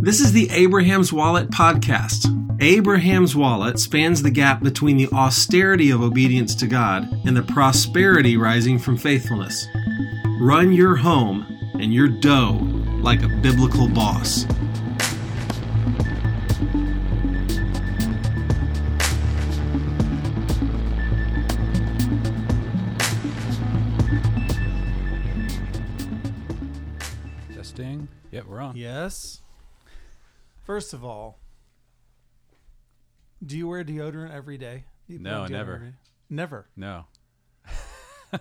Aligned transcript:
This 0.00 0.20
is 0.20 0.30
the 0.30 0.48
Abraham's 0.50 1.12
Wallet 1.12 1.50
podcast. 1.50 2.26
Abraham's 2.62 3.34
Wallet 3.34 3.80
spans 3.80 4.22
the 4.22 4.30
gap 4.30 4.62
between 4.62 4.96
the 4.96 5.08
austerity 5.08 5.90
of 5.90 6.02
obedience 6.02 6.54
to 6.54 6.68
God 6.68 7.08
and 7.26 7.36
the 7.36 7.42
prosperity 7.42 8.36
rising 8.36 8.78
from 8.78 8.96
faithfulness. 8.96 9.66
Run 10.40 10.72
your 10.72 10.94
home 10.94 11.44
and 11.80 11.92
your 11.92 12.06
dough 12.06 12.60
like 13.02 13.24
a 13.24 13.28
biblical 13.28 13.88
boss. 13.88 14.44
Testing. 27.52 28.06
Yep, 28.30 28.46
we're 28.46 28.60
on. 28.60 28.76
Yes. 28.76 29.37
First 30.68 30.92
of 30.92 31.02
all, 31.02 31.38
do 33.42 33.56
you 33.56 33.66
wear 33.68 33.82
deodorant 33.82 34.34
every 34.34 34.58
day? 34.58 34.84
You 35.06 35.18
No, 35.18 35.44
deodorant 35.44 35.50
never. 35.50 35.74
every? 35.76 35.92
Never. 36.28 36.66
No. 36.76 37.06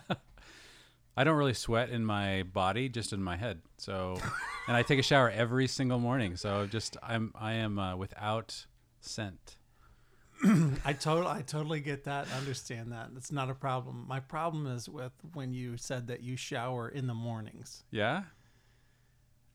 I 1.15 1.23
don't 1.23 1.37
really 1.37 1.53
sweat 1.53 1.89
in 1.89 2.03
my 2.03 2.43
body, 2.43 2.89
just 2.89 3.13
in 3.13 3.23
my 3.23 3.37
head. 3.37 3.61
So, 3.77 4.19
and 4.67 4.75
I 4.75 4.83
take 4.83 4.99
a 4.99 5.03
shower 5.03 5.29
every 5.29 5.67
single 5.67 5.99
morning. 5.99 6.35
So, 6.35 6.67
just 6.67 6.97
I'm 7.01 7.31
I 7.33 7.53
am 7.53 7.79
uh, 7.79 7.95
without 7.95 8.65
scent. 8.99 9.55
I 10.83 10.91
totally, 10.91 11.27
I 11.33 11.43
totally 11.43 11.79
get 11.79 12.03
that. 12.03 12.27
Understand 12.37 12.91
that. 12.91 13.07
It's 13.15 13.31
not 13.31 13.49
a 13.49 13.53
problem. 13.55 14.03
My 14.05 14.19
problem 14.19 14.67
is 14.67 14.89
with 14.89 15.13
when 15.31 15.53
you 15.53 15.77
said 15.77 16.07
that 16.07 16.23
you 16.23 16.35
shower 16.35 16.89
in 16.89 17.07
the 17.07 17.13
mornings. 17.13 17.85
Yeah. 17.89 18.23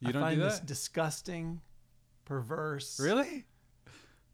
You 0.01 0.09
I 0.09 0.12
don't 0.12 0.23
find 0.23 0.37
do 0.39 0.45
this 0.45 0.59
that. 0.61 0.67
disgusting, 0.67 1.61
perverse, 2.25 2.99
really? 3.01 3.45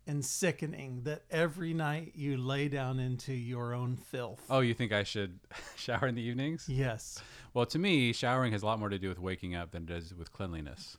and 0.06 0.24
sickening 0.24 1.02
that 1.02 1.22
every 1.30 1.74
night 1.74 2.12
you 2.14 2.38
lay 2.38 2.68
down 2.68 2.98
into 2.98 3.32
your 3.34 3.74
own 3.74 3.96
filth. 3.96 4.42
Oh, 4.48 4.60
you 4.60 4.72
think 4.72 4.90
I 4.92 5.02
should 5.02 5.38
shower 5.76 6.06
in 6.06 6.14
the 6.14 6.22
evenings? 6.22 6.66
Yes, 6.68 7.20
Well, 7.52 7.66
to 7.66 7.78
me, 7.78 8.12
showering 8.12 8.52
has 8.52 8.62
a 8.62 8.66
lot 8.66 8.78
more 8.78 8.88
to 8.88 8.98
do 8.98 9.08
with 9.08 9.18
waking 9.18 9.54
up 9.54 9.72
than 9.72 9.82
it 9.82 9.86
does 9.86 10.14
with 10.14 10.32
cleanliness. 10.32 10.96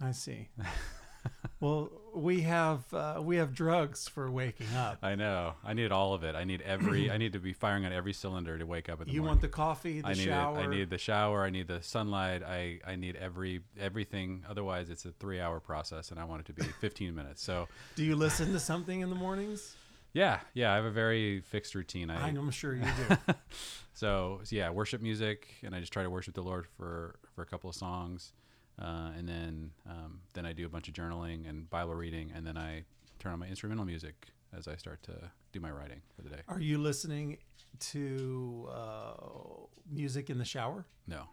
I 0.00 0.12
see. 0.12 0.48
well, 1.60 1.90
we 2.14 2.40
have 2.40 2.82
uh, 2.92 3.20
we 3.22 3.36
have 3.36 3.54
drugs 3.54 4.08
for 4.08 4.30
waking 4.30 4.66
up. 4.76 4.98
I 5.02 5.14
know. 5.14 5.54
I 5.64 5.74
need 5.74 5.92
all 5.92 6.14
of 6.14 6.24
it. 6.24 6.34
I 6.34 6.44
need 6.44 6.60
every. 6.62 7.10
I 7.10 7.18
need 7.18 7.32
to 7.34 7.38
be 7.38 7.52
firing 7.52 7.84
on 7.84 7.92
every 7.92 8.12
cylinder 8.12 8.58
to 8.58 8.64
wake 8.66 8.88
up 8.88 9.00
in 9.00 9.06
the 9.08 9.12
You 9.12 9.20
morning. 9.20 9.30
want 9.32 9.40
the 9.42 9.48
coffee, 9.48 10.00
the 10.00 10.08
I 10.08 10.12
need 10.14 10.24
shower. 10.24 10.58
it. 10.58 10.62
I 10.62 10.66
need 10.66 10.90
the 10.90 10.98
shower. 10.98 11.44
I 11.44 11.50
need 11.50 11.68
the 11.68 11.82
sunlight. 11.82 12.42
I, 12.42 12.80
I 12.86 12.96
need 12.96 13.16
every 13.16 13.60
everything. 13.78 14.44
Otherwise, 14.48 14.90
it's 14.90 15.04
a 15.04 15.12
three 15.12 15.40
hour 15.40 15.60
process, 15.60 16.10
and 16.10 16.18
I 16.18 16.24
want 16.24 16.40
it 16.40 16.46
to 16.46 16.52
be 16.52 16.62
15 16.80 17.14
minutes. 17.14 17.42
So 17.42 17.68
Do 17.96 18.04
you 18.04 18.16
listen 18.16 18.52
to 18.52 18.60
something 18.60 19.00
in 19.00 19.08
the 19.10 19.16
mornings? 19.16 19.76
yeah, 20.12 20.40
yeah. 20.54 20.72
I 20.72 20.76
have 20.76 20.84
a 20.86 20.90
very 20.90 21.40
fixed 21.40 21.74
routine. 21.76 22.10
I, 22.10 22.26
I'm 22.28 22.50
sure 22.50 22.74
you 22.74 22.82
do. 22.82 23.16
so, 23.94 24.40
so 24.44 24.56
yeah, 24.56 24.70
worship 24.70 25.00
music, 25.02 25.46
and 25.62 25.74
I 25.74 25.80
just 25.80 25.92
try 25.92 26.02
to 26.02 26.10
worship 26.10 26.34
the 26.34 26.42
Lord 26.42 26.66
for 26.76 27.14
for 27.36 27.42
a 27.42 27.46
couple 27.46 27.70
of 27.70 27.76
songs, 27.76 28.32
uh, 28.80 29.10
and 29.16 29.28
then 29.28 29.70
um, 29.88 30.20
then 30.34 30.46
I 30.46 30.52
do 30.52 30.66
a 30.66 30.68
bunch 30.68 30.88
of 30.88 30.94
journaling 30.94 31.48
and 31.48 31.68
Bible 31.70 31.94
reading, 31.94 32.32
and 32.34 32.46
then 32.46 32.56
I 32.56 32.84
turn 33.18 33.32
on 33.32 33.38
my 33.38 33.46
instrumental 33.46 33.84
music 33.84 34.28
as 34.56 34.66
I 34.68 34.76
start 34.76 35.02
to 35.04 35.30
do 35.52 35.60
my 35.60 35.70
writing 35.70 36.00
for 36.16 36.22
the 36.22 36.30
day. 36.30 36.40
Are 36.48 36.60
you 36.60 36.78
listening 36.78 37.38
to 37.80 38.68
uh, 38.72 39.12
music 39.90 40.30
in 40.30 40.38
the 40.38 40.44
shower? 40.44 40.86
No, 41.06 41.24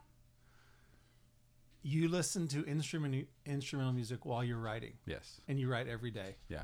You 1.81 2.09
listen 2.09 2.47
to 2.49 2.65
instrument 2.65 3.27
instrumental 3.45 3.93
music 3.93 4.25
while 4.25 4.43
you're 4.43 4.57
writing, 4.59 4.93
yes, 5.05 5.39
and 5.47 5.59
you 5.59 5.69
write 5.69 5.87
every 5.87 6.11
day. 6.11 6.35
yeah. 6.49 6.63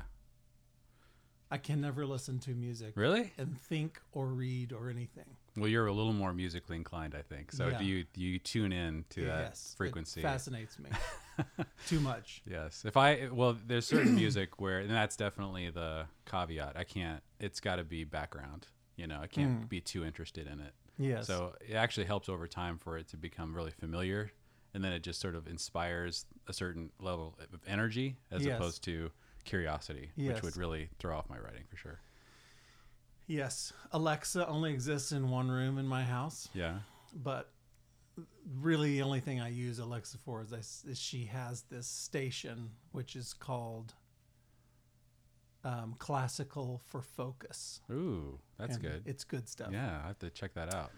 I 1.50 1.58
can 1.58 1.80
never 1.80 2.04
listen 2.04 2.40
to 2.40 2.50
music 2.50 2.94
Really? 2.96 3.32
and 3.38 3.60
think 3.60 4.00
or 4.12 4.26
read 4.26 4.72
or 4.72 4.90
anything. 4.90 5.36
Well, 5.56 5.68
you're 5.68 5.86
a 5.86 5.92
little 5.92 6.12
more 6.12 6.32
musically 6.32 6.76
inclined, 6.76 7.14
I 7.14 7.22
think. 7.22 7.52
So 7.52 7.68
Yeah. 7.68 7.78
do 7.78 7.84
you 7.84 8.04
do 8.12 8.20
you 8.20 8.38
tune 8.38 8.72
in 8.72 9.04
to 9.10 9.24
that 9.26 9.40
yes, 9.48 9.70
it 9.72 9.76
frequency? 9.76 10.20
fascinates 10.22 10.78
me 10.78 10.90
too 11.86 12.00
much. 12.00 12.42
Yes. 12.44 12.84
If 12.84 12.96
I 12.96 13.28
well, 13.30 13.56
there's 13.66 13.86
certain 13.86 14.14
music 14.14 14.60
where, 14.60 14.80
and 14.80 14.90
that's 14.90 15.16
definitely 15.16 15.70
the 15.70 16.06
caveat. 16.26 16.76
I 16.76 16.84
can't. 16.84 17.22
It's 17.38 17.60
got 17.60 17.76
to 17.76 17.84
be 17.84 18.04
background. 18.04 18.66
You 18.96 19.06
know, 19.06 19.20
I 19.20 19.26
can't 19.26 19.62
mm. 19.62 19.68
be 19.68 19.80
too 19.80 20.04
interested 20.04 20.46
in 20.46 20.60
it. 20.60 20.72
Yes. 20.98 21.26
So 21.26 21.54
it 21.60 21.74
actually 21.74 22.06
helps 22.06 22.28
over 22.28 22.46
time 22.46 22.78
for 22.78 22.96
it 22.98 23.08
to 23.08 23.16
become 23.16 23.54
really 23.54 23.72
familiar, 23.72 24.30
and 24.72 24.84
then 24.84 24.92
it 24.92 25.02
just 25.02 25.20
sort 25.20 25.34
of 25.34 25.46
inspires 25.48 26.26
a 26.48 26.52
certain 26.52 26.90
level 27.00 27.36
of 27.52 27.60
energy 27.66 28.16
as 28.30 28.44
Yes. 28.44 28.56
opposed 28.56 28.84
to 28.84 29.10
curiosity, 29.44 30.10
Yes. 30.16 30.34
which 30.34 30.42
would 30.42 30.56
really 30.56 30.90
throw 30.98 31.16
off 31.16 31.28
my 31.28 31.38
writing 31.38 31.64
for 31.68 31.76
sure. 31.76 32.00
Yes, 33.26 33.72
Alexa 33.92 34.46
only 34.46 34.72
exists 34.72 35.12
in 35.12 35.30
one 35.30 35.50
room 35.50 35.78
in 35.78 35.86
my 35.86 36.02
house, 36.04 36.48
Yeah. 36.54 36.78
but 37.14 37.50
really 38.60 38.92
the 38.92 39.02
only 39.02 39.20
thing 39.20 39.40
I 39.40 39.48
use 39.48 39.78
Alexa 39.78 40.18
for 40.18 40.42
is, 40.42 40.52
I 40.52 40.58
is 40.90 40.98
she 41.00 41.24
has 41.26 41.62
this 41.62 41.86
station 41.86 42.70
which 42.92 43.16
is 43.16 43.32
called 43.34 43.94
um, 45.64 45.94
Classical 45.98 46.80
for 46.88 47.00
Focus. 47.02 47.80
Ooh, 47.90 48.38
that's 48.58 48.74
And 48.74 48.82
good. 48.82 49.02
It's 49.06 49.24
good 49.24 49.48
stuff. 49.48 49.70
Yeah, 49.72 50.00
I 50.04 50.08
have 50.08 50.18
to 50.20 50.30
check 50.30 50.54
that 50.54 50.74
out. 50.74 50.90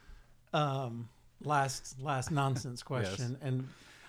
Um, 0.52 1.08
last 1.44 2.00
last 2.00 2.30
nonsense 2.30 2.82
question, 2.92 3.38
and 3.40 3.68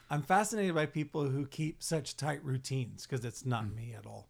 I'm 0.09 0.21
fascinated 0.23 0.73
by 0.73 0.85
people 0.87 1.27
who 1.29 1.45
keep 1.45 1.83
such 1.83 2.17
tight 2.17 2.43
routines 2.43 3.05
because 3.05 3.23
it's 3.25 3.45
not 3.45 3.65
Hmm. 3.65 3.75
me 3.75 3.95
at 3.97 4.05
all. 4.05 4.27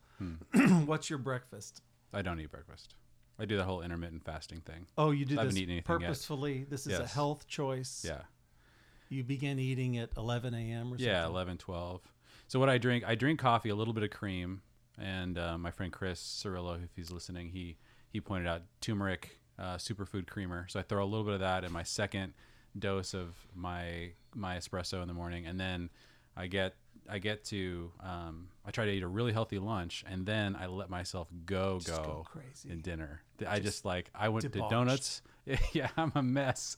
What's 0.85 1.09
your 1.09 1.19
breakfast? 1.19 1.81
I 2.13 2.21
don't 2.23 2.39
eat 2.39 2.51
breakfast. 2.51 2.95
I 3.39 3.45
do 3.45 3.57
that 3.57 3.65
whole 3.65 3.81
intermittent 3.81 4.23
fasting 4.23 4.61
thing. 4.61 4.87
Oh, 4.97 5.11
you 5.11 5.25
did 5.25 5.37
I 5.37 5.41
haven't 5.41 5.55
this 5.55 5.61
eaten 5.61 5.73
anything 5.73 5.93
yet. 6.01 6.01
purposefully. 6.07 6.65
This 6.69 6.87
is 6.87 6.97
a 6.97 7.01
Yes. 7.03 7.13
health 7.13 7.47
choice. 7.47 8.03
Yeah. 8.07 8.21
You 9.09 9.23
begin 9.23 9.59
eating 9.59 9.97
at 9.97 10.09
11 10.17 10.53
a.m. 10.53 10.91
or 10.93 10.97
Yeah, 10.97 11.21
something. 11.23 11.33
11, 11.35 11.57
12. 11.59 12.01
So 12.47 12.59
what 12.59 12.69
I 12.69 12.77
drink, 12.77 13.03
I 13.05 13.15
drink 13.15 13.39
coffee, 13.39 13.69
a 13.69 13.75
little 13.75 13.93
bit 13.93 14.03
of 14.03 14.09
cream, 14.09 14.61
and 14.97 15.37
uh, 15.37 15.57
my 15.57 15.71
friend 15.71 15.91
Chris 15.93 16.19
Cirillo, 16.21 16.83
if 16.83 16.89
he's 16.95 17.11
listening, 17.11 17.49
he 17.49 17.77
he 18.09 18.21
pointed 18.21 18.47
out 18.47 18.63
turmeric 18.81 19.37
uh, 19.59 19.75
superfood 19.75 20.27
creamer. 20.27 20.65
So 20.69 20.79
I 20.79 20.83
throw 20.83 21.03
a 21.03 21.05
little 21.05 21.25
bit 21.25 21.33
of 21.35 21.39
that 21.41 21.63
in 21.63 21.71
my 21.71 21.83
second 21.83 22.33
dose 22.77 23.13
of 23.13 23.35
my 23.53 24.13
my 24.33 24.57
espresso 24.57 25.01
in 25.01 25.07
the 25.07 25.13
morning, 25.13 25.45
and 25.45 25.59
then 25.59 25.89
I 26.35 26.47
get 26.47 26.75
I 27.09 27.19
get 27.19 27.43
to 27.45 27.91
um, 28.01 28.49
I 28.65 28.71
try 28.71 28.85
to 28.85 28.91
eat 28.91 29.03
a 29.03 29.07
really 29.07 29.31
healthy 29.33 29.59
lunch, 29.59 30.03
and 30.09 30.25
then 30.25 30.55
I 30.55 30.67
let 30.67 30.89
myself 30.89 31.27
go 31.45 31.79
Just 31.79 32.03
go, 32.03 32.25
crazy. 32.29 32.69
in 32.69 32.81
dinner. 32.81 33.21
I 33.47 33.59
just 33.59 33.85
like 33.85 34.09
I 34.15 34.29
went 34.29 34.43
debauched. 34.43 34.69
to 34.69 34.75
donuts. 34.75 35.21
Yeah, 35.71 35.87
I'm 35.95 36.11
a 36.13 36.21
mess. 36.21 36.75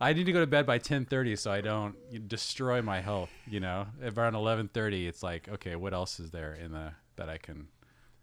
I 0.00 0.14
need 0.14 0.24
to 0.24 0.32
go 0.32 0.40
to 0.40 0.46
bed 0.46 0.64
by 0.64 0.78
10:30 0.78 1.38
so 1.38 1.52
I 1.52 1.60
don't 1.60 1.94
destroy 2.28 2.80
my 2.80 3.00
health. 3.02 3.28
You 3.46 3.60
know, 3.60 3.88
around 4.02 4.32
11:30, 4.32 5.06
it's 5.06 5.22
like, 5.22 5.48
okay, 5.50 5.76
what 5.76 5.92
else 5.92 6.18
is 6.18 6.30
there 6.30 6.54
in 6.54 6.72
the 6.72 6.92
that 7.16 7.28
I 7.28 7.36
can 7.36 7.68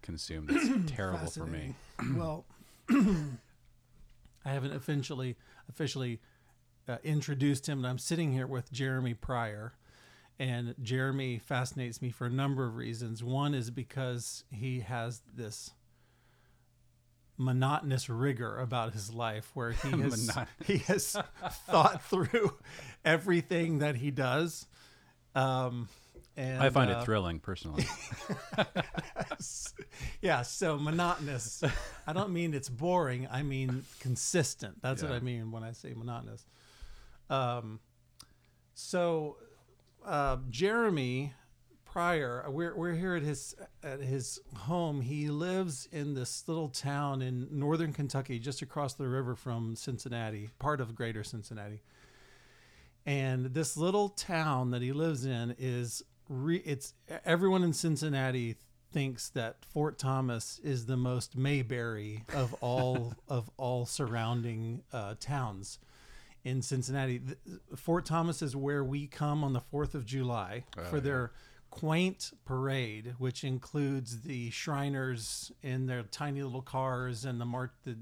consume 0.02 0.47
that's 0.47 0.68
terrible 0.91 1.30
for 1.30 1.46
me? 1.46 1.75
Well, 2.18 2.46
I 2.90 4.50
haven't 4.52 4.74
officially 4.74 5.38
officially 5.70 6.20
uh, 6.88 6.97
introduced 7.03 7.68
him, 7.68 7.81
but 7.81 7.88
I'm 7.88 7.97
sitting 8.00 8.34
here 8.34 8.47
with 8.47 8.72
Jeremy 8.72 9.14
Pryor, 9.14 9.74
and 10.40 10.76
Jeremy 10.82 11.40
fascinates 11.40 12.02
me 12.02 12.10
for 12.10 12.28
a 12.28 12.30
number 12.30 12.66
of 12.66 12.76
reasons. 12.76 13.24
One 13.24 13.54
is 13.54 13.70
because 13.70 14.44
he 14.52 14.82
has 14.82 15.22
this 15.34 15.72
monotonous 17.38 18.10
rigor 18.10 18.58
about 18.60 18.94
his 18.94 19.14
life 19.14 19.50
where 19.54 19.72
he 19.72 19.90
has 20.02 20.30
he 20.66 20.78
has 20.78 21.16
thought 21.66 22.04
through 22.04 22.56
everything 23.04 23.80
that 23.80 23.96
he 23.96 24.12
does 24.12 24.68
um 25.34 25.88
and 26.36 26.64
I 26.64 26.70
find 26.72 26.90
uh, 26.90 26.98
it 26.98 27.06
thrilling 27.06 27.40
personally. 27.40 27.86
yeah, 30.22 30.41
so 30.41 30.79
monotonous. 30.79 31.64
I 32.08 32.14
don't 32.14 32.32
mean 32.32 32.56
it's 32.56 32.70
boring. 32.70 33.28
I 33.32 33.44
mean 33.44 33.86
consistent. 34.00 34.82
That's 34.82 35.03
what 35.03 35.12
I 35.12 35.20
mean 35.20 35.52
when 35.52 35.64
I 35.64 35.74
say 35.74 35.94
monotonous. 35.96 36.44
Um, 37.29 37.79
so 38.74 39.38
uh, 40.05 40.38
Jeremy 40.50 41.34
Pryor, 41.85 42.46
we're 42.50 42.76
we're 42.76 42.94
here 42.94 43.16
at 43.16 43.22
his 43.22 43.55
at 43.84 44.00
his 44.00 44.40
home. 44.55 45.02
He 45.02 45.29
lives 45.29 45.88
in 45.91 46.16
this 46.16 46.44
little 46.47 46.70
town 46.70 47.22
in 47.22 47.47
northern 47.52 47.94
Kentucky, 47.94 48.40
just 48.40 48.64
across 48.64 48.96
the 48.96 49.08
river 49.08 49.35
from 49.35 49.76
Cincinnati, 49.76 50.50
part 50.58 50.82
of 50.82 50.96
Greater 50.96 51.23
Cincinnati. 51.23 51.84
And 53.05 53.53
this 53.53 53.78
little 53.78 54.09
town 54.09 54.72
that 54.72 54.82
he 54.82 54.91
lives 54.91 55.26
in 55.26 55.55
is 55.59 56.02
re- 56.28 56.64
it's 56.66 56.96
everyone 57.26 57.64
in 57.64 57.73
Cincinnati 57.73 58.55
thinks 58.91 59.29
that 59.29 59.58
Fort 59.72 60.00
Thomas 60.00 60.59
is 60.64 60.88
the 60.88 60.97
most 60.97 61.38
Mayberry 61.38 62.23
of 62.34 62.55
all 62.55 63.14
of 63.28 63.52
all 63.58 63.85
surrounding 63.85 64.82
uh, 64.91 65.14
towns 65.20 65.78
in 66.43 66.61
Cincinnati. 66.61 67.22
Fort 67.75 68.05
Thomas 68.05 68.41
is 68.41 68.55
where 68.55 68.84
we 68.84 69.07
come 69.07 69.43
on 69.43 69.53
the 69.53 69.61
Fourth 69.61 69.95
of 69.95 70.05
July 70.05 70.66
Oh, 70.78 70.84
for 70.84 70.97
yeah. 70.97 71.01
their 71.03 71.31
quaint 71.69 72.31
parade, 72.45 73.16
which 73.17 73.43
includes 73.43 74.22
the 74.22 74.49
Shriners 74.51 75.51
in 75.63 75.87
their 75.87 76.03
tiny 76.03 76.43
little 76.43 76.61
cars 76.61 77.25
and 77.25 77.41
the 77.41 77.45
mar- 77.45 77.72
the, 77.85 77.95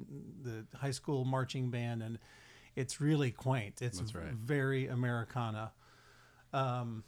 the 0.43 0.77
high 0.77 0.91
school 0.91 1.23
marching 1.23 1.69
band, 1.69 2.03
and 2.03 2.19
it's 2.75 2.99
really 2.99 3.31
quaint. 3.31 3.81
It's 3.81 4.01
right. 4.13 4.33
very 4.33 4.87
Americana. 4.87 5.71
Um, 6.53 7.03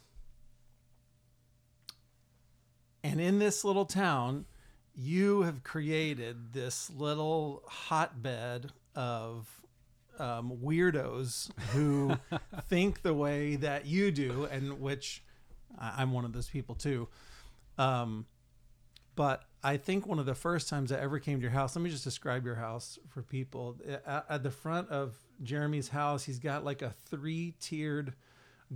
and 3.02 3.20
in 3.20 3.38
this 3.38 3.64
little 3.64 3.84
town, 3.84 4.46
you 4.94 5.42
have 5.42 5.62
created 5.62 6.52
this 6.52 6.88
little 6.90 7.62
hotbed 7.66 8.72
of 8.94 9.48
um, 10.18 10.58
weirdos 10.62 11.50
who 11.72 12.14
think 12.68 13.02
the 13.02 13.14
way 13.14 13.56
that 13.56 13.86
you 13.86 14.10
do, 14.10 14.44
and 14.50 14.80
which 14.80 15.22
I- 15.78 15.94
I'm 15.98 16.12
one 16.12 16.24
of 16.24 16.32
those 16.32 16.48
people 16.48 16.74
too. 16.74 17.08
Um, 17.78 18.26
but 19.16 19.44
I 19.62 19.76
think 19.76 20.06
one 20.06 20.18
of 20.18 20.26
the 20.26 20.34
first 20.34 20.68
times 20.68 20.90
I 20.92 20.98
ever 20.98 21.18
came 21.18 21.38
to 21.38 21.42
your 21.42 21.50
house, 21.50 21.76
let 21.76 21.82
me 21.82 21.90
just 21.90 22.04
describe 22.04 22.44
your 22.44 22.56
house 22.56 22.98
for 23.08 23.22
people. 23.22 23.76
At, 24.06 24.26
at 24.28 24.42
the 24.42 24.50
front 24.50 24.90
of 24.90 25.14
Jeremy's 25.42 25.88
house, 25.88 26.24
he's 26.24 26.38
got 26.38 26.64
like 26.64 26.82
a 26.82 26.90
three 26.90 27.54
tiered 27.60 28.14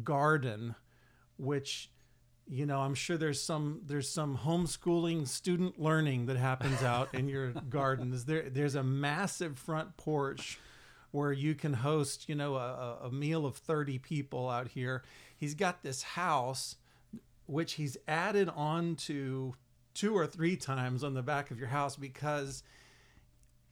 garden, 0.02 0.74
which 1.36 1.90
you 2.50 2.64
know 2.64 2.80
i'm 2.80 2.94
sure 2.94 3.18
there's 3.18 3.42
some 3.42 3.82
there's 3.84 4.08
some 4.08 4.36
homeschooling 4.38 5.28
student 5.28 5.78
learning 5.78 6.26
that 6.26 6.36
happens 6.36 6.82
out 6.82 7.14
in 7.14 7.28
your 7.28 7.50
garden 7.68 8.12
is 8.12 8.24
there 8.24 8.48
there's 8.48 8.74
a 8.74 8.82
massive 8.82 9.58
front 9.58 9.94
porch 9.98 10.58
where 11.10 11.32
you 11.32 11.54
can 11.54 11.72
host 11.74 12.28
you 12.28 12.34
know 12.34 12.56
a, 12.56 12.98
a 13.04 13.10
meal 13.10 13.46
of 13.46 13.56
30 13.56 13.98
people 13.98 14.48
out 14.48 14.68
here 14.68 15.02
he's 15.36 15.54
got 15.54 15.82
this 15.82 16.02
house 16.02 16.76
which 17.46 17.72
he's 17.74 17.96
added 18.06 18.48
on 18.54 18.94
to 18.94 19.54
two 19.94 20.14
or 20.16 20.26
three 20.26 20.56
times 20.56 21.02
on 21.02 21.14
the 21.14 21.22
back 21.22 21.50
of 21.50 21.58
your 21.58 21.68
house 21.68 21.96
because 21.96 22.62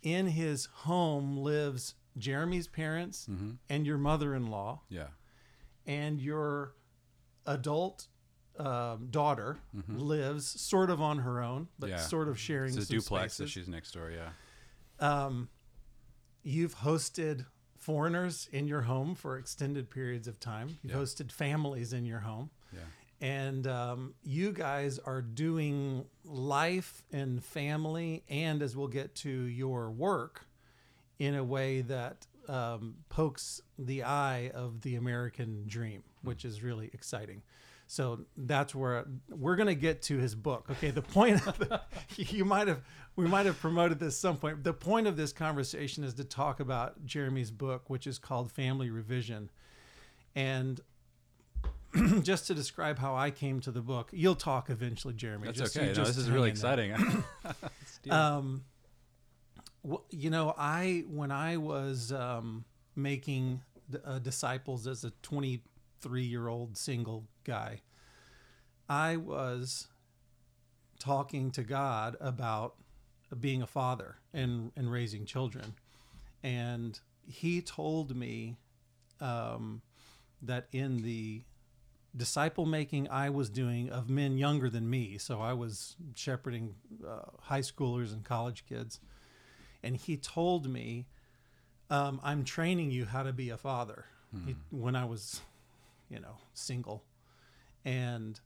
in 0.03 0.27
his 0.29 0.67
home 0.67 1.37
lives 1.37 1.95
jeremy's 2.17 2.67
parents 2.69 3.29
and 3.69 3.87
your 3.87 3.99
mother-in-law 3.99 4.81
Yeah. 4.89 5.09
and 5.87 6.21
your 6.21 6.73
adult 7.47 8.09
um, 8.59 9.09
daughter 9.11 9.59
lives 9.89 10.59
sort 10.61 10.89
of 10.89 10.99
on 11.03 11.19
her 11.19 11.43
own, 11.43 11.69
but 11.79 11.91
Yeah. 11.91 11.99
sort 11.99 12.29
of 12.29 12.39
sharing 12.41 12.75
It's 12.75 12.89
a 12.89 12.93
duplex 12.93 13.37
that 13.37 13.51
she's 13.51 13.69
next 13.69 13.91
door. 13.93 14.11
Yeah. 14.11 14.31
Um, 14.99 15.51
you've 16.47 16.77
hosted 16.77 17.45
foreigners 17.77 18.49
in 18.53 18.69
your 18.69 18.83
home 18.83 19.15
for 19.17 19.37
extended 19.37 19.91
periods 19.91 20.29
of 20.29 20.39
time. 20.39 20.79
You've 20.83 20.93
Yeah. 20.93 20.99
hosted 20.99 21.33
families 21.33 21.93
in 21.93 22.07
your 22.07 22.21
home. 22.21 22.51
Yeah. 22.73 22.81
And 23.21 23.67
um, 23.67 24.15
you 24.23 24.53
guys 24.53 24.99
are 25.01 25.23
doing 25.23 26.07
life 26.25 27.03
and 27.11 27.43
family, 27.43 28.23
and 28.29 28.63
as 28.63 28.77
we'll 28.77 28.89
get 28.89 29.15
to 29.17 29.31
your 29.31 29.91
work, 29.91 30.47
in 31.19 31.35
a 31.35 31.43
way 31.43 31.81
that 31.81 32.27
um, 32.49 32.97
pokes 33.09 33.61
the 33.79 34.05
eye 34.05 34.51
of 34.55 34.83
the 34.83 34.95
American 34.97 35.65
dream, 35.67 36.05
which 36.23 36.45
is 36.45 36.63
really 36.63 36.91
exciting. 36.93 37.43
So 37.87 38.27
that's 38.37 38.75
where 38.75 39.07
we're 39.31 39.57
going 39.57 39.69
to 39.69 39.75
get 39.75 40.03
to 40.03 40.19
his 40.19 40.35
book. 40.35 40.67
Okay, 40.71 40.91
the 40.91 41.03
point 41.03 41.47
of 41.47 41.59
the, 41.59 41.81
you 42.17 42.45
might 42.45 42.67
have 42.69 42.83
we 43.15 43.27
might 43.27 43.47
have 43.47 43.61
promoted 43.61 44.01
this 44.01 44.19
some 44.19 44.37
point. 44.37 44.65
The 44.65 44.73
point 44.73 45.07
of 45.07 45.17
this 45.17 45.33
conversation 45.33 46.03
is 46.05 46.15
to 46.15 46.25
talk 46.25 46.61
about 46.61 47.05
Jeremy's 47.07 47.51
book, 47.51 47.89
which 47.89 48.07
is 48.07 48.19
called 48.19 48.51
Family 48.51 48.91
Revision, 48.91 49.51
and 50.35 50.81
just 52.23 52.49
to 52.49 52.55
describe 52.55 52.99
how 52.99 53.15
I 53.15 53.31
came 53.31 53.61
to 53.61 53.71
the 53.71 53.81
book. 53.81 54.11
You'll 54.13 54.35
talk 54.35 54.69
eventually, 54.69 55.15
Jeremy. 55.15 55.47
That's 55.47 55.59
Just- 55.59 55.77
okay. 55.77 55.93
No, 55.93 56.05
this 56.05 56.17
is 56.17 56.29
really 56.29 56.51
hang 56.51 56.57
in 56.57 56.89
there. 56.89 56.95
exciting. 57.03 57.25
Um, 58.09 58.63
well, 59.83 60.05
you 60.11 60.31
know, 60.31 60.55
I 60.57 61.03
when 61.09 61.33
I 61.33 61.57
was 61.57 62.13
um, 62.13 62.65
making 62.95 63.63
uh, 64.05 64.21
disciples 64.21 64.87
as 64.87 65.03
a 65.03 65.11
23 66.01 66.23
year 66.23 66.49
old 66.49 66.77
single 66.77 67.27
guy, 67.45 67.81
I 68.89 69.17
was 69.17 69.89
talking 70.99 71.51
to 71.53 71.63
God 71.63 72.17
about 72.21 72.75
being 73.41 73.63
a 73.63 73.67
father 73.67 74.17
and 74.33 74.73
and 74.77 74.91
raising 74.91 75.25
children, 75.27 75.75
and 76.43 76.99
He 77.27 77.61
told 77.61 78.15
me 78.15 78.57
um, 79.21 79.83
that 80.43 80.69
in 80.73 81.03
the 81.03 81.43
disciple 82.17 82.65
making 82.65 83.09
I 83.11 83.31
was 83.31 83.51
doing 83.51 83.91
of 83.91 84.09
men 84.09 84.39
younger 84.39 84.71
than 84.71 84.89
me. 84.89 85.19
So 85.19 85.41
I 85.41 85.53
was 85.53 85.97
shepherding 86.15 86.75
uh, 87.07 87.31
high 87.43 87.61
schoolers 87.61 88.13
and 88.13 88.25
college 88.25 88.65
kids. 88.67 89.01
And 89.83 89.97
he 89.97 90.17
told 90.17 90.67
me, 90.67 91.07
um, 91.91 92.19
I'm 92.25 92.43
training 92.45 92.91
you 92.91 93.05
how 93.05 93.23
to 93.23 93.35
be 93.35 93.51
a 93.51 93.59
father 93.59 94.07
he, 94.47 94.57
when 94.71 94.97
I 94.97 95.05
was, 95.05 95.41
you 96.09 96.21
know, 96.21 96.37
single. 96.55 97.05
And 97.85 98.41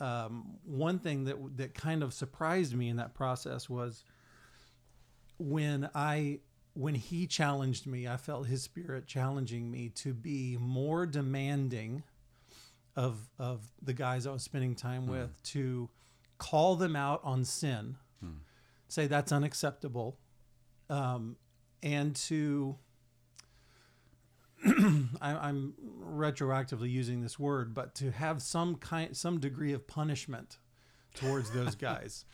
um, 0.00 0.58
one 0.64 0.98
thing 0.98 1.24
that, 1.24 1.36
that 1.56 1.74
kind 1.74 2.02
of 2.02 2.12
surprised 2.12 2.74
me 2.74 2.88
in 2.88 2.96
that 2.96 3.14
process 3.14 3.68
was 3.68 4.04
when 5.38 5.88
I 5.94 6.40
when 6.74 6.94
he 6.94 7.26
challenged 7.26 7.86
me, 7.86 8.06
I 8.06 8.18
felt 8.18 8.46
his 8.46 8.62
spirit 8.62 9.06
challenging 9.06 9.70
me 9.70 9.88
to 9.90 10.12
be 10.12 10.58
more 10.60 11.06
demanding 11.06 12.02
of 12.94 13.30
of 13.38 13.62
the 13.82 13.94
guys 13.94 14.26
I 14.26 14.32
was 14.32 14.42
spending 14.42 14.74
time 14.74 15.06
with 15.06 15.30
to 15.44 15.88
call 16.38 16.76
them 16.76 16.94
out 16.94 17.20
on 17.24 17.44
sin, 17.44 17.96
say 18.88 19.06
that's 19.06 19.32
unacceptable, 19.32 20.18
um, 20.90 21.36
and 21.82 22.14
to 22.16 22.76
I, 25.20 25.32
I'm 25.48 25.74
retroactively 26.04 26.90
using 26.90 27.20
this 27.22 27.38
word, 27.38 27.74
but 27.74 27.94
to 27.96 28.10
have 28.10 28.42
some 28.42 28.76
kind 28.76 29.16
some 29.16 29.38
degree 29.40 29.72
of 29.72 29.86
punishment 29.86 30.58
towards 31.14 31.50
those 31.50 31.74
guys. 31.88 32.24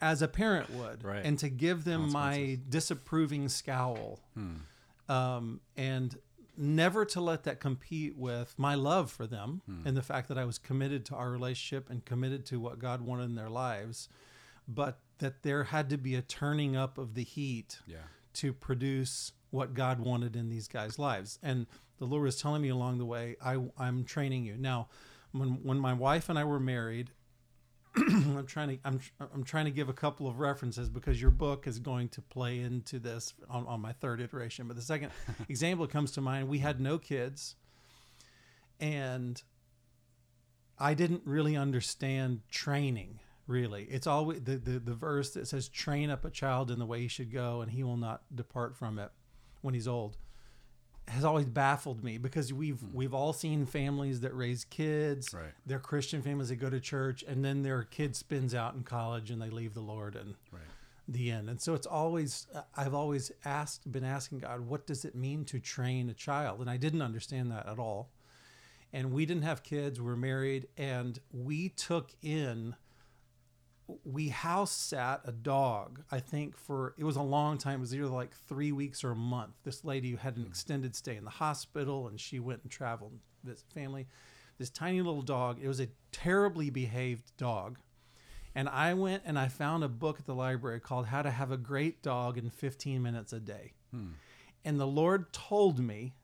As 0.00 0.22
a 0.22 0.28
parent 0.28 0.70
would, 0.70 1.04
Right. 1.04 1.24
and 1.24 1.38
to 1.38 1.48
give 1.48 1.84
them 1.84 2.10
my 2.12 2.58
disapproving 2.68 3.48
scowl, 3.48 4.18
um, 5.08 5.60
and 5.76 6.16
never 6.56 7.04
to 7.04 7.20
let 7.20 7.44
that 7.44 7.60
compete 7.60 8.16
with 8.16 8.54
my 8.58 8.74
love 8.74 9.10
for 9.10 9.26
them 9.26 9.62
and 9.84 9.96
the 9.96 10.02
fact 10.02 10.26
that 10.28 10.36
I 10.36 10.44
was 10.44 10.58
committed 10.58 11.04
to 11.06 11.14
our 11.14 11.30
relationship 11.30 11.88
and 11.88 12.04
committed 12.04 12.44
to 12.46 12.58
what 12.58 12.80
God 12.80 13.00
wanted 13.02 13.24
in 13.24 13.34
their 13.36 13.48
lives, 13.48 14.08
but 14.66 14.98
that 15.18 15.44
there 15.44 15.64
had 15.64 15.88
to 15.90 15.96
be 15.96 16.16
a 16.16 16.22
turning 16.22 16.76
up 16.76 16.98
of 16.98 17.14
the 17.14 17.22
heat 17.22 17.78
Yeah. 17.86 17.98
to 18.34 18.52
produce 18.52 19.32
what 19.50 19.74
God 19.74 20.00
wanted 20.00 20.36
in 20.36 20.48
these 20.48 20.68
guys' 20.68 20.98
lives. 20.98 21.38
And 21.42 21.66
the 21.98 22.04
Lord 22.04 22.24
was 22.24 22.40
telling 22.40 22.62
me 22.62 22.68
along 22.68 22.98
the 22.98 23.04
way, 23.04 23.36
I, 23.42 23.58
I'm 23.78 24.04
training 24.04 24.44
you. 24.44 24.56
Now, 24.56 24.88
when, 25.32 25.62
when 25.62 25.78
my 25.78 25.92
wife 25.92 26.28
and 26.28 26.38
I 26.38 26.44
were 26.44 26.60
married, 26.60 27.10
I'm 27.96 28.46
trying 28.46 28.68
to 28.68 28.78
I'm 28.84 29.00
I'm 29.32 29.44
trying 29.44 29.64
to 29.64 29.70
give 29.70 29.88
a 29.88 29.94
couple 29.94 30.28
of 30.28 30.38
references 30.38 30.88
because 30.88 31.20
your 31.20 31.30
book 31.30 31.66
is 31.66 31.78
going 31.78 32.10
to 32.10 32.22
play 32.22 32.60
into 32.60 32.98
this 32.98 33.34
on, 33.48 33.66
on 33.66 33.80
my 33.80 33.92
third 33.92 34.20
iteration. 34.20 34.68
But 34.68 34.76
the 34.76 34.82
second 34.82 35.10
example 35.48 35.86
that 35.86 35.92
comes 35.92 36.12
to 36.12 36.20
mind, 36.20 36.48
we 36.48 36.58
had 36.58 36.80
no 36.80 36.98
kids, 36.98 37.56
and 38.78 39.42
I 40.78 40.94
didn't 40.94 41.22
really 41.24 41.56
understand 41.56 42.42
training. 42.50 43.20
Really, 43.46 43.84
it's 43.84 44.06
always 44.06 44.42
the, 44.42 44.56
the 44.56 44.78
the 44.78 44.94
verse 44.94 45.30
that 45.30 45.48
says, 45.48 45.68
"Train 45.68 46.10
up 46.10 46.26
a 46.26 46.30
child 46.30 46.70
in 46.70 46.78
the 46.78 46.86
way 46.86 47.00
he 47.00 47.08
should 47.08 47.32
go, 47.32 47.62
and 47.62 47.70
he 47.70 47.82
will 47.82 47.96
not 47.96 48.22
depart 48.34 48.76
from 48.76 48.98
it 48.98 49.10
when 49.62 49.74
he's 49.74 49.88
old." 49.88 50.16
Has 51.08 51.24
always 51.24 51.46
baffled 51.46 52.04
me 52.04 52.18
because 52.18 52.52
we've 52.52 52.80
hmm. 52.80 52.94
we've 52.94 53.14
all 53.14 53.32
seen 53.32 53.64
families 53.64 54.20
that 54.20 54.34
raise 54.36 54.64
kids, 54.64 55.32
Right. 55.32 55.54
they're 55.64 55.78
Christian 55.78 56.20
families 56.20 56.50
that 56.50 56.56
go 56.56 56.68
to 56.68 56.80
church, 56.80 57.24
and 57.26 57.42
then 57.42 57.62
their 57.62 57.82
kid 57.82 58.14
spins 58.14 58.54
out 58.54 58.74
in 58.74 58.82
college 58.82 59.30
and 59.30 59.40
they 59.40 59.48
leave 59.48 59.72
the 59.72 59.80
Lord 59.80 60.14
and 60.16 60.34
Right. 60.52 60.60
the 61.08 61.30
end. 61.30 61.48
And 61.48 61.60
so 61.62 61.72
it's 61.72 61.86
always 61.86 62.46
I've 62.76 62.92
always 62.92 63.32
asked, 63.46 63.90
been 63.90 64.04
asking 64.04 64.40
God, 64.40 64.60
what 64.60 64.86
does 64.86 65.06
it 65.06 65.14
mean 65.14 65.46
to 65.46 65.58
train 65.58 66.10
a 66.10 66.14
child? 66.14 66.60
And 66.60 66.68
I 66.68 66.76
didn't 66.76 67.00
understand 67.00 67.50
that 67.52 67.66
at 67.66 67.78
all. 67.78 68.10
And 68.92 69.10
we 69.12 69.24
didn't 69.24 69.42
have 69.44 69.62
kids. 69.62 69.98
We 70.00 70.06
were 70.06 70.16
married, 70.16 70.68
and 70.76 71.18
we 71.32 71.70
took 71.70 72.10
in. 72.22 72.74
We 74.04 74.28
house 74.28 74.72
sat 74.72 75.22
a 75.24 75.32
dog. 75.32 76.02
I 76.10 76.20
think 76.20 76.56
for 76.56 76.94
it 76.98 77.04
was 77.04 77.16
a 77.16 77.22
long 77.22 77.58
time. 77.58 77.76
It 77.76 77.80
was 77.80 77.94
either 77.94 78.06
like 78.06 78.34
three 78.46 78.72
weeks 78.72 79.02
or 79.02 79.12
a 79.12 79.16
month. 79.16 79.54
This 79.64 79.84
lady 79.84 80.10
who 80.10 80.16
had 80.16 80.36
an 80.36 80.42
hmm. 80.42 80.48
extended 80.48 80.94
stay 80.94 81.16
in 81.16 81.24
the 81.24 81.30
hospital, 81.30 82.08
and 82.08 82.20
she 82.20 82.38
went 82.38 82.62
and 82.62 82.70
traveled 82.70 83.12
visit 83.42 83.64
family. 83.72 84.06
This 84.58 84.70
tiny 84.70 85.00
little 85.00 85.22
dog. 85.22 85.58
It 85.62 85.68
was 85.68 85.80
a 85.80 85.88
terribly 86.12 86.70
behaved 86.70 87.36
dog. 87.36 87.78
And 88.54 88.68
I 88.68 88.94
went 88.94 89.22
and 89.24 89.38
I 89.38 89.48
found 89.48 89.84
a 89.84 89.88
book 89.88 90.18
at 90.18 90.26
the 90.26 90.34
library 90.34 90.80
called 90.80 91.06
How 91.06 91.22
to 91.22 91.30
Have 91.30 91.52
a 91.52 91.56
Great 91.56 92.02
Dog 92.02 92.36
in 92.36 92.50
15 92.50 93.00
Minutes 93.02 93.32
a 93.32 93.40
Day. 93.40 93.74
Hmm. 93.92 94.12
And 94.64 94.80
the 94.80 94.86
Lord 94.86 95.32
told 95.32 95.78
me, 95.78 96.14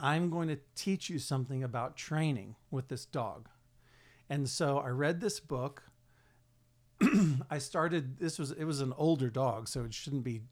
I'm 0.00 0.30
going 0.30 0.48
to 0.48 0.58
teach 0.74 1.08
you 1.08 1.20
something 1.20 1.62
about 1.62 1.96
training 1.96 2.56
with 2.72 2.88
this 2.88 3.06
dog. 3.06 3.48
And 4.28 4.48
so 4.48 4.78
I 4.78 4.88
read 4.88 5.20
this 5.20 5.38
book. 5.38 5.84
I 7.50 7.58
started 7.58 8.18
this 8.18 8.38
was 8.38 8.52
it 8.52 8.64
was 8.64 8.80
an 8.80 8.92
older 8.96 9.30
dog, 9.30 9.68
so 9.68 9.84
it 9.84 9.94
shouldn't 9.94 10.24
be 10.24 10.42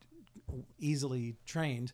easily 0.79 1.37
trained. 1.47 1.93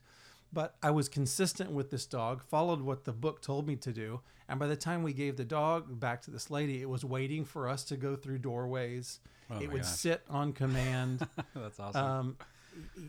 But 0.53 0.77
I 0.83 0.91
was 0.91 1.09
consistent 1.09 1.73
with 1.73 1.91
this 1.91 2.07
dog, 2.07 2.43
followed 2.43 2.81
what 2.81 3.05
the 3.05 3.13
book 3.13 3.43
told 3.43 3.67
me 3.67 3.77
to 3.77 3.93
do. 3.93 4.21
And 4.49 4.61
by 4.61 4.69
the 4.69 4.77
time 4.77 5.03
we 5.03 5.13
gave 5.13 5.37
the 5.37 5.45
dog 5.45 5.99
back 5.99 6.23
to 6.23 6.31
this 6.31 6.51
lady, 6.51 6.81
it 6.81 6.89
was 6.89 7.05
waiting 7.05 7.45
for 7.45 7.69
us 7.69 7.85
to 7.85 7.97
go 7.97 8.15
through 8.15 8.39
doorways. 8.39 9.19
Oh 9.51 9.61
it 9.61 9.71
would 9.71 9.83
gosh. 9.83 9.91
sit 9.91 10.23
on 10.31 10.53
command. 10.53 11.27
That's 11.55 11.79
awesome. 11.81 12.05
um, 12.05 12.37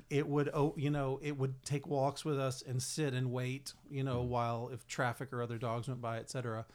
it 0.10 0.28
would 0.28 0.50
oh 0.54 0.74
you 0.78 0.90
know 0.90 1.20
it 1.22 1.38
would 1.38 1.64
take 1.64 1.88
walks 1.88 2.24
with 2.24 2.40
us 2.40 2.62
and 2.62 2.82
sit 2.82 3.14
and 3.14 3.32
wait 3.32 3.74
you 3.90 4.04
know 4.04 4.22
while 4.22 4.70
if 4.74 4.88
traffic 4.88 5.34
or 5.34 5.42
other 5.42 5.58
dogs 5.58 5.88
went 5.88 6.02
by 6.02 6.18
etc 6.18 6.66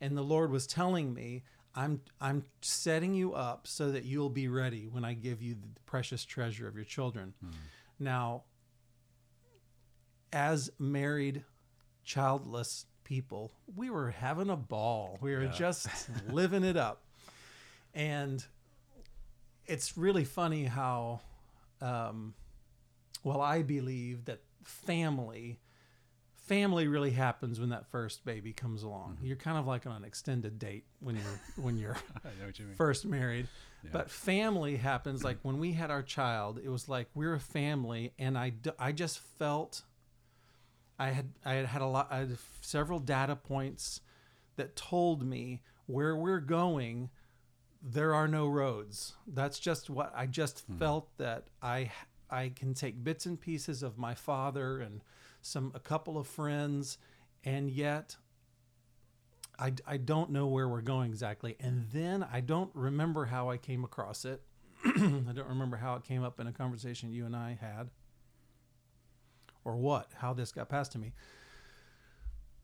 and 0.00 0.16
the 0.16 0.22
lord 0.22 0.50
was 0.50 0.66
telling 0.66 1.12
me 1.12 1.42
i'm 1.74 2.00
i'm 2.20 2.44
setting 2.62 3.14
you 3.14 3.32
up 3.34 3.66
so 3.66 3.92
that 3.92 4.04
you'll 4.04 4.28
be 4.30 4.48
ready 4.48 4.86
when 4.88 5.04
i 5.04 5.12
give 5.14 5.40
you 5.42 5.54
the 5.54 5.68
precious 5.86 6.24
treasure 6.24 6.66
of 6.68 6.74
your 6.76 6.84
children. 6.84 7.32
Now 7.98 8.44
as 10.32 10.70
married 10.78 11.44
childless 12.04 12.86
people 13.04 13.52
we 13.74 13.90
were 13.90 14.10
having 14.10 14.50
a 14.50 14.56
ball. 14.56 15.18
We 15.20 15.34
were 15.34 15.44
Yeah. 15.44 15.50
just 15.52 15.88
living 16.28 16.62
it 16.64 16.76
up. 16.76 17.04
And 17.94 18.44
it's 19.66 19.96
really 19.96 20.24
funny 20.24 20.64
how 20.64 21.20
um, 21.80 22.34
well 23.24 23.40
i 23.40 23.62
believe 23.62 24.24
that 24.26 24.40
family 24.64 25.58
family 26.50 26.88
really 26.88 27.12
happens 27.12 27.60
when 27.60 27.68
that 27.68 27.86
first 27.86 28.24
baby 28.24 28.52
comes 28.52 28.82
along. 28.82 29.12
Mm-hmm. 29.14 29.26
You're 29.26 29.36
kind 29.36 29.56
of 29.56 29.68
like 29.68 29.86
on 29.86 29.94
an 29.94 30.04
extended 30.04 30.58
date 30.58 30.84
when 30.98 31.14
you're 31.14 31.40
when 31.54 31.78
you're 31.78 31.96
I 32.24 32.28
know 32.40 32.46
what 32.46 32.58
you 32.58 32.66
first 32.76 33.06
married. 33.06 33.46
Yeah. 33.84 33.90
but 33.92 34.10
family 34.10 34.76
happens 34.76 35.22
like 35.22 35.38
when 35.42 35.60
we 35.60 35.72
had 35.72 35.92
our 35.92 36.02
child 36.02 36.60
it 36.62 36.68
was 36.68 36.88
like 36.88 37.06
we're 37.14 37.34
a 37.34 37.40
family 37.40 38.12
and 38.18 38.36
I, 38.36 38.52
I 38.78 38.92
just 38.92 39.20
felt 39.38 39.84
i 40.98 41.08
had 41.10 41.30
i 41.46 41.54
had 41.54 41.64
had 41.64 41.80
a 41.80 41.86
lot 41.86 42.08
i 42.10 42.18
had 42.18 42.36
several 42.60 42.98
data 42.98 43.36
points 43.36 44.02
that 44.56 44.76
told 44.76 45.24
me 45.24 45.62
where 45.86 46.14
we're 46.14 46.40
going 46.40 47.08
there 47.82 48.14
are 48.14 48.28
no 48.28 48.46
roads. 48.46 49.14
That's 49.26 49.58
just 49.58 49.88
what 49.88 50.12
i 50.14 50.26
just 50.26 50.64
mm-hmm. 50.64 50.78
felt 50.78 51.16
that 51.16 51.44
i 51.62 51.90
i 52.28 52.50
can 52.50 52.74
take 52.74 53.02
bits 53.02 53.24
and 53.24 53.40
pieces 53.40 53.82
of 53.82 53.96
my 53.96 54.14
father 54.14 54.80
and 54.80 55.00
some 55.42 55.72
a 55.74 55.80
couple 55.80 56.18
of 56.18 56.26
friends 56.26 56.98
and 57.44 57.70
yet 57.70 58.16
I, 59.58 59.74
I 59.86 59.96
don't 59.98 60.30
know 60.30 60.46
where 60.46 60.68
we're 60.68 60.80
going 60.80 61.10
exactly. 61.10 61.56
And 61.60 61.86
then 61.92 62.26
I 62.32 62.40
don't 62.40 62.70
remember 62.74 63.26
how 63.26 63.50
I 63.50 63.58
came 63.58 63.84
across 63.84 64.24
it. 64.24 64.40
I 64.84 65.32
don't 65.34 65.48
remember 65.48 65.76
how 65.76 65.96
it 65.96 66.04
came 66.04 66.22
up 66.22 66.40
in 66.40 66.46
a 66.46 66.52
conversation 66.52 67.12
you 67.12 67.26
and 67.26 67.36
I 67.36 67.58
had 67.60 67.90
or 69.64 69.76
what, 69.76 70.10
how 70.16 70.32
this 70.32 70.52
got 70.52 70.70
passed 70.70 70.92
to 70.92 70.98
me. 70.98 71.12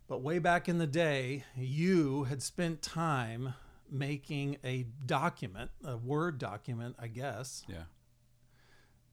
But 0.08 0.22
way 0.22 0.38
back 0.38 0.68
in 0.68 0.78
the 0.78 0.86
day, 0.86 1.44
you 1.56 2.24
had 2.24 2.42
spent 2.42 2.80
time 2.80 3.54
making 3.90 4.56
a 4.64 4.86
document, 5.04 5.70
a 5.84 5.96
Word 5.96 6.38
document, 6.38 6.96
I 6.98 7.08
guess, 7.08 7.64
Yeah. 7.68 7.82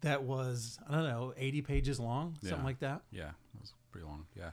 That 0.03 0.23
was, 0.23 0.79
I 0.87 0.95
don't 0.95 1.03
know, 1.03 1.33
80 1.35 1.61
pages 1.63 1.99
long, 1.99 2.37
something 2.41 2.63
like 2.63 2.79
that. 2.79 3.01
Yeah. 3.11 3.29
it 3.55 3.59
was 3.61 3.73
pretty 3.91 4.07
long. 4.07 4.25
Yeah. 4.37 4.51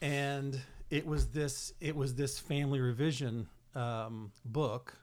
and 0.00 0.60
it 0.90 1.04
was 1.06 1.26
this 1.28 1.72
it 1.80 1.94
was 1.94 2.14
this 2.14 2.38
family 2.38 2.80
revision 2.80 3.46
um, 3.74 4.32
book 4.44 4.96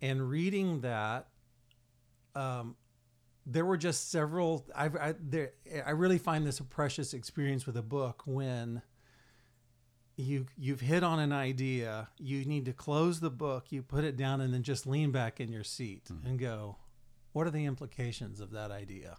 and 0.00 0.28
reading 0.28 0.80
that 0.80 1.28
um, 2.34 2.76
there 3.46 3.64
were 3.64 3.76
just 3.76 4.10
several 4.10 4.64
I've, 4.74 4.96
I, 4.96 5.14
there, 5.20 5.52
I 5.86 5.90
really 5.90 6.18
find 6.18 6.46
this 6.46 6.60
a 6.60 6.64
precious 6.64 7.12
experience 7.14 7.66
with 7.66 7.76
a 7.76 7.82
book 7.82 8.22
when 8.26 8.80
you 10.16 10.46
you've 10.56 10.80
hit 10.80 11.02
on 11.02 11.18
an 11.18 11.32
idea 11.32 12.08
you 12.18 12.44
need 12.46 12.64
to 12.64 12.72
close 12.72 13.20
the 13.20 13.30
book 13.30 13.66
you 13.70 13.82
put 13.82 14.02
it 14.02 14.16
down 14.16 14.40
and 14.40 14.54
then 14.54 14.62
just 14.62 14.86
lean 14.86 15.10
back 15.10 15.40
in 15.40 15.52
your 15.52 15.64
seat 15.64 16.08
and 16.24 16.38
go 16.38 16.76
what 17.36 17.46
are 17.46 17.50
the 17.50 17.66
implications 17.66 18.40
of 18.40 18.50
that 18.50 18.70
idea 18.70 19.18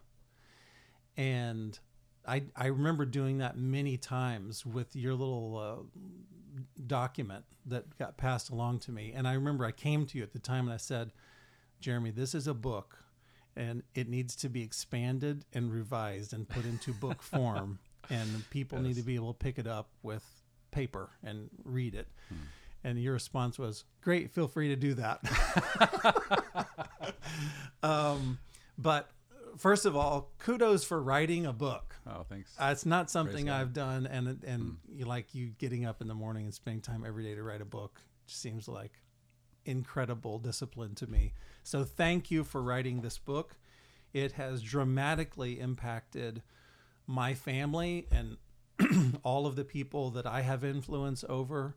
and 1.18 1.80
I, 2.28 2.44
I 2.56 2.68
remember 2.68 3.06
doing 3.06 3.38
that 3.38 3.58
many 3.58 3.96
times 3.96 4.66
with 4.66 4.96
your 4.96 5.14
little 5.14 5.58
uh, 5.58 6.02
document 6.86 7.46
that 7.66 7.98
got 7.98 8.18
passed 8.18 8.50
along 8.50 8.80
to 8.80 8.92
me. 8.92 9.14
And 9.16 9.28
I 9.28 9.34
remember 9.34 9.66
I 9.66 9.72
came 9.72 10.06
to 10.08 10.18
you 10.18 10.24
at 10.24 10.34
the 10.34 10.40
time 10.40 10.66
and 10.66 10.74
I 10.74 10.78
said, 10.78 11.12
Jeremy, 11.80 12.12
this 12.12 12.36
is 12.36 12.46
a 12.46 12.54
book 12.54 12.98
and 13.56 13.82
it 13.96 14.10
needs 14.10 14.36
to 14.38 14.50
be 14.50 14.62
expanded 14.62 15.46
and 15.54 15.72
revised 15.72 16.34
and 16.34 16.48
put 16.48 16.66
into 16.66 16.92
book 16.94 17.22
form. 17.24 17.80
And 18.10 18.48
people 18.50 18.80
need 18.80 18.98
to 18.98 19.04
be 19.04 19.16
able 19.16 19.34
to 19.34 19.38
pick 19.38 19.58
it 19.58 19.68
up 19.68 19.90
with 20.04 20.24
paper 20.72 21.10
and 21.24 21.50
read 21.64 21.96
it. 21.96 22.08
And 22.88 22.98
your 22.98 23.12
response 23.12 23.60
was, 23.60 23.84
Great, 24.02 24.32
feel 24.32 24.48
free 24.48 24.70
to 24.70 24.78
do 24.78 24.94
that. 24.94 25.20
um, 27.84 28.40
but 28.78 29.10
first 29.58 29.86
of 29.86 29.98
all, 29.98 30.32
kudos 30.40 30.86
for 30.86 31.02
writing 31.02 31.46
a 31.46 31.52
book. 31.52 31.96
Oh, 32.08 32.26
thanks. 32.30 32.56
Uh, 32.58 32.70
it's 32.72 32.86
not 32.86 33.10
something. 33.10 33.50
I've 33.50 33.74
done, 33.74 34.08
and 34.08 34.42
and 34.46 34.78
you 34.88 35.04
like 35.04 35.36
you 35.36 35.48
getting 35.58 35.86
up 35.86 36.02
in 36.02 36.08
the 36.08 36.14
morning 36.14 36.46
and 36.46 36.54
spending 36.54 36.80
time 36.80 37.04
every 37.06 37.26
day 37.26 37.36
to 37.36 37.44
write 37.44 37.60
a 37.60 37.66
book 37.66 38.00
just 38.26 38.42
seems 38.42 38.70
like 38.70 38.94
incredible 39.66 40.40
discipline 40.40 40.96
to 40.96 41.08
me. 41.08 41.34
So 41.64 41.84
thank 41.84 42.32
you 42.32 42.46
for 42.46 42.62
writing 42.62 43.02
this 43.02 43.18
book. 43.18 43.58
It 44.14 44.32
has 44.34 44.62
dramatically 44.62 45.60
impacted 45.60 46.42
my 47.06 47.34
family 47.34 48.08
and 48.10 48.38
all 49.24 49.46
of 49.46 49.58
the 49.58 49.66
people 49.66 50.10
that 50.12 50.26
I 50.26 50.40
have 50.40 50.64
influence 50.64 51.26
over 51.28 51.76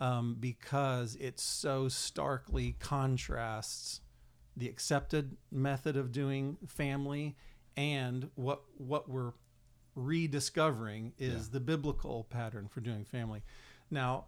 um, 0.00 0.36
because 0.38 1.16
it 1.16 1.38
so 1.38 1.88
starkly 1.88 2.76
contrasts 2.78 4.00
the 4.56 4.68
accepted 4.68 5.36
method 5.50 5.96
of 5.96 6.12
doing 6.12 6.56
family 6.66 7.36
and 7.76 8.30
what 8.34 8.62
what 8.76 9.08
we're 9.08 9.32
rediscovering 9.94 11.12
is 11.18 11.50
the 11.50 11.60
biblical 11.60 12.24
pattern 12.30 12.68
for 12.68 12.80
doing 12.80 13.04
family. 13.04 13.42
Now, 13.90 14.26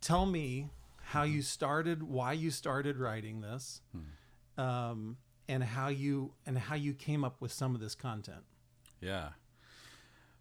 tell 0.00 0.26
me 0.26 0.68
how 1.02 1.22
you 1.22 1.42
started, 1.42 2.02
why 2.02 2.32
you 2.32 2.50
started 2.50 2.98
writing 2.98 3.40
this, 3.40 3.80
um, 4.56 5.16
and 5.48 5.62
how 5.62 5.88
you 5.88 6.32
and 6.46 6.58
how 6.58 6.74
you 6.74 6.94
came 6.94 7.24
up 7.24 7.40
with 7.40 7.52
some 7.52 7.74
of 7.74 7.80
this 7.80 7.94
content. 7.94 8.44
Yeah. 9.00 9.30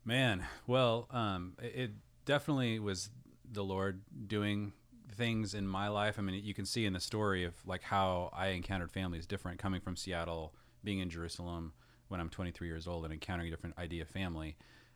Man, 0.03 0.45
well, 0.65 1.07
um, 1.12 1.53
it, 1.62 1.75
it 1.75 1.91
definitely 2.25 2.79
was 2.79 3.09
the 3.51 3.63
Lord 3.63 4.01
doing 4.27 4.74
things 5.16 5.54
in 5.54 5.68
my 5.68 5.88
life. 5.88 6.18
I 6.20 6.22
mean, 6.22 6.44
you 6.44 6.54
can 6.54 6.66
see 6.66 6.86
in 6.86 6.94
the 6.94 7.00
story 7.00 7.44
of 7.44 7.54
like 7.66 7.82
how 7.84 8.30
I 8.34 8.48
encountered 8.48 8.92
families 8.92 9.25
different 9.25 9.60
coming 9.60 9.82
from 9.82 9.96
Seattle, 9.96 10.54
being 10.84 11.00
in 11.00 11.10
Jerusalem 11.10 11.74
when 12.08 12.20
I'm 12.20 12.30
23 12.30 12.68
years 12.68 12.88
old 12.88 13.04
and 13.04 13.13
encountering 13.13 13.48
a 13.48 13.51
different 13.51 13.77
idea 13.77 14.04
of 14.04 14.10
family. 14.10 14.56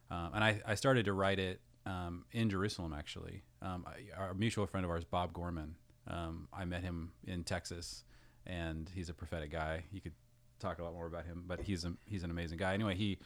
Um, 0.09 0.31
and 0.35 0.43
I, 0.43 0.61
I 0.65 0.75
started 0.75 1.05
to 1.05 1.13
write 1.13 1.39
it 1.39 1.61
um, 1.85 2.25
in 2.31 2.49
Jerusalem, 2.49 2.93
actually. 2.97 3.43
Um, 3.61 3.85
I, 3.87 4.19
our 4.19 4.33
mutual 4.33 4.67
friend 4.67 4.85
of 4.85 4.91
ours, 4.91 5.03
Bob 5.03 5.33
Gorman, 5.33 5.75
um, 6.07 6.47
I 6.53 6.65
met 6.65 6.83
him 6.83 7.11
in 7.25 7.43
Texas, 7.43 8.03
and 8.45 8.89
he's 8.93 9.09
a 9.09 9.13
prophetic 9.13 9.51
guy. 9.51 9.83
You 9.91 10.01
could 10.01 10.13
talk 10.59 10.79
a 10.79 10.83
lot 10.83 10.93
more 10.93 11.07
about 11.07 11.25
him, 11.25 11.43
but 11.47 11.61
he's 11.61 11.85
a, 11.85 11.93
he's 12.05 12.23
an 12.23 12.31
amazing 12.31 12.57
guy. 12.57 12.73
Anyway, 12.73 12.95
he 12.95 13.17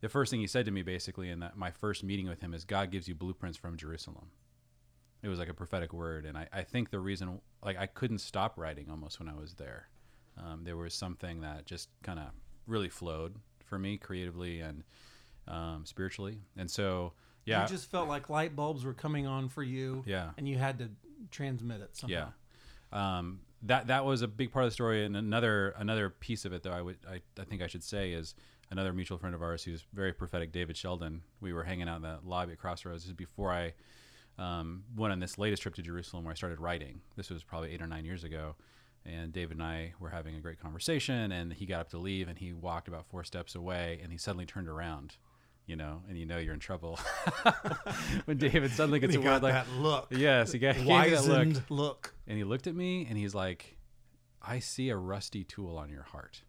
the 0.00 0.08
first 0.08 0.30
thing 0.30 0.40
he 0.40 0.46
said 0.46 0.66
to 0.66 0.70
me 0.70 0.82
basically 0.82 1.30
in 1.30 1.40
that 1.40 1.56
my 1.56 1.70
first 1.70 2.04
meeting 2.04 2.28
with 2.28 2.40
him 2.40 2.52
is 2.52 2.64
God 2.64 2.90
gives 2.90 3.08
you 3.08 3.14
blueprints 3.14 3.56
from 3.56 3.76
Jerusalem. 3.76 4.30
It 5.22 5.28
was 5.28 5.38
like 5.38 5.48
a 5.48 5.54
prophetic 5.54 5.92
word, 5.92 6.24
and 6.24 6.36
I, 6.36 6.46
I 6.52 6.62
think 6.62 6.90
the 6.90 7.00
reason 7.00 7.40
like 7.62 7.76
I 7.78 7.86
couldn't 7.86 8.18
stop 8.18 8.56
writing 8.56 8.88
almost 8.90 9.18
when 9.18 9.28
I 9.28 9.34
was 9.34 9.54
there. 9.54 9.88
Um, 10.38 10.62
there 10.64 10.76
was 10.76 10.94
something 10.94 11.40
that 11.40 11.66
just 11.66 11.88
kind 12.02 12.18
of 12.18 12.26
really 12.66 12.88
flowed 12.88 13.36
for 13.64 13.78
me 13.78 13.96
creatively 13.96 14.60
and 14.60 14.84
um, 15.48 15.84
spiritually, 15.84 16.38
and 16.56 16.70
so 16.70 17.12
yeah, 17.46 17.62
You 17.62 17.68
just 17.68 17.90
felt 17.90 18.08
like 18.08 18.28
light 18.28 18.56
bulbs 18.56 18.84
were 18.84 18.92
coming 18.92 19.26
on 19.26 19.48
for 19.48 19.62
you, 19.62 20.02
yeah, 20.04 20.30
and 20.36 20.48
you 20.48 20.58
had 20.58 20.78
to 20.80 20.90
transmit 21.30 21.80
it 21.80 21.96
somehow. 21.96 22.32
Yeah, 22.92 23.18
um, 23.18 23.40
that 23.62 23.86
that 23.86 24.04
was 24.04 24.22
a 24.22 24.28
big 24.28 24.52
part 24.52 24.64
of 24.64 24.70
the 24.70 24.74
story. 24.74 25.04
And 25.04 25.16
another 25.16 25.70
another 25.78 26.10
piece 26.10 26.44
of 26.44 26.52
it, 26.52 26.64
though, 26.64 26.72
I 26.72 26.82
would 26.82 26.98
I, 27.08 27.20
I 27.40 27.44
think 27.44 27.62
I 27.62 27.68
should 27.68 27.84
say 27.84 28.12
is 28.12 28.34
another 28.70 28.92
mutual 28.92 29.16
friend 29.16 29.34
of 29.34 29.42
ours 29.42 29.62
who's 29.62 29.84
very 29.92 30.12
prophetic, 30.12 30.50
David 30.50 30.76
Sheldon. 30.76 31.22
We 31.40 31.52
were 31.52 31.62
hanging 31.62 31.88
out 31.88 31.96
in 31.96 32.02
the 32.02 32.18
lobby 32.24 32.52
at 32.52 32.58
Crossroads 32.58 33.10
before 33.12 33.52
I 33.52 33.74
um, 34.38 34.84
went 34.94 35.12
on 35.12 35.20
this 35.20 35.38
latest 35.38 35.62
trip 35.62 35.74
to 35.76 35.82
Jerusalem, 35.82 36.24
where 36.24 36.32
I 36.32 36.34
started 36.34 36.60
writing. 36.60 37.00
This 37.16 37.30
was 37.30 37.42
probably 37.42 37.72
eight 37.72 37.82
or 37.82 37.86
nine 37.86 38.04
years 38.04 38.24
ago. 38.24 38.56
And 39.04 39.32
David 39.32 39.58
and 39.58 39.62
I 39.62 39.92
were 40.00 40.10
having 40.10 40.34
a 40.34 40.40
great 40.40 40.60
conversation, 40.60 41.30
and 41.30 41.52
he 41.52 41.64
got 41.64 41.80
up 41.80 41.90
to 41.90 41.98
leave, 41.98 42.28
and 42.28 42.36
he 42.36 42.52
walked 42.52 42.88
about 42.88 43.06
four 43.06 43.22
steps 43.22 43.54
away, 43.54 44.00
and 44.02 44.10
he 44.10 44.18
suddenly 44.18 44.46
turned 44.46 44.68
around, 44.68 45.16
you 45.64 45.76
know, 45.76 46.02
and 46.08 46.18
you 46.18 46.26
know 46.26 46.38
you're 46.38 46.54
in 46.54 46.60
trouble. 46.60 46.98
when 48.24 48.36
David 48.36 48.72
suddenly 48.72 48.98
gets 48.98 49.14
a 49.14 49.20
word 49.20 49.44
like, 49.44 49.52
that 49.52 49.70
look. 49.78 50.08
yes, 50.10 50.50
he 50.50 50.58
got 50.58 50.76
me 50.76 50.84
that 50.84 50.88
look, 50.88 51.10
Wizened 51.10 51.62
look. 51.68 52.14
and 52.26 52.36
he 52.36 52.42
looked 52.42 52.66
at 52.66 52.74
me 52.74 53.06
and 53.08 53.16
he's 53.16 53.34
like, 53.34 53.76
I 54.42 54.58
see 54.58 54.88
a 54.90 54.96
rusty 54.96 55.44
tool 55.44 55.76
on 55.76 55.88
your 55.88 56.02
heart. 56.02 56.42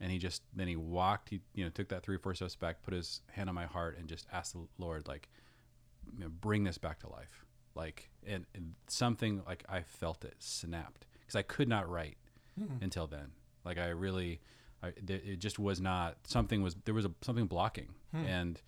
And 0.00 0.12
he 0.12 0.18
just 0.18 0.42
then 0.54 0.68
he 0.68 0.76
walked, 0.76 1.30
he 1.30 1.40
you 1.54 1.64
know 1.64 1.70
took 1.70 1.88
that 1.88 2.04
three 2.04 2.16
or 2.16 2.20
four 2.20 2.34
steps 2.34 2.54
back, 2.54 2.82
put 2.82 2.94
his 2.94 3.22
hand 3.32 3.48
on 3.48 3.56
my 3.56 3.66
heart, 3.66 3.98
and 3.98 4.08
just 4.08 4.26
asked 4.32 4.52
the 4.52 4.66
Lord 4.78 5.08
like, 5.08 5.28
you 6.16 6.24
know, 6.24 6.30
bring 6.30 6.64
this 6.64 6.78
back 6.78 7.00
to 7.00 7.08
life, 7.08 7.44
like 7.74 8.10
and, 8.26 8.46
and 8.54 8.74
something 8.88 9.42
like 9.46 9.64
I 9.68 9.82
felt 9.82 10.24
it 10.24 10.36
snapped 10.38 11.06
because 11.20 11.36
I 11.36 11.42
could 11.42 11.68
not 11.68 11.88
write 11.88 12.16
hmm. 12.58 12.82
until 12.82 13.06
then. 13.06 13.32
Like 13.64 13.78
I 13.78 13.88
really, 13.88 14.40
I, 14.82 14.90
th- 14.90 15.22
it 15.24 15.38
just 15.38 15.58
was 15.58 15.80
not 15.80 16.16
something 16.24 16.62
was 16.62 16.76
there 16.84 16.94
was 16.94 17.04
a 17.04 17.10
something 17.22 17.46
blocking, 17.46 17.88
hmm. 18.12 18.24
and 18.24 18.60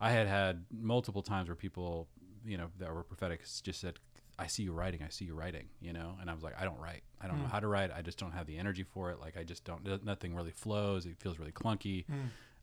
I 0.00 0.10
had 0.10 0.26
had 0.26 0.64
multiple 0.70 1.22
times 1.22 1.48
where 1.48 1.56
people, 1.56 2.08
you 2.44 2.56
know, 2.56 2.68
that 2.78 2.92
were 2.92 3.02
prophetic 3.02 3.42
just 3.62 3.80
said, 3.80 3.98
"I 4.38 4.46
see 4.46 4.62
you 4.62 4.72
writing, 4.72 5.02
I 5.02 5.08
see 5.08 5.24
you 5.24 5.34
writing," 5.34 5.68
you 5.80 5.92
know, 5.92 6.16
and 6.20 6.30
I 6.30 6.34
was 6.34 6.42
like, 6.42 6.54
I 6.60 6.64
don't 6.64 6.78
write, 6.78 7.02
I 7.20 7.26
don't 7.26 7.38
know 7.38 7.44
hmm. 7.44 7.50
how 7.50 7.60
to 7.60 7.68
write, 7.68 7.90
I 7.94 8.02
just 8.02 8.18
don't 8.18 8.32
have 8.32 8.46
the 8.46 8.56
energy 8.56 8.82
for 8.82 9.10
it. 9.10 9.20
Like 9.20 9.36
I 9.36 9.44
just 9.44 9.64
don't, 9.64 10.04
nothing 10.04 10.34
really 10.34 10.52
flows. 10.52 11.06
It 11.06 11.16
feels 11.18 11.38
really 11.38 11.52
clunky. 11.52 12.04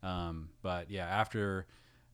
Um, 0.02 0.50
but 0.62 0.90
yeah, 0.90 1.06
after 1.06 1.66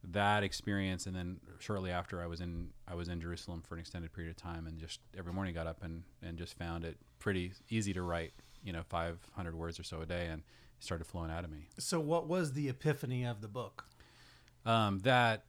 that 0.04 0.42
experience, 0.42 1.06
and 1.06 1.14
then 1.14 1.40
shortly 1.58 1.90
after, 1.90 2.22
I 2.22 2.26
was 2.26 2.40
in 2.40 2.70
I 2.88 2.94
was 2.94 3.08
in 3.08 3.20
Jerusalem 3.20 3.62
for 3.66 3.74
an 3.74 3.80
extended 3.80 4.12
period 4.12 4.30
of 4.30 4.36
time, 4.36 4.66
and 4.66 4.78
just 4.78 5.00
every 5.16 5.32
morning 5.32 5.54
got 5.54 5.66
up 5.66 5.82
and 5.82 6.02
and 6.22 6.38
just 6.38 6.56
found 6.58 6.84
it 6.84 6.96
pretty 7.18 7.52
easy 7.68 7.92
to 7.92 8.02
write, 8.02 8.32
you 8.64 8.72
know, 8.72 8.82
500 8.88 9.54
words 9.54 9.78
or 9.78 9.82
so 9.82 10.00
a 10.00 10.06
day, 10.06 10.26
and 10.26 10.40
it 10.40 10.84
started 10.84 11.06
flowing 11.06 11.30
out 11.30 11.44
of 11.44 11.50
me. 11.50 11.68
So, 11.78 12.00
what 12.00 12.28
was 12.28 12.52
the 12.54 12.68
epiphany 12.68 13.24
of 13.24 13.40
the 13.40 13.48
book? 13.48 13.84
um, 14.66 14.98
that 15.00 15.44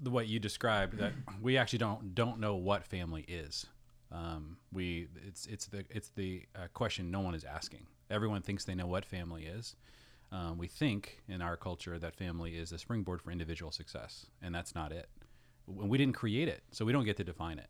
the 0.00 0.10
what 0.10 0.26
you 0.28 0.38
described 0.38 0.98
that 0.98 1.12
we 1.40 1.56
actually 1.56 1.78
don't 1.78 2.14
don't 2.14 2.38
know 2.40 2.56
what 2.56 2.84
family 2.84 3.24
is. 3.28 3.66
Um, 4.12 4.58
we 4.72 5.08
it's 5.26 5.46
it's 5.46 5.66
the 5.66 5.84
it's 5.90 6.10
the 6.10 6.44
uh, 6.54 6.66
question 6.74 7.10
no 7.10 7.20
one 7.20 7.34
is 7.34 7.44
asking. 7.44 7.86
Everyone 8.10 8.42
thinks 8.42 8.64
they 8.64 8.74
know 8.74 8.86
what 8.86 9.04
family 9.04 9.44
is. 9.44 9.74
Um, 10.32 10.58
we 10.58 10.66
think 10.66 11.22
in 11.28 11.40
our 11.40 11.56
culture 11.56 11.98
that 11.98 12.16
family 12.16 12.56
is 12.56 12.72
a 12.72 12.78
springboard 12.78 13.22
for 13.22 13.30
individual 13.30 13.70
success, 13.70 14.26
and 14.42 14.54
that's 14.54 14.74
not 14.74 14.92
it. 14.92 15.08
We 15.66 15.98
didn't 15.98 16.14
create 16.14 16.48
it, 16.48 16.62
so 16.70 16.84
we 16.84 16.92
don't 16.92 17.04
get 17.04 17.16
to 17.18 17.24
define 17.24 17.58
it. 17.58 17.68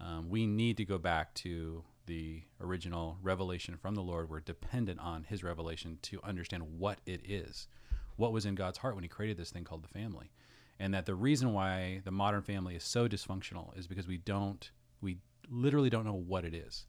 Um, 0.00 0.28
we 0.28 0.46
need 0.46 0.76
to 0.76 0.84
go 0.84 0.98
back 0.98 1.34
to 1.34 1.84
the 2.06 2.42
original 2.60 3.18
revelation 3.22 3.76
from 3.76 3.94
the 3.94 4.02
Lord. 4.02 4.28
We're 4.28 4.40
dependent 4.40 5.00
on 5.00 5.24
His 5.24 5.42
revelation 5.42 5.98
to 6.02 6.20
understand 6.22 6.78
what 6.78 6.98
it 7.06 7.22
is, 7.28 7.68
what 8.16 8.32
was 8.32 8.46
in 8.46 8.54
God's 8.54 8.78
heart 8.78 8.94
when 8.94 9.04
He 9.04 9.08
created 9.08 9.36
this 9.36 9.50
thing 9.50 9.64
called 9.64 9.82
the 9.82 9.88
family, 9.88 10.30
and 10.78 10.94
that 10.94 11.06
the 11.06 11.14
reason 11.14 11.52
why 11.52 12.02
the 12.04 12.10
modern 12.10 12.42
family 12.42 12.76
is 12.76 12.84
so 12.84 13.08
dysfunctional 13.08 13.76
is 13.78 13.86
because 13.86 14.06
we 14.06 14.18
don't, 14.18 14.70
we 15.00 15.18
literally 15.48 15.90
don't 15.90 16.04
know 16.04 16.12
what 16.12 16.44
it 16.44 16.54
is. 16.54 16.86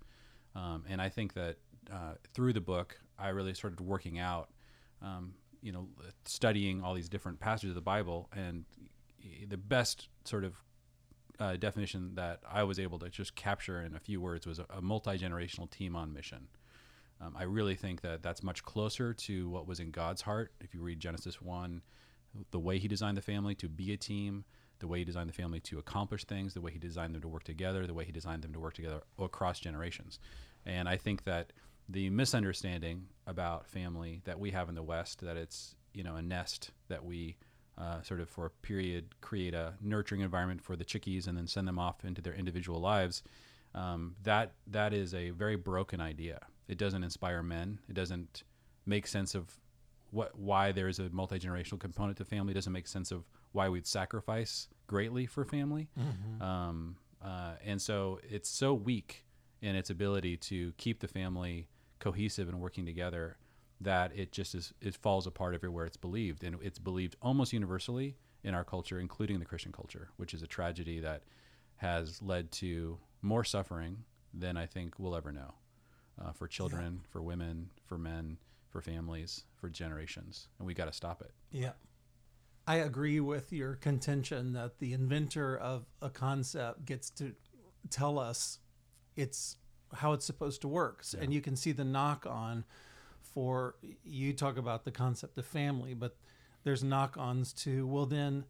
Um, 0.56 0.84
and 0.90 1.02
I 1.02 1.10
think 1.10 1.34
that 1.34 1.58
uh, 1.92 2.14
through 2.34 2.54
the 2.54 2.62
book, 2.62 3.00
I 3.18 3.30
really 3.30 3.54
started 3.54 3.80
working 3.80 4.20
out, 4.20 4.50
um, 5.02 5.34
you 5.62 5.72
know, 5.72 5.88
studying 6.26 6.84
all 6.84 6.94
these 6.94 7.10
different 7.10 7.40
passages 7.40 7.70
of 7.70 7.76
the 7.76 7.82
Bible, 7.82 8.30
and 8.36 8.66
the 9.48 9.58
best 9.58 10.10
sort 10.24 10.44
of 10.44 10.56
uh, 11.40 11.56
definition 11.56 12.16
that 12.16 12.40
I 12.50 12.64
was 12.64 12.80
able 12.80 13.00
to 13.00 13.10
just 13.10 13.36
capture 13.36 13.82
in 13.82 13.96
a 13.96 14.00
few 14.00 14.20
words 14.22 14.48
was 14.48 14.60
a, 14.60 14.66
a 14.70 14.82
multi 14.82 15.18
generational 15.18 15.70
team 15.70 15.96
on 15.96 16.14
mission. 16.14 16.48
Um, 17.20 17.36
I 17.38 17.44
really 17.44 17.76
think 17.76 18.02
that 18.02 18.22
that's 18.22 18.44
much 18.44 18.64
closer 18.64 19.14
to 19.14 19.50
what 19.50 19.68
was 19.68 19.80
in 19.80 19.92
God's 19.92 20.22
heart. 20.22 20.52
If 20.62 20.74
you 20.74 20.82
read 20.82 21.00
Genesis 21.00 21.42
1, 21.42 21.82
the 22.52 22.60
way 22.60 22.78
He 22.78 22.88
designed 22.88 23.18
the 23.18 23.22
family 23.22 23.56
to 23.56 23.68
be 23.68 23.92
a 23.92 23.98
team, 23.98 24.46
the 24.80 24.88
way 24.88 25.00
He 25.00 25.06
designed 25.06 25.30
the 25.30 25.34
family 25.34 25.60
to 25.62 25.80
accomplish 25.80 26.26
things, 26.26 26.54
the 26.54 26.62
way 26.62 26.72
He 26.72 26.80
designed 26.80 27.16
them 27.16 27.22
to 27.22 27.28
work 27.28 27.44
together, 27.44 27.88
the 27.88 27.94
way 27.94 28.06
He 28.06 28.12
designed 28.12 28.44
them 28.44 28.54
to 28.54 28.60
work 28.60 28.76
together 28.76 29.02
across 29.18 29.60
generations. 29.60 30.20
And 30.66 30.88
I 30.88 30.98
think 30.98 31.24
that 31.24 31.54
the 31.90 32.10
misunderstanding 32.10 33.06
about 33.26 33.68
family 33.68 34.22
that 34.26 34.40
we 34.40 34.52
have 34.52 34.70
in 34.70 34.76
the 34.76 34.84
West, 34.84 35.22
that 35.22 35.38
it's 35.38 35.76
you 35.94 36.04
know 36.04 36.16
a 36.16 36.22
nest 36.22 36.72
that 36.90 37.04
we 37.04 37.38
uh, 37.78 38.02
sort 38.02 38.20
of 38.20 38.30
for 38.30 38.46
a 38.46 38.50
period 38.50 39.06
create 39.22 39.54
a 39.54 39.74
nurturing 39.82 40.22
environment 40.22 40.62
for 40.62 40.76
the 40.76 40.84
chickies 40.84 41.28
and 41.28 41.38
then 41.38 41.48
send 41.48 41.68
them 41.68 41.80
off 41.80 42.04
into 42.04 42.22
their 42.22 42.34
individual 42.34 42.80
lives. 42.80 43.24
Um, 43.76 44.16
that 44.24 44.54
that 44.68 44.94
is 44.94 45.14
a 45.14 45.30
very 45.32 45.56
broken 45.56 46.02
idea. 46.02 46.40
It 46.68 46.78
doesn't 46.78 47.04
inspire 47.04 47.44
men. 47.44 47.80
It 47.88 47.94
doesn't 47.94 48.44
make 48.86 49.08
sense 49.08 49.36
of 49.36 49.60
what 50.12 50.38
why 50.38 50.72
there 50.72 50.88
is 50.88 51.00
a 51.00 51.10
multi 51.10 51.40
generational 51.40 51.80
component 51.80 52.18
to 52.18 52.26
family. 52.26 52.52
It 52.52 52.56
doesn't 52.56 52.74
make 52.74 52.88
sense 52.88 53.12
of 53.12 53.24
why 53.52 53.70
we'd 53.70 53.88
sacrifice 53.88 54.68
greatly 54.88 55.26
for 55.26 55.46
family. 55.46 55.90
Um, 56.42 56.96
uh, 57.24 57.54
and 57.64 57.82
so 57.82 58.20
it's 58.30 58.50
so 58.50 58.74
weak 58.74 59.26
in 59.62 59.76
its 59.76 59.90
ability 59.90 60.38
to 60.38 60.72
keep 60.78 61.00
the 61.00 61.08
family 61.08 61.68
cohesive 62.00 62.48
and 62.48 62.60
working 62.60 62.86
together 62.86 63.38
that 63.82 64.12
it 64.16 64.32
just 64.32 64.56
is 64.56 64.74
it 64.82 64.96
falls 64.96 65.28
apart 65.28 65.54
everywhere 65.54 65.86
it's 65.86 65.98
believed. 65.98 66.44
And 66.44 66.58
it's 66.62 66.80
believed 66.80 67.16
almost 67.22 67.54
universally 67.54 68.16
in 68.44 68.54
our 68.54 68.64
culture 68.64 69.00
including 69.00 69.40
the 69.40 69.46
christian 69.46 69.72
culture 69.72 70.10
which 70.18 70.32
is 70.32 70.44
a 70.44 70.48
tragedy 70.48 71.00
that 71.00 71.24
has 71.78 72.22
led 72.22 72.52
to 72.52 72.98
more 73.24 73.44
suffering 73.44 73.98
than 74.32 74.56
i 74.56 74.66
think 74.66 74.94
we'll 75.00 75.16
ever 75.16 75.32
know 75.32 75.56
uh, 76.24 76.32
for 76.32 76.48
children 76.48 77.02
for 77.10 77.22
women 77.22 77.72
for 77.88 77.98
men 77.98 78.38
for 78.70 78.82
families 78.82 79.44
for 79.56 79.70
generations. 79.70 80.48
And 80.60 80.68
we 80.68 80.74
got 80.74 80.86
to 80.86 80.94
stop 80.94 81.22
it. 81.22 81.32
Yeah. 81.52 81.72
I 82.68 82.76
agree 82.76 83.20
with 83.20 83.54
your 83.54 83.76
contention 83.76 84.54
that 84.54 84.80
the 84.80 84.94
inventor 84.94 85.58
of 85.58 85.86
a 86.02 86.10
concept 86.10 86.86
gets 86.86 87.10
to 87.12 87.34
tell 87.90 88.20
us 88.20 88.60
it's 89.16 89.56
how 89.94 90.14
it's 90.14 90.26
supposed 90.26 90.62
to 90.62 90.68
work. 90.68 91.00
S- 91.02 91.14
And 91.14 91.34
you 91.34 91.42
can 91.42 91.56
see 91.56 91.72
the 91.72 91.86
knock 91.86 92.26
on 92.26 92.66
for 93.22 93.76
you 94.04 94.34
talk 94.34 94.58
about 94.58 94.84
the 94.86 94.92
concept 94.92 95.38
of 95.38 95.46
family, 95.46 95.94
but 95.94 96.18
there's 96.64 96.84
knock 96.84 97.16
ons 97.18 97.54
to 97.54 97.86
well 97.88 98.06
then 98.06 98.46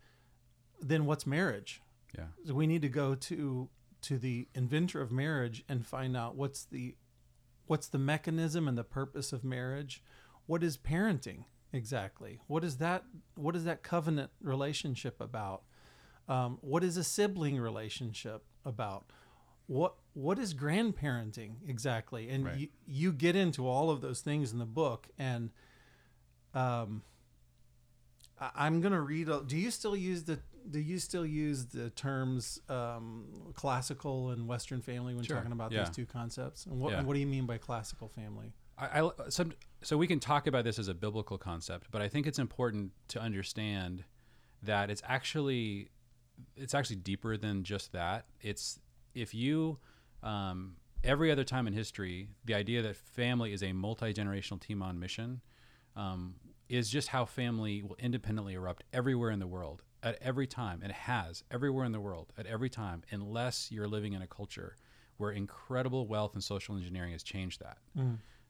then 0.79 1.05
what's 1.05 1.25
marriage? 1.25 1.81
yeah. 2.17 2.25
So 2.45 2.53
we 2.53 2.67
need 2.67 2.81
to 2.83 2.89
go 2.89 3.15
to 3.15 3.69
to 4.03 4.17
the 4.17 4.47
inventor 4.53 5.01
of 5.01 5.11
marriage 5.11 5.63
and 5.67 5.85
find 5.85 6.15
out 6.15 6.35
what's 6.35 6.63
the 6.65 6.95
what's 7.65 7.87
the 7.87 7.97
mechanism 7.97 8.67
and 8.67 8.77
the 8.77 8.83
purpose 8.83 9.33
of 9.33 9.43
marriage? 9.43 10.01
What 10.45 10.63
is 10.63 10.77
parenting 10.77 11.43
exactly? 11.73 12.39
What 12.47 12.63
is 12.63 12.77
that 12.77 13.03
what 13.35 13.55
is 13.55 13.65
that 13.65 13.83
covenant 13.83 14.31
relationship 14.41 15.19
about? 15.19 15.63
Um, 16.29 16.57
what 16.61 16.83
is 16.83 16.95
a 16.97 17.03
sibling 17.03 17.57
relationship 17.59 18.43
about 18.65 19.05
what 19.67 19.95
what 20.13 20.39
is 20.39 20.53
grandparenting 20.53 21.55
exactly 21.67 22.29
and 22.29 22.45
Right. 22.45 22.57
you, 22.57 22.67
you 22.87 23.13
get 23.13 23.35
into 23.35 23.67
all 23.67 23.89
of 23.89 24.01
those 24.01 24.21
things 24.21 24.51
in 24.51 24.59
the 24.59 24.65
book 24.65 25.07
and 25.19 25.51
um 26.53 27.03
I- 28.39 28.51
i'm 28.55 28.81
gonna 28.81 29.01
read 29.01 29.29
a, 29.29 29.43
do 29.45 29.57
you 29.57 29.71
still 29.71 29.95
use 29.95 30.23
the 30.23 30.39
do 30.69 30.79
you 30.79 30.99
still 30.99 31.25
use 31.25 31.65
the 31.67 31.89
terms 31.91 32.59
um, 32.67 33.51
classical 33.53 34.31
and 34.31 34.47
western 34.47 34.81
family 34.81 35.13
when 35.15 35.23
Sure. 35.23 35.37
talking 35.37 35.53
about 35.53 35.71
Yeah. 35.71 35.85
these 35.85 35.95
two 35.95 36.05
concepts 36.05 36.65
and 36.65 36.79
what, 36.79 36.91
Yeah. 36.91 37.03
what 37.03 37.13
do 37.13 37.19
you 37.21 37.27
mean 37.27 37.45
by 37.45 37.57
classical 37.57 38.09
family 38.09 38.53
I, 38.79 39.01
I 39.01 39.11
some, 39.29 39.53
so 39.81 39.97
we 39.97 40.05
can 40.07 40.19
talk 40.19 40.45
about 40.45 40.63
this 40.63 40.77
as 40.77 40.87
a 40.87 40.93
biblical 40.93 41.39
concept, 41.39 41.87
but 41.89 41.99
I 41.99 42.07
think 42.07 42.27
it's 42.27 42.37
important 42.37 42.91
to 43.07 43.19
understand 43.19 44.03
that 44.61 44.91
it's 44.91 45.01
actually 45.05 45.89
it's 46.55 46.75
actually 46.75 46.97
deeper 46.97 47.37
than 47.37 47.63
just 47.63 47.91
that. 47.93 48.27
It's 48.39 48.79
if 49.13 49.33
you 49.33 49.79
um, 50.23 50.75
every 51.03 51.31
other 51.31 51.43
time 51.43 51.67
in 51.67 51.73
history, 51.73 52.29
the 52.45 52.53
idea 52.53 52.81
that 52.81 52.95
family 52.95 53.53
is 53.53 53.63
a 53.63 53.73
multi 53.73 54.13
generational 54.13 54.59
team 54.59 54.81
on 54.81 54.99
mission 54.99 55.41
um, 55.95 56.35
is 56.69 56.89
just 56.89 57.09
how 57.09 57.25
family 57.25 57.81
will 57.81 57.95
independently 57.99 58.53
erupt 58.53 58.83
everywhere 58.93 59.31
in 59.31 59.39
the 59.39 59.47
world 59.47 59.81
at 60.03 60.17
every 60.21 60.47
time, 60.47 60.79
and 60.81 60.91
it 60.91 60.95
has 60.95 61.43
everywhere 61.49 61.85
in 61.85 61.91
the 61.91 61.99
world 61.99 62.33
at 62.37 62.45
every 62.45 62.69
time, 62.69 63.03
unless 63.11 63.71
you're 63.71 63.87
living 63.87 64.13
in 64.13 64.21
a 64.21 64.27
culture 64.27 64.75
where 65.17 65.31
incredible 65.31 66.07
wealth 66.07 66.33
and 66.33 66.43
social 66.43 66.75
engineering 66.75 67.11
has 67.11 67.23
changed 67.23 67.59
that. 67.61 67.77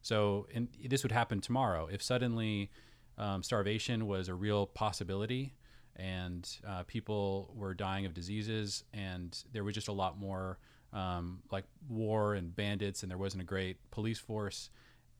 So, 0.02 0.46
and 0.54 0.68
this 0.88 1.02
would 1.02 1.12
happen 1.12 1.40
tomorrow 1.40 1.88
if 1.90 2.02
suddenly 2.02 2.70
um, 3.16 3.42
starvation 3.42 4.06
was 4.06 4.28
a 4.28 4.34
real 4.34 4.66
possibility 4.66 5.54
and 5.98 6.48
uh, 6.66 6.84
people 6.84 7.52
were 7.54 7.74
dying 7.74 8.06
of 8.06 8.14
diseases 8.14 8.84
and 8.92 9.42
there 9.52 9.64
was 9.64 9.74
just 9.74 9.88
a 9.88 9.92
lot 9.92 10.18
more 10.18 10.58
um, 10.92 11.40
like 11.50 11.64
war 11.88 12.34
and 12.34 12.54
bandits 12.54 13.02
and 13.02 13.10
there 13.10 13.18
wasn't 13.18 13.42
a 13.42 13.46
great 13.46 13.78
police 13.90 14.18
force. 14.18 14.70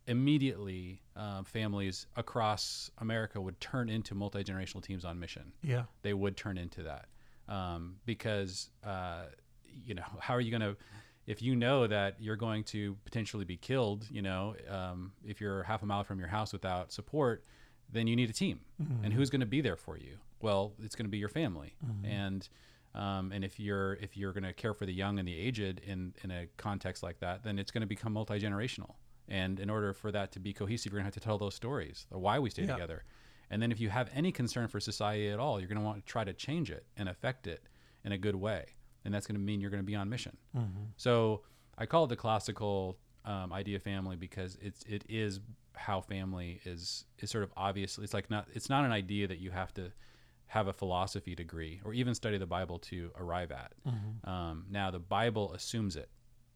Immediately, 0.07 1.03
uh, 1.17 1.43
families 1.43 2.07
across 2.17 2.91
America 2.99 3.39
would 3.39 3.61
turn 3.61 3.91
into 3.91 4.15
multi 4.15 4.43
generational 4.43 4.83
teams 4.83 5.05
on 5.05 5.19
mission. 5.19 5.53
Yeah. 5.63 5.83
They 6.01 6.15
would 6.15 6.37
turn 6.37 6.57
into 6.57 6.85
that 6.85 7.09
um, 7.49 7.97
because 8.07 8.71
uh, 8.85 9.25
you 9.65 9.95
know 9.95 10.05
how 10.21 10.35
are 10.35 10.41
you 10.41 10.51
going 10.51 10.63
to 10.63 10.77
if 11.27 11.43
you 11.43 11.55
know 11.55 11.87
that 11.87 12.17
you're 12.19 12.37
going 12.37 12.65
to 12.65 12.97
potentially 13.05 13.45
be 13.45 13.57
killed 13.57 14.07
you 14.11 14.23
know 14.23 14.55
um, 14.71 15.13
if 15.25 15.41
you're 15.41 15.63
half 15.65 15.83
a 15.83 15.87
mile 15.87 16.05
from 16.05 16.19
your 16.19 16.29
house 16.29 16.53
without 16.53 16.91
support 16.91 17.45
then 17.91 18.07
you 18.07 18.17
need 18.17 18.31
a 18.31 18.35
team. 18.35 18.61
And 19.03 19.13
who's 19.13 19.31
going 19.31 19.41
to 19.41 19.47
be 19.47 19.61
there 19.61 19.77
for 19.77 19.97
you 19.97 20.19
well, 20.41 20.75
it's 20.83 20.95
going 20.95 21.05
to 21.07 21.11
be 21.11 21.19
your 21.19 21.29
family, 21.29 21.75
and 22.05 22.49
um, 22.95 23.33
and 23.33 23.45
if 23.45 23.59
you're 23.61 23.95
if 23.95 24.17
you're 24.17 24.33
going 24.33 24.45
to 24.45 24.53
care 24.53 24.75
for 24.75 24.87
the 24.87 24.93
young 24.93 25.19
and 25.19 25.27
the 25.29 25.37
aged 25.39 25.81
in 25.81 26.15
in 26.25 26.31
a 26.31 26.47
context 26.57 27.03
like 27.03 27.21
that, 27.21 27.43
then 27.45 27.59
it's 27.59 27.71
going 27.71 27.83
to 27.83 27.87
become 27.87 28.13
multi 28.13 28.39
generational. 28.41 28.95
And 29.29 29.61
in 29.61 29.69
order 29.69 29.93
for 29.93 30.11
that 30.13 30.33
to 30.33 30.41
be 30.41 30.53
cohesive, 30.55 30.91
you're 30.93 30.99
going 31.01 31.11
to 31.11 31.15
have 31.15 31.23
to 31.23 31.27
tell 31.29 31.37
those 31.39 31.55
stories, 31.55 32.07
or 32.11 32.19
why 32.19 32.39
we 32.39 32.49
stay 32.51 32.63
Yeah. 32.63 32.73
together. 32.75 33.05
And 33.51 33.61
then 33.63 33.71
if 33.73 33.79
you 33.81 33.89
have 33.91 34.09
any 34.15 34.33
concern 34.33 34.69
for 34.69 34.81
society 34.81 35.29
at 35.29 35.39
all, 35.39 35.59
you're 35.61 35.69
going 35.69 35.79
to 35.79 35.85
want 35.85 35.99
to 35.99 36.05
try 36.11 36.25
to 36.25 36.33
change 36.33 36.71
it 36.71 36.87
and 36.97 37.09
affect 37.09 37.47
it 37.47 37.63
in 38.05 38.13
a 38.13 38.19
good 38.19 38.37
way. 38.37 38.65
And 39.05 39.13
that's 39.15 39.27
going 39.27 39.37
to 39.37 39.41
mean 39.41 39.61
you're 39.61 39.71
going 39.71 39.83
to 39.83 39.87
be 39.87 39.95
on 39.95 40.09
mission. 40.09 40.37
So 40.97 41.43
I 41.77 41.87
call 41.87 42.05
it 42.05 42.09
the 42.09 42.17
classical 42.17 42.99
um, 43.25 43.53
idea 43.53 43.77
of 43.77 43.83
family 43.83 44.17
because 44.17 44.57
it's 44.61 44.83
it 44.85 45.05
is 45.09 45.41
how 45.75 46.01
family 46.01 46.61
is 46.65 47.05
is 47.21 47.31
sort 47.31 47.45
of 47.45 47.53
obviously 47.57 48.03
it's 48.05 48.15
like 48.15 48.31
not 48.31 48.49
it's 48.55 48.69
not 48.71 48.85
an 48.85 48.93
idea 48.93 49.29
that 49.29 49.39
you 49.39 49.51
have 49.51 49.73
to 49.75 49.93
have 50.49 50.67
a 50.67 50.73
philosophy 50.73 51.35
degree 51.35 51.81
or 51.85 51.93
even 51.93 52.15
study 52.15 52.39
the 52.39 52.47
Bible 52.47 52.79
to 52.79 53.11
arrive 53.19 53.53
at. 53.53 53.73
Um, 54.25 54.67
now 54.71 54.91
the 54.91 54.99
Bible 54.99 55.53
assumes 55.53 55.95
it, 55.97 56.09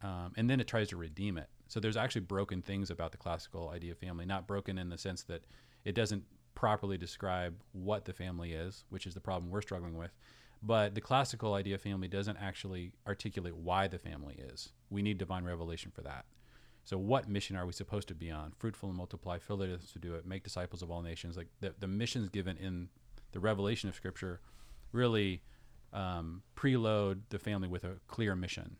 um, 0.02 0.32
and 0.36 0.48
then 0.48 0.60
it 0.60 0.66
tries 0.66 0.88
to 0.88 0.96
redeem 0.96 1.38
it. 1.38 1.48
So 1.68 1.78
there's 1.80 1.96
actually 1.96 2.22
broken 2.22 2.62
things 2.62 2.90
about 2.90 3.12
the 3.12 3.18
classical 3.18 3.70
idea 3.70 3.92
of 3.92 3.98
family, 3.98 4.26
not 4.26 4.46
broken 4.46 4.78
in 4.78 4.88
the 4.88 4.98
sense 4.98 5.22
that 5.24 5.44
it 5.84 5.94
doesn't 5.94 6.24
properly 6.54 6.98
describe 6.98 7.54
what 7.72 8.04
the 8.04 8.12
family 8.12 8.52
is, 8.52 8.84
which 8.90 9.06
is 9.06 9.14
the 9.14 9.20
problem 9.20 9.50
we're 9.50 9.62
struggling 9.62 9.96
with. 9.96 10.10
But 10.62 10.94
the 10.94 11.00
classical 11.00 11.54
idea 11.54 11.74
of 11.74 11.80
family 11.80 12.08
doesn't 12.08 12.36
actually 12.36 12.92
articulate 13.06 13.56
why 13.56 13.88
the 13.88 13.98
family 13.98 14.36
is. 14.38 14.72
We 14.90 15.02
need 15.02 15.18
divine 15.18 15.44
revelation 15.44 15.90
for 15.90 16.02
that. 16.02 16.24
So, 16.84 16.98
what 16.98 17.28
mission 17.28 17.56
are 17.56 17.66
we 17.66 17.72
supposed 17.72 18.08
to 18.08 18.14
be 18.14 18.30
on? 18.30 18.52
Fruitful 18.58 18.88
and 18.88 18.98
multiply, 18.98 19.38
fill 19.38 19.56
the 19.56 19.72
earth 19.72 19.92
to 19.92 19.98
do 19.98 20.14
it, 20.14 20.26
make 20.26 20.44
disciples 20.44 20.82
of 20.82 20.90
all 20.90 21.02
nations. 21.02 21.36
Like 21.36 21.48
the, 21.60 21.74
the 21.78 21.86
missions 21.86 22.28
given 22.28 22.56
in 22.56 22.88
the 23.32 23.40
revelation 23.40 23.88
of 23.88 23.94
Scripture 23.94 24.40
really 24.92 25.42
um, 25.92 26.42
preload 26.56 27.20
the 27.30 27.38
family 27.38 27.68
with 27.68 27.84
a 27.84 27.94
clear 28.08 28.34
mission 28.36 28.76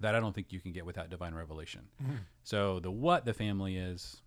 that 0.00 0.14
I 0.14 0.20
don't 0.20 0.34
think 0.34 0.52
you 0.52 0.60
can 0.60 0.72
get 0.72 0.84
without 0.86 1.08
divine 1.10 1.34
revelation. 1.34 1.82
So, 2.42 2.80
the 2.80 2.90
what 2.90 3.24
the 3.24 3.32
family 3.34 3.76
is 3.76 4.22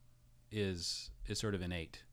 is 0.52 1.12
is 1.28 1.40
sort 1.40 1.56
of 1.56 1.62
innate 1.62 2.04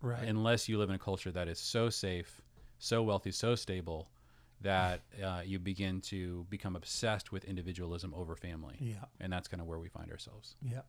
Right. 0.00 0.22
unless 0.28 0.68
you 0.68 0.78
live 0.78 0.90
in 0.90 0.94
a 0.94 0.98
culture 0.98 1.32
that 1.32 1.48
is 1.48 1.58
so 1.58 1.88
safe, 1.90 2.40
so 2.78 3.02
wealthy, 3.02 3.32
so 3.32 3.54
stable 3.56 4.10
that 4.60 5.00
uh, 5.24 5.42
you 5.44 5.58
begin 5.58 6.00
to 6.02 6.46
become 6.50 6.76
obsessed 6.76 7.32
with 7.32 7.44
individualism 7.44 8.12
over 8.14 8.36
family. 8.36 8.76
yeah. 8.78 9.04
And 9.20 9.32
that's 9.32 9.48
kind 9.48 9.60
of 9.60 9.66
where 9.66 9.78
we 9.80 9.88
find 9.88 10.10
ourselves. 10.12 10.54
Yeah. 10.62 10.82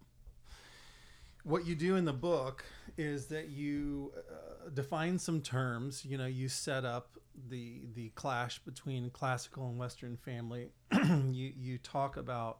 What 1.43 1.65
you 1.65 1.75
do 1.75 1.95
in 1.95 2.06
the 2.06 2.13
book 2.13 2.65
is 2.97 3.28
that 3.28 3.49
you 3.49 4.12
uh, 4.17 4.69
define 4.73 5.17
some 5.19 5.41
terms. 5.41 6.04
You 6.06 6.17
know, 6.17 6.25
you 6.25 6.49
set 6.49 6.86
up 6.86 7.17
the 7.47 7.82
the 7.93 8.10
clash 8.10 8.60
between 8.60 9.10
classical 9.10 9.67
and 9.67 9.78
Western 9.78 10.17
family. 10.17 10.69
you 10.91 11.54
you 11.58 11.78
talk 11.78 12.17
about 12.17 12.60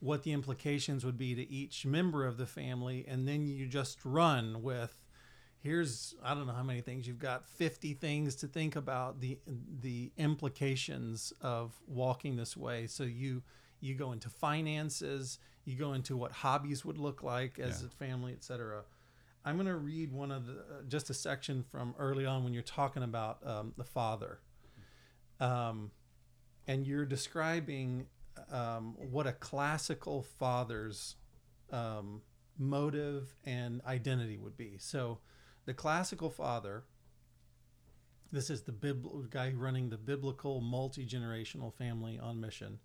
what 0.00 0.22
the 0.22 0.32
implications 0.32 1.04
would 1.04 1.18
be 1.18 1.34
to 1.34 1.50
each 1.50 1.84
member 1.84 2.26
of 2.26 2.38
the 2.38 2.46
family, 2.46 3.04
and 3.06 3.28
then 3.28 3.46
you 3.46 3.66
just 3.66 4.04
run 4.04 4.62
with. 4.62 5.04
Here's 5.62 6.14
I 6.24 6.32
don't 6.32 6.46
know 6.46 6.54
how 6.54 6.62
many 6.62 6.80
things 6.80 7.06
you've 7.06 7.18
got 7.18 7.46
50 7.46 7.92
things 7.92 8.34
to 8.36 8.46
think 8.46 8.76
about 8.76 9.20
the 9.20 9.38
the 9.80 10.10
implications 10.16 11.34
of 11.42 11.78
walking 11.86 12.36
this 12.36 12.56
way 12.56 12.86
so 12.86 13.02
you 13.02 13.42
you 13.80 13.94
go 13.94 14.12
into 14.12 14.28
finances 14.28 15.38
you 15.64 15.76
go 15.76 15.92
into 15.92 16.16
what 16.16 16.32
hobbies 16.32 16.84
would 16.84 16.98
look 16.98 17.22
like 17.22 17.58
as 17.58 17.80
Yeah. 17.82 17.86
a 17.88 17.90
family 17.90 18.32
etc 18.32 18.82
i'm 19.44 19.56
going 19.56 19.66
to 19.66 19.76
read 19.76 20.12
one 20.12 20.30
of 20.30 20.46
the 20.46 20.52
uh, 20.52 20.82
just 20.88 21.10
a 21.10 21.14
section 21.14 21.62
from 21.62 21.94
early 21.98 22.26
on 22.26 22.44
when 22.44 22.52
you're 22.52 22.62
talking 22.62 23.02
about 23.02 23.38
um, 23.46 23.72
the 23.78 23.84
father. 23.84 24.40
Um, 25.40 25.90
and 26.66 26.86
you're 26.86 27.06
describing 27.06 28.06
um, 28.52 28.96
what 29.10 29.26
a 29.26 29.32
classical 29.32 30.22
father's 30.22 31.16
um, 31.72 32.20
motive 32.58 33.34
and 33.46 33.80
identity 33.86 34.36
would 34.36 34.56
be. 34.58 34.76
So 34.78 35.20
the 35.64 35.72
classical 35.72 36.28
father 36.30 36.84
this 38.32 38.50
is 38.50 38.62
the 38.62 38.72
bibl- 38.72 39.28
guy 39.30 39.52
running 39.56 39.88
the 39.88 39.96
biblical 39.98 40.60
multi-generational 40.60 41.72
family 41.74 42.18
on 42.18 42.40
mission 42.40 42.78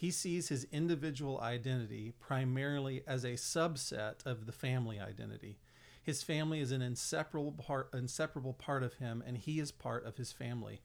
he 0.00 0.10
sees 0.10 0.48
his 0.48 0.66
individual 0.72 1.38
identity 1.42 2.14
primarily 2.20 3.02
as 3.06 3.22
a 3.22 3.32
subset 3.32 4.24
of 4.24 4.46
the 4.46 4.52
family 4.52 4.98
identity. 4.98 5.58
His 6.02 6.22
family 6.22 6.60
is 6.60 6.72
an 6.72 6.80
inseparable 6.80 7.52
part, 7.52 7.90
inseparable 7.92 8.54
part 8.54 8.82
of 8.82 8.94
him, 8.94 9.22
and 9.26 9.36
he 9.36 9.60
is 9.60 9.70
part 9.70 10.06
of 10.06 10.16
his 10.16 10.32
family. 10.32 10.80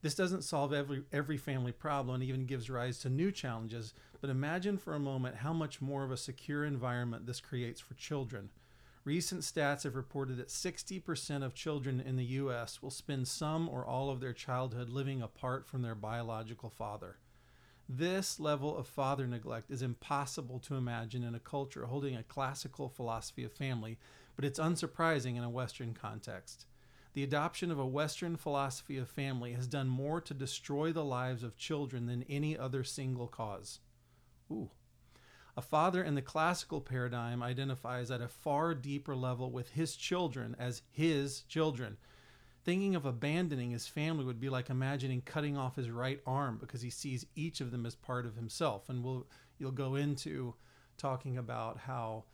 This 0.00 0.14
doesn't 0.14 0.44
solve 0.44 0.72
every, 0.72 1.02
every 1.12 1.36
family 1.36 1.72
problem 1.72 2.14
and 2.14 2.22
even 2.22 2.46
gives 2.46 2.70
rise 2.70 3.00
to 3.00 3.08
new 3.08 3.32
challenges, 3.32 3.94
but 4.20 4.30
imagine 4.30 4.78
for 4.78 4.94
a 4.94 5.00
moment 5.00 5.38
how 5.38 5.52
much 5.52 5.82
more 5.82 6.04
of 6.04 6.12
a 6.12 6.16
secure 6.16 6.64
environment 6.64 7.26
this 7.26 7.40
creates 7.40 7.80
for 7.80 7.94
children. 7.94 8.50
Recent 9.02 9.40
stats 9.40 9.82
have 9.82 9.96
reported 9.96 10.36
that 10.36 10.50
60% 10.50 11.42
of 11.42 11.52
children 11.52 12.00
in 12.00 12.14
the 12.14 12.24
U.S. 12.24 12.80
will 12.80 12.92
spend 12.92 13.26
some 13.26 13.68
or 13.68 13.84
all 13.84 14.08
of 14.08 14.20
their 14.20 14.32
childhood 14.32 14.88
living 14.88 15.20
apart 15.20 15.66
from 15.66 15.82
their 15.82 15.96
biological 15.96 16.70
father. 16.70 17.16
This 17.88 18.40
level 18.40 18.76
of 18.76 18.88
father 18.88 19.28
neglect 19.28 19.70
is 19.70 19.80
impossible 19.80 20.58
to 20.60 20.74
imagine 20.74 21.22
in 21.22 21.36
a 21.36 21.40
culture 21.40 21.86
holding 21.86 22.16
a 22.16 22.24
classical 22.24 22.88
philosophy 22.88 23.44
of 23.44 23.52
family, 23.52 23.98
but 24.34 24.44
it's 24.44 24.58
unsurprising 24.58 25.36
in 25.36 25.44
a 25.44 25.50
Western 25.50 25.94
context. 25.94 26.66
The 27.14 27.22
adoption 27.22 27.70
of 27.70 27.78
a 27.78 27.86
Western 27.86 28.36
philosophy 28.36 28.98
of 28.98 29.08
family 29.08 29.52
has 29.52 29.68
done 29.68 29.88
more 29.88 30.20
to 30.20 30.34
destroy 30.34 30.92
the 30.92 31.04
lives 31.04 31.42
of 31.42 31.56
children 31.56 32.06
than 32.06 32.24
any 32.24 32.58
other 32.58 32.82
single 32.82 33.28
cause. 33.28 33.78
Ooh. 34.50 34.70
A 35.56 35.62
father 35.62 36.02
in 36.02 36.14
the 36.14 36.22
classical 36.22 36.82
paradigm 36.82 37.42
identifies 37.42 38.10
at 38.10 38.20
a 38.20 38.28
far 38.28 38.74
deeper 38.74 39.16
level 39.16 39.50
with 39.50 39.70
his 39.70 39.96
children 39.96 40.54
as 40.58 40.82
his 40.90 41.42
children. 41.42 41.96
Thinking 42.66 42.96
of 42.96 43.06
abandoning 43.06 43.70
his 43.70 43.86
family 43.86 44.24
would 44.24 44.40
be 44.40 44.50
like 44.50 44.70
imagining 44.70 45.20
cutting 45.20 45.56
off 45.56 45.76
his 45.76 45.88
right 45.88 46.20
arm 46.26 46.58
because 46.60 46.82
he 46.82 46.90
sees 46.90 47.24
each 47.36 47.60
of 47.60 47.70
them 47.70 47.86
as 47.86 47.94
part 47.94 48.26
of 48.26 48.34
himself. 48.34 48.88
And 48.88 49.04
we'll 49.04 49.28
you'll 49.56 49.70
go 49.70 49.94
into 49.94 50.52
talking 50.98 51.38
about 51.38 51.78
how 51.78 52.24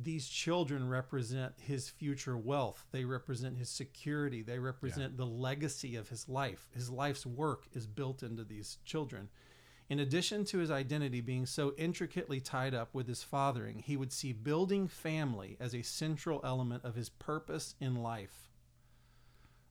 these 0.00 0.28
children 0.28 0.88
represent 0.88 1.54
his 1.58 1.88
future 1.88 2.38
wealth. 2.38 2.86
They 2.92 3.04
represent 3.04 3.58
his 3.58 3.68
security. 3.68 4.42
They 4.42 4.60
represent 4.60 5.16
the 5.16 5.26
legacy 5.26 5.96
of 5.96 6.08
his 6.08 6.28
life. 6.28 6.68
His 6.72 6.88
life's 6.88 7.26
work 7.26 7.64
is 7.72 7.88
built 7.88 8.22
into 8.22 8.44
these 8.44 8.78
children. 8.84 9.28
In 9.88 9.98
addition 9.98 10.44
to 10.44 10.58
his 10.58 10.70
identity 10.70 11.20
being 11.20 11.46
so 11.46 11.74
intricately 11.76 12.38
tied 12.38 12.76
up 12.76 12.94
with 12.94 13.08
his 13.08 13.24
fathering, 13.24 13.80
he 13.84 13.96
would 13.96 14.12
see 14.12 14.32
building 14.32 14.86
family 14.86 15.56
as 15.58 15.74
a 15.74 15.82
central 15.82 16.40
element 16.44 16.84
of 16.84 16.94
his 16.94 17.08
purpose 17.08 17.74
in 17.80 17.96
life. 17.96 18.49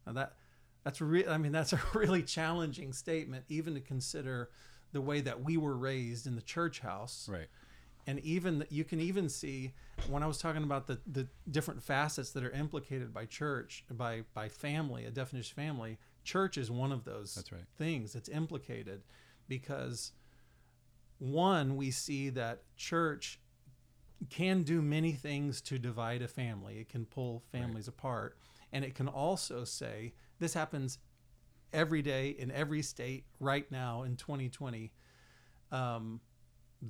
Now 0.06 0.14
that 0.14 0.34
that's 0.84 1.02
re- 1.02 1.28
I 1.28 1.38
mean 1.38 1.52
that's 1.52 1.74
a 1.74 1.80
really 1.94 2.24
challenging 2.24 2.94
statement 2.94 3.46
even 3.50 3.74
to 3.76 3.82
consider 3.82 4.50
the 4.92 5.02
way 5.02 5.22
that 5.22 5.44
we 5.44 5.58
were 5.58 5.76
raised 5.78 6.26
in 6.28 6.36
the 6.36 6.42
church 6.42 6.80
house 6.80 7.28
Right. 7.32 7.48
and 8.08 8.20
even 8.22 8.66
you 8.70 8.84
can 8.84 9.00
even 9.00 9.30
see 9.30 9.74
when 10.10 10.24
I 10.24 10.28
was 10.28 10.38
talking 10.40 10.64
about 10.64 10.88
the 10.88 11.00
the 11.06 11.28
different 11.52 11.84
facets 11.84 12.32
that 12.32 12.44
are 12.44 12.50
implicated 12.52 13.14
by 13.14 13.26
church 13.26 13.84
by 13.92 14.24
by 14.34 14.50
family 14.50 15.06
a 15.06 15.12
definition 15.12 15.52
of 15.60 15.66
family 15.66 15.98
church 16.24 16.58
is 16.58 16.72
one 16.72 16.92
of 16.92 17.04
those 17.06 17.36
That's 17.36 17.52
right. 17.52 17.62
things 17.78 18.14
that's 18.14 18.30
implicated 18.30 19.02
because 19.48 20.12
one 21.20 21.76
we 21.76 21.92
see 21.92 22.30
that 22.30 22.62
church 22.78 23.40
can 24.30 24.64
do 24.64 24.82
many 24.82 25.12
things 25.12 25.62
to 25.62 25.78
divide 25.78 26.22
a 26.22 26.28
family 26.28 26.80
it 26.80 26.90
can 26.90 27.06
pull 27.06 27.44
families 27.52 27.88
apart 27.88 28.38
and 28.72 28.84
it 28.86 28.96
can 28.96 29.08
also 29.08 29.64
say 29.64 30.14
this 30.40 30.54
happens 30.54 31.00
every 31.74 32.02
day 32.02 32.30
in 32.30 32.52
every 32.52 32.82
state 32.82 33.26
right 33.40 33.72
now 33.72 34.04
in 34.04 34.16
2020 34.16 34.92
um, 35.72 36.20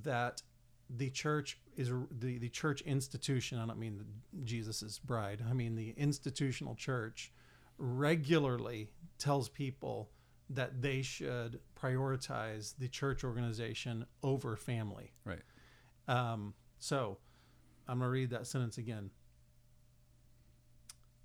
that 0.03 0.41
the 0.89 1.09
church 1.09 1.59
is 1.75 1.91
the, 2.19 2.37
the 2.37 2.49
church 2.49 2.81
institution 2.81 3.59
i 3.59 3.65
don't 3.65 3.77
mean 3.79 3.97
the, 3.97 4.43
jesus's 4.43 4.99
bride 4.99 5.43
i 5.49 5.53
mean 5.53 5.75
the 5.75 5.93
institutional 5.97 6.75
church 6.75 7.31
regularly 7.77 8.89
tells 9.17 9.49
people 9.49 10.09
that 10.49 10.81
they 10.81 11.01
should 11.01 11.59
prioritize 11.79 12.73
the 12.79 12.87
church 12.87 13.23
organization 13.23 14.05
over 14.23 14.55
family 14.55 15.11
Right. 15.25 15.41
um, 16.07 16.53
so 16.79 17.17
I'm 17.87 17.97
going 17.97 18.07
to 18.07 18.11
read 18.11 18.29
that 18.29 18.45
sentence 18.45 18.77
again. 18.77 19.09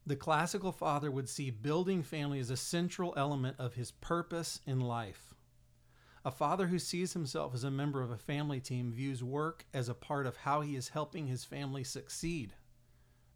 The 0.06 0.16
classical 0.16 0.72
father 0.72 1.10
would 1.10 1.28
see 1.28 1.50
building 1.50 2.02
family 2.02 2.38
as 2.38 2.50
a 2.50 2.56
central 2.56 3.14
element 3.16 3.56
of 3.58 3.74
his 3.74 3.90
purpose 3.90 4.60
in 4.66 4.80
life. 4.80 5.34
A 6.26 6.30
father 6.30 6.66
who 6.66 6.78
sees 6.78 7.14
himself 7.14 7.54
as 7.54 7.64
a 7.64 7.70
member 7.70 8.02
of 8.02 8.10
a 8.10 8.18
family 8.18 8.60
team 8.60 8.92
views 8.92 9.22
work 9.22 9.64
as 9.72 9.88
a 9.88 9.94
part 9.94 10.26
of 10.26 10.36
how 10.36 10.60
he 10.60 10.76
is 10.76 10.88
helping 10.90 11.26
his 11.26 11.44
family 11.44 11.84
succeed, 11.84 12.54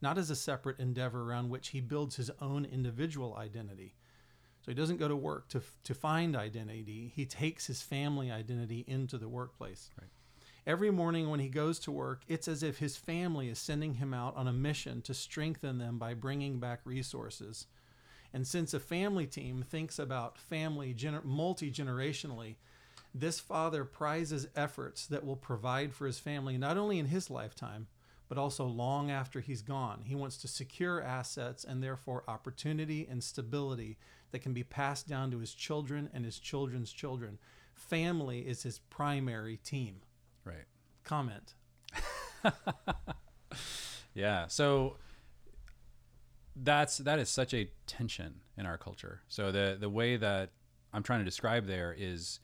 not 0.02 0.18
as 0.18 0.30
a 0.30 0.36
separate 0.36 0.78
endeavor 0.78 1.22
around 1.22 1.48
which 1.48 1.68
he 1.68 1.80
builds 1.80 2.16
his 2.16 2.30
own 2.40 2.64
individual 2.66 3.36
identity. 3.36 3.94
So 4.60 4.70
he 4.70 4.74
doesn't 4.74 4.98
go 4.98 5.08
to 5.08 5.16
work 5.16 5.48
to 5.50 5.62
to 5.84 5.94
find 5.94 6.36
identity. 6.36 7.12
He 7.14 7.24
takes 7.24 7.66
his 7.66 7.80
family 7.80 8.30
identity 8.30 8.84
into 8.86 9.16
the 9.16 9.28
workplace. 9.28 9.90
Right. 9.98 10.10
Every 10.68 10.90
morning 10.90 11.30
when 11.30 11.40
he 11.40 11.48
goes 11.48 11.78
to 11.78 11.90
work, 11.90 12.24
it's 12.28 12.46
as 12.46 12.62
if 12.62 12.76
his 12.76 12.94
family 12.94 13.48
is 13.48 13.58
sending 13.58 13.94
him 13.94 14.12
out 14.12 14.36
on 14.36 14.46
a 14.46 14.52
mission 14.52 15.00
to 15.00 15.14
strengthen 15.14 15.78
them 15.78 15.96
by 15.96 16.12
bringing 16.12 16.60
back 16.60 16.80
resources. 16.84 17.66
And 18.34 18.46
since 18.46 18.74
a 18.74 18.78
family 18.78 19.26
team 19.26 19.62
thinks 19.62 19.98
about 19.98 20.36
family 20.36 20.92
gener- 20.92 21.24
multi 21.24 21.70
generationally, 21.70 22.56
this 23.14 23.40
father 23.40 23.86
prizes 23.86 24.46
efforts 24.54 25.06
that 25.06 25.24
will 25.24 25.36
provide 25.36 25.94
for 25.94 26.04
his 26.04 26.18
family 26.18 26.58
not 26.58 26.76
only 26.76 26.98
in 26.98 27.06
his 27.06 27.30
lifetime, 27.30 27.86
but 28.28 28.36
also 28.36 28.66
long 28.66 29.10
after 29.10 29.40
he's 29.40 29.62
gone. 29.62 30.02
He 30.04 30.14
wants 30.14 30.36
to 30.36 30.48
secure 30.48 31.02
assets 31.02 31.64
and 31.64 31.82
therefore 31.82 32.24
opportunity 32.28 33.08
and 33.10 33.24
stability 33.24 33.96
that 34.32 34.42
can 34.42 34.52
be 34.52 34.64
passed 34.64 35.08
down 35.08 35.30
to 35.30 35.38
his 35.38 35.54
children 35.54 36.10
and 36.12 36.26
his 36.26 36.38
children's 36.38 36.92
children. 36.92 37.38
Family 37.72 38.40
is 38.40 38.64
his 38.64 38.80
primary 38.90 39.56
team. 39.56 40.02
Right. 40.44 40.64
Comment. 41.04 41.54
Yeah. 44.18 44.48
So 44.48 44.96
that's 46.56 46.98
that 46.98 47.20
is 47.20 47.28
such 47.28 47.54
a 47.54 47.70
tension 47.86 48.40
in 48.56 48.66
our 48.66 48.76
culture. 48.76 49.22
So 49.28 49.52
the 49.52 49.76
the 49.78 49.88
way 49.88 50.16
that 50.16 50.50
I'm 50.92 51.04
trying 51.04 51.20
to 51.20 51.24
describe 51.24 51.66
there 51.66 51.94
is 51.96 52.40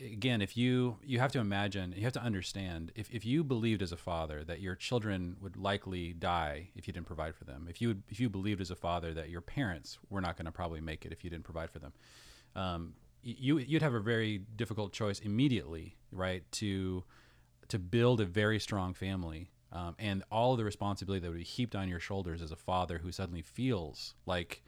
again, 0.00 0.40
if 0.40 0.56
you 0.56 0.98
you 1.02 1.18
have 1.18 1.32
to 1.32 1.40
imagine, 1.40 1.92
you 1.96 2.04
have 2.04 2.12
to 2.12 2.22
understand 2.22 2.92
if, 2.94 3.10
if 3.10 3.24
you 3.24 3.42
believed 3.42 3.82
as 3.82 3.90
a 3.90 3.96
father 3.96 4.44
that 4.44 4.60
your 4.60 4.76
children 4.76 5.36
would 5.40 5.56
likely 5.56 6.12
die 6.12 6.68
if 6.76 6.86
you 6.86 6.92
didn't 6.92 7.06
provide 7.06 7.34
for 7.34 7.44
them, 7.44 7.66
if 7.68 7.80
you 7.80 7.88
would, 7.88 8.02
if 8.08 8.20
you 8.20 8.28
believed 8.28 8.60
as 8.60 8.70
a 8.70 8.76
father 8.76 9.12
that 9.12 9.28
your 9.28 9.40
parents 9.40 9.98
were 10.08 10.20
not 10.20 10.36
going 10.36 10.46
to 10.46 10.52
probably 10.52 10.80
make 10.80 11.04
it 11.04 11.10
if 11.10 11.24
you 11.24 11.30
didn't 11.30 11.44
provide 11.44 11.70
for 11.70 11.80
them, 11.80 11.92
um, 12.54 12.92
you 13.26 13.58
you'd 13.58 13.82
have 13.82 13.94
a 13.94 14.00
very 14.00 14.38
difficult 14.38 14.92
choice 14.92 15.18
immediately, 15.18 15.96
right? 16.12 16.44
To 16.52 17.04
to 17.68 17.78
build 17.78 18.20
a 18.20 18.24
very 18.24 18.60
strong 18.60 18.94
family 18.94 19.50
um, 19.72 19.96
and 19.98 20.22
all 20.30 20.52
of 20.52 20.58
the 20.58 20.64
responsibility 20.64 21.20
that 21.20 21.28
would 21.28 21.38
be 21.38 21.44
heaped 21.44 21.74
on 21.74 21.88
your 21.88 21.98
shoulders 21.98 22.40
as 22.40 22.52
a 22.52 22.56
father 22.56 22.98
who 22.98 23.10
suddenly 23.10 23.42
feels 23.42 24.14
like 24.24 24.62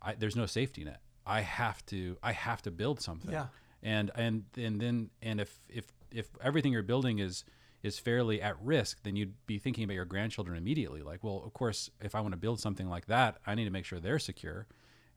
I, 0.00 0.14
there's 0.14 0.36
no 0.36 0.46
safety 0.46 0.84
net. 0.84 1.00
I 1.26 1.40
have 1.40 1.84
to 1.86 2.16
I 2.22 2.32
have 2.32 2.62
to 2.62 2.70
build 2.70 3.00
something. 3.00 3.32
Yeah. 3.32 3.46
And 3.82 4.10
and 4.14 4.44
and 4.56 4.80
then 4.80 5.10
and 5.20 5.40
if 5.40 5.60
if 5.68 5.86
if 6.10 6.28
everything 6.42 6.72
you're 6.72 6.82
building 6.82 7.18
is 7.18 7.44
is 7.82 7.98
fairly 7.98 8.40
at 8.42 8.56
risk, 8.60 9.02
then 9.02 9.16
you'd 9.16 9.34
be 9.46 9.58
thinking 9.58 9.84
about 9.84 9.94
your 9.94 10.04
grandchildren 10.04 10.56
immediately. 10.56 11.02
Like, 11.02 11.22
well, 11.22 11.42
of 11.44 11.52
course, 11.52 11.90
if 12.00 12.14
I 12.14 12.20
want 12.20 12.32
to 12.32 12.38
build 12.38 12.60
something 12.60 12.88
like 12.88 13.06
that, 13.06 13.38
I 13.46 13.54
need 13.54 13.66
to 13.66 13.70
make 13.70 13.84
sure 13.84 14.00
they're 14.00 14.18
secure, 14.18 14.66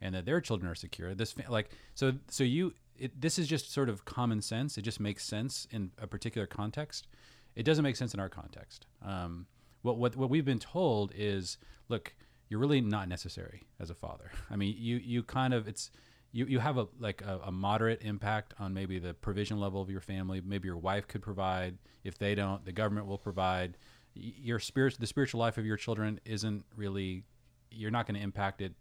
and 0.01 0.15
that 0.15 0.25
their 0.25 0.41
children 0.41 0.69
are 0.69 0.75
secure. 0.75 1.13
This 1.13 1.35
like 1.49 1.69
so 1.93 2.13
so 2.27 2.43
you 2.43 2.73
it, 2.97 3.19
this 3.19 3.39
is 3.39 3.47
just 3.47 3.71
sort 3.71 3.89
of 3.89 4.05
common 4.05 4.41
sense. 4.41 4.77
It 4.77 4.83
just 4.83 4.99
makes 4.99 5.23
sense 5.23 5.67
in 5.71 5.91
a 5.97 6.07
particular 6.07 6.47
context. 6.47 7.07
It 7.55 7.63
doesn't 7.63 7.83
make 7.83 7.95
sense 7.95 8.13
in 8.13 8.19
our 8.19 8.29
context. 8.29 8.85
Um, 9.03 9.47
what 9.81 9.97
what 9.97 10.15
what 10.15 10.29
we've 10.29 10.45
been 10.45 10.59
told 10.59 11.11
is, 11.15 11.57
look, 11.89 12.13
you're 12.49 12.59
really 12.59 12.81
not 12.81 13.07
necessary 13.07 13.63
as 13.79 13.89
a 13.89 13.95
father. 13.95 14.31
I 14.49 14.55
mean, 14.55 14.75
you 14.77 14.97
you 14.97 15.23
kind 15.23 15.53
of 15.53 15.67
it's 15.67 15.91
you, 16.31 16.45
you 16.45 16.59
have 16.59 16.77
a 16.77 16.87
like 16.99 17.21
a, 17.21 17.41
a 17.45 17.51
moderate 17.51 18.01
impact 18.03 18.53
on 18.59 18.73
maybe 18.73 18.99
the 18.99 19.13
provision 19.13 19.59
level 19.59 19.81
of 19.81 19.89
your 19.89 20.01
family. 20.01 20.41
Maybe 20.43 20.67
your 20.67 20.77
wife 20.77 21.07
could 21.07 21.21
provide. 21.21 21.77
If 22.03 22.17
they 22.17 22.35
don't, 22.35 22.63
the 22.65 22.71
government 22.71 23.07
will 23.07 23.17
provide. 23.17 23.77
Your 24.13 24.59
spirit, 24.59 24.97
the 24.99 25.07
spiritual 25.07 25.39
life 25.39 25.57
of 25.57 25.65
your 25.65 25.77
children 25.77 26.19
isn't 26.25 26.65
really. 26.75 27.23
You're 27.71 27.91
not 27.91 28.05
going 28.05 28.15
to 28.15 28.21
impact 28.21 28.61
it 28.61 28.73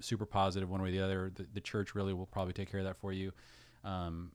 super 0.00 0.26
positive 0.26 0.68
one 0.68 0.82
way 0.82 0.88
or 0.88 0.92
the 0.92 1.00
other. 1.00 1.32
The, 1.34 1.46
the 1.54 1.60
church 1.60 1.94
really 1.94 2.12
will 2.12 2.26
probably 2.26 2.52
take 2.52 2.70
care 2.70 2.80
of 2.80 2.86
that 2.86 2.96
for 2.96 3.12
you. 3.12 3.32
Um, 3.84 4.32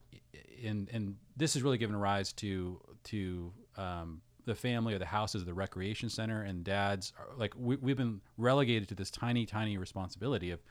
and 0.63 0.89
and 0.93 1.15
this 1.35 1.53
has 1.55 1.63
really 1.63 1.77
given 1.77 1.95
rise 1.95 2.33
to 2.33 2.79
to 3.05 3.51
um, 3.77 4.21
the 4.45 4.55
family 4.55 4.93
or 4.93 4.99
the 4.99 5.05
house 5.05 5.35
as 5.35 5.45
the 5.45 5.53
recreation 5.53 6.09
center, 6.09 6.43
and 6.43 6.63
dads 6.63 7.13
are, 7.17 7.27
like 7.37 7.53
we, 7.57 7.75
we've 7.77 7.97
been 7.97 8.21
relegated 8.37 8.87
to 8.89 8.95
this 8.95 9.11
tiny 9.11 9.45
tiny 9.45 9.77
responsibility 9.77 10.51
of 10.51 10.61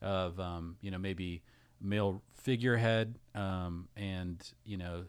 of 0.00 0.40
um, 0.40 0.76
you 0.80 0.90
know 0.90 0.98
maybe 0.98 1.42
male 1.80 2.22
figurehead 2.34 3.18
um, 3.34 3.88
and 3.96 4.52
you 4.64 4.76
know 4.76 5.04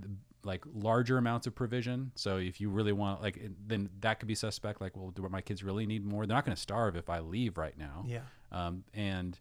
the, 0.00 0.08
like 0.44 0.64
larger 0.72 1.18
amounts 1.18 1.46
of 1.46 1.54
provision. 1.54 2.12
So 2.14 2.36
if 2.36 2.60
you 2.60 2.68
really 2.70 2.92
want 2.92 3.22
like 3.22 3.40
then 3.66 3.88
that 4.00 4.18
could 4.18 4.28
be 4.28 4.34
suspect. 4.34 4.80
Like, 4.80 4.96
well, 4.96 5.10
do 5.10 5.26
my 5.28 5.40
kids 5.40 5.64
really 5.64 5.86
need 5.86 6.04
more? 6.04 6.26
They're 6.26 6.36
not 6.36 6.44
going 6.44 6.54
to 6.56 6.60
starve 6.60 6.96
if 6.96 7.08
I 7.10 7.20
leave 7.20 7.56
right 7.58 7.76
now. 7.78 8.04
Yeah. 8.06 8.20
Um, 8.52 8.84
and 8.94 9.38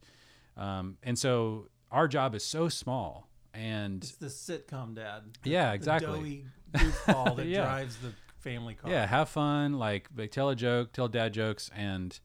um, 0.57 0.97
and 1.03 1.17
so 1.17 1.67
our 1.91 2.07
job 2.07 2.35
is 2.35 2.43
so 2.43 2.69
small 2.69 3.27
and 3.53 4.03
It's 4.03 4.15
the 4.15 4.27
sitcom 4.27 4.95
dad. 4.95 5.23
Yeah, 5.43 5.69
The 5.69 5.75
exactly. 5.75 6.07
doughy 6.19 6.45
goofball 6.73 7.35
that 7.37 7.45
Yeah. 7.45 7.63
drives 7.65 7.97
the 7.97 8.13
family 8.39 8.73
car. 8.73 8.89
Yeah, 8.89 9.05
have 9.05 9.29
fun, 9.29 9.73
like, 9.79 10.09
like 10.17 10.31
tell 10.31 10.49
a 10.49 10.55
joke, 10.55 10.91
tell 10.93 11.07
dad 11.07 11.33
jokes, 11.33 11.69
and 11.75 12.19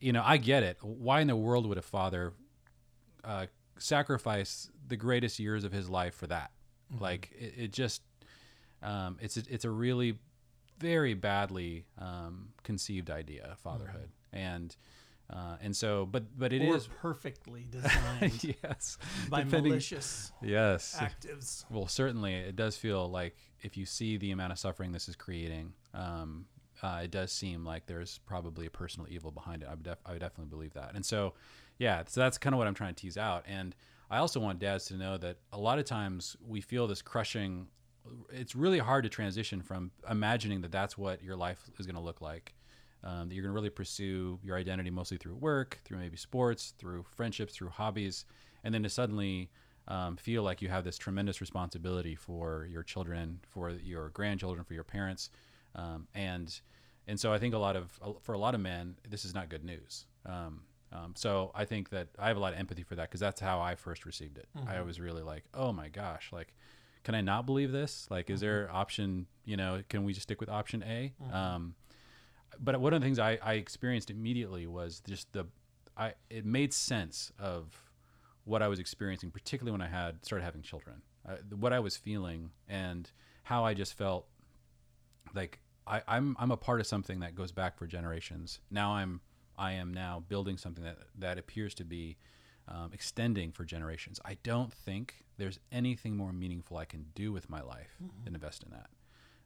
you 0.00 0.12
know, 0.12 0.22
I 0.24 0.36
get 0.38 0.62
it. 0.64 0.78
Why 0.82 1.20
in 1.20 1.28
the 1.28 1.36
world 1.36 1.66
would 1.66 1.78
a 1.78 1.82
father 1.82 2.32
uh, 3.24 3.46
sacrifice 3.78 4.70
the 4.88 4.96
greatest 4.96 5.38
years 5.38 5.62
of 5.64 5.72
his 5.72 5.88
life 5.88 6.14
for 6.14 6.26
that? 6.26 6.50
Like, 6.98 7.30
it, 7.38 7.54
it 7.56 7.72
just, 7.72 8.02
um, 8.82 9.18
it's 9.20 9.36
a, 9.36 9.42
it's 9.48 9.64
a 9.64 9.70
really 9.70 10.18
very 10.78 11.14
badly 11.14 11.84
um, 11.98 12.48
conceived 12.62 13.10
idea 13.10 13.44
of 13.50 13.58
fatherhood, 13.58 14.10
and 14.32 14.74
uh, 15.30 15.56
and 15.62 15.74
so, 15.74 16.04
but 16.06 16.36
but 16.38 16.52
it 16.52 16.62
or 16.62 16.76
is 16.76 16.88
perfectly 17.00 17.66
designed 17.70 18.56
yes, 18.62 18.98
by 19.30 19.42
depending- 19.42 19.72
malicious 19.72 20.32
yes, 20.42 20.96
actives. 20.98 21.64
Well, 21.70 21.86
certainly, 21.88 22.34
it 22.34 22.56
does 22.56 22.76
feel 22.76 23.08
like 23.10 23.36
if 23.62 23.76
you 23.76 23.86
see 23.86 24.16
the 24.16 24.30
amount 24.32 24.52
of 24.52 24.58
suffering 24.58 24.92
this 24.92 25.08
is 25.08 25.16
creating, 25.16 25.72
um, 25.94 26.46
uh, 26.82 27.00
it 27.04 27.10
does 27.10 27.32
seem 27.32 27.64
like 27.64 27.86
there's 27.86 28.18
probably 28.26 28.66
a 28.66 28.70
personal 28.70 29.06
evil 29.08 29.30
behind 29.30 29.62
it. 29.62 29.68
I 29.68 29.74
would, 29.74 29.84
def- 29.84 30.02
I 30.04 30.12
would 30.12 30.20
definitely 30.20 30.50
believe 30.50 30.74
that. 30.74 30.92
And 30.94 31.06
so, 31.06 31.34
yeah, 31.78 32.02
so 32.06 32.20
that's 32.20 32.38
kind 32.38 32.54
of 32.54 32.58
what 32.58 32.66
I'm 32.66 32.74
trying 32.74 32.94
to 32.94 33.00
tease 33.00 33.16
out. 33.16 33.44
And 33.46 33.74
I 34.10 34.18
also 34.18 34.40
want 34.40 34.58
dads 34.58 34.86
to 34.86 34.94
know 34.96 35.16
that 35.18 35.36
a 35.52 35.58
lot 35.58 35.78
of 35.78 35.84
times 35.84 36.36
we 36.46 36.60
feel 36.60 36.86
this 36.88 37.00
crushing. 37.00 37.68
It's 38.30 38.54
really 38.54 38.78
hard 38.78 39.04
to 39.04 39.10
transition 39.10 39.62
from 39.62 39.90
imagining 40.08 40.60
that 40.62 40.72
that's 40.72 40.98
what 40.98 41.22
your 41.22 41.36
life 41.36 41.60
is 41.78 41.86
going 41.86 41.96
to 41.96 42.02
look 42.02 42.20
like. 42.20 42.54
Um, 43.04 43.28
that 43.28 43.34
you're 43.34 43.42
going 43.42 43.50
to 43.50 43.54
really 43.54 43.70
pursue 43.70 44.38
your 44.44 44.56
identity 44.56 44.90
mostly 44.90 45.16
through 45.16 45.34
work, 45.34 45.80
through 45.84 45.98
maybe 45.98 46.16
sports, 46.16 46.72
through 46.78 47.04
friendships, 47.16 47.54
through 47.54 47.70
hobbies, 47.70 48.24
and 48.62 48.72
then 48.72 48.84
to 48.84 48.88
suddenly 48.88 49.50
um, 49.88 50.16
feel 50.16 50.44
like 50.44 50.62
you 50.62 50.68
have 50.68 50.84
this 50.84 50.98
tremendous 50.98 51.40
responsibility 51.40 52.14
for 52.14 52.68
your 52.70 52.84
children, 52.84 53.40
for 53.48 53.70
your 53.70 54.10
grandchildren, 54.10 54.64
for 54.64 54.74
your 54.74 54.84
parents, 54.84 55.30
um, 55.74 56.06
and 56.14 56.60
and 57.08 57.18
so 57.18 57.32
I 57.32 57.38
think 57.38 57.54
a 57.54 57.58
lot 57.58 57.74
of 57.74 57.90
for 58.20 58.34
a 58.34 58.38
lot 58.38 58.54
of 58.54 58.60
men, 58.60 58.94
this 59.08 59.24
is 59.24 59.34
not 59.34 59.48
good 59.48 59.64
news. 59.64 60.06
Um, 60.24 60.62
um, 60.92 61.14
so 61.16 61.50
I 61.54 61.64
think 61.64 61.88
that 61.90 62.08
I 62.18 62.28
have 62.28 62.36
a 62.36 62.40
lot 62.40 62.52
of 62.52 62.58
empathy 62.60 62.84
for 62.84 62.94
that 62.94 63.08
because 63.08 63.20
that's 63.20 63.40
how 63.40 63.60
I 63.60 63.74
first 63.74 64.06
received 64.06 64.38
it. 64.38 64.46
I 64.68 64.82
was 64.82 65.00
really 65.00 65.22
like, 65.22 65.44
oh 65.54 65.72
my 65.72 65.88
gosh, 65.88 66.28
like, 66.32 66.54
can 67.04 67.14
I 67.14 67.20
not 67.20 67.46
believe 67.46 67.72
this? 67.72 68.06
Like, 68.10 68.30
is 68.30 68.40
there 68.40 68.68
option? 68.72 69.26
You 69.44 69.56
know, 69.56 69.82
can 69.88 70.04
we 70.04 70.12
just 70.12 70.24
stick 70.24 70.40
with 70.40 70.48
option 70.48 70.82
A? 70.84 71.12
Um, 71.32 71.74
but 72.60 72.80
one 72.80 72.92
of 72.92 73.00
the 73.00 73.04
things 73.04 73.18
I, 73.18 73.38
I 73.42 73.54
experienced 73.54 74.10
immediately 74.10 74.66
was 74.66 75.00
just 75.06 75.32
the 75.32 75.46
I 75.96 76.14
it 76.30 76.44
made 76.44 76.72
sense 76.72 77.32
of 77.38 77.90
what 78.44 78.62
I 78.62 78.68
was 78.68 78.78
experiencing, 78.78 79.30
particularly 79.30 79.72
when 79.72 79.82
I 79.82 79.88
had 79.88 80.24
started 80.24 80.44
having 80.44 80.62
children, 80.62 81.02
uh, 81.28 81.36
what 81.58 81.72
I 81.72 81.80
was 81.80 81.96
feeling 81.96 82.50
and 82.68 83.10
how 83.44 83.64
I 83.64 83.74
just 83.74 83.94
felt 83.94 84.26
like 85.34 85.60
I, 85.86 86.02
I'm 86.06 86.36
I'm 86.38 86.50
a 86.50 86.56
part 86.56 86.80
of 86.80 86.86
something 86.86 87.20
that 87.20 87.34
goes 87.34 87.52
back 87.52 87.76
for 87.76 87.86
generations. 87.86 88.60
Now 88.70 88.94
I'm 88.94 89.20
I 89.58 89.72
am 89.72 89.92
now 89.92 90.22
building 90.28 90.56
something 90.56 90.84
that 90.84 90.98
that 91.18 91.38
appears 91.38 91.74
to 91.74 91.84
be 91.84 92.16
um, 92.68 92.90
extending 92.92 93.52
for 93.52 93.64
generations. 93.64 94.20
I 94.24 94.36
don't 94.42 94.72
think 94.72 95.24
there's 95.36 95.58
anything 95.70 96.16
more 96.16 96.32
meaningful 96.32 96.76
I 96.76 96.84
can 96.84 97.06
do 97.14 97.32
with 97.32 97.50
my 97.50 97.60
life 97.62 97.96
than 98.24 98.34
invest 98.34 98.62
in 98.62 98.70
that. 98.70 98.90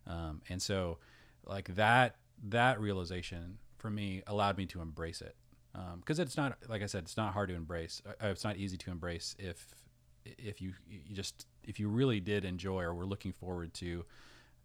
Um, 0.07 0.43
and 0.49 0.61
so, 0.63 0.99
like 1.47 1.75
that 1.77 2.17
that 2.49 2.81
realization 2.81 3.59
for 3.79 3.91
me 3.91 4.23
allowed 4.27 4.59
me 4.59 4.67
to 4.67 4.81
embrace 4.81 5.21
it 5.23 5.35
because 6.01 6.19
it's 6.19 6.37
not 6.37 6.57
like 6.69 6.83
I 6.83 6.87
said, 6.87 7.05
it's 7.05 7.17
not 7.17 7.33
hard 7.33 7.49
to 7.51 7.55
embrace. 7.55 8.01
Uh, 8.07 8.29
it's 8.29 8.45
not 8.45 8.57
easy 8.57 8.77
to 8.79 8.91
embrace 8.91 9.35
if 9.39 9.75
if 10.25 10.61
you 10.61 10.73
you 10.89 11.15
just 11.15 11.47
if 11.65 11.79
you 11.81 11.89
really 11.89 12.21
did 12.21 12.45
enjoy 12.45 12.83
or 12.83 12.95
were 12.95 13.07
looking 13.07 13.33
forward 13.33 13.73
to 13.75 14.05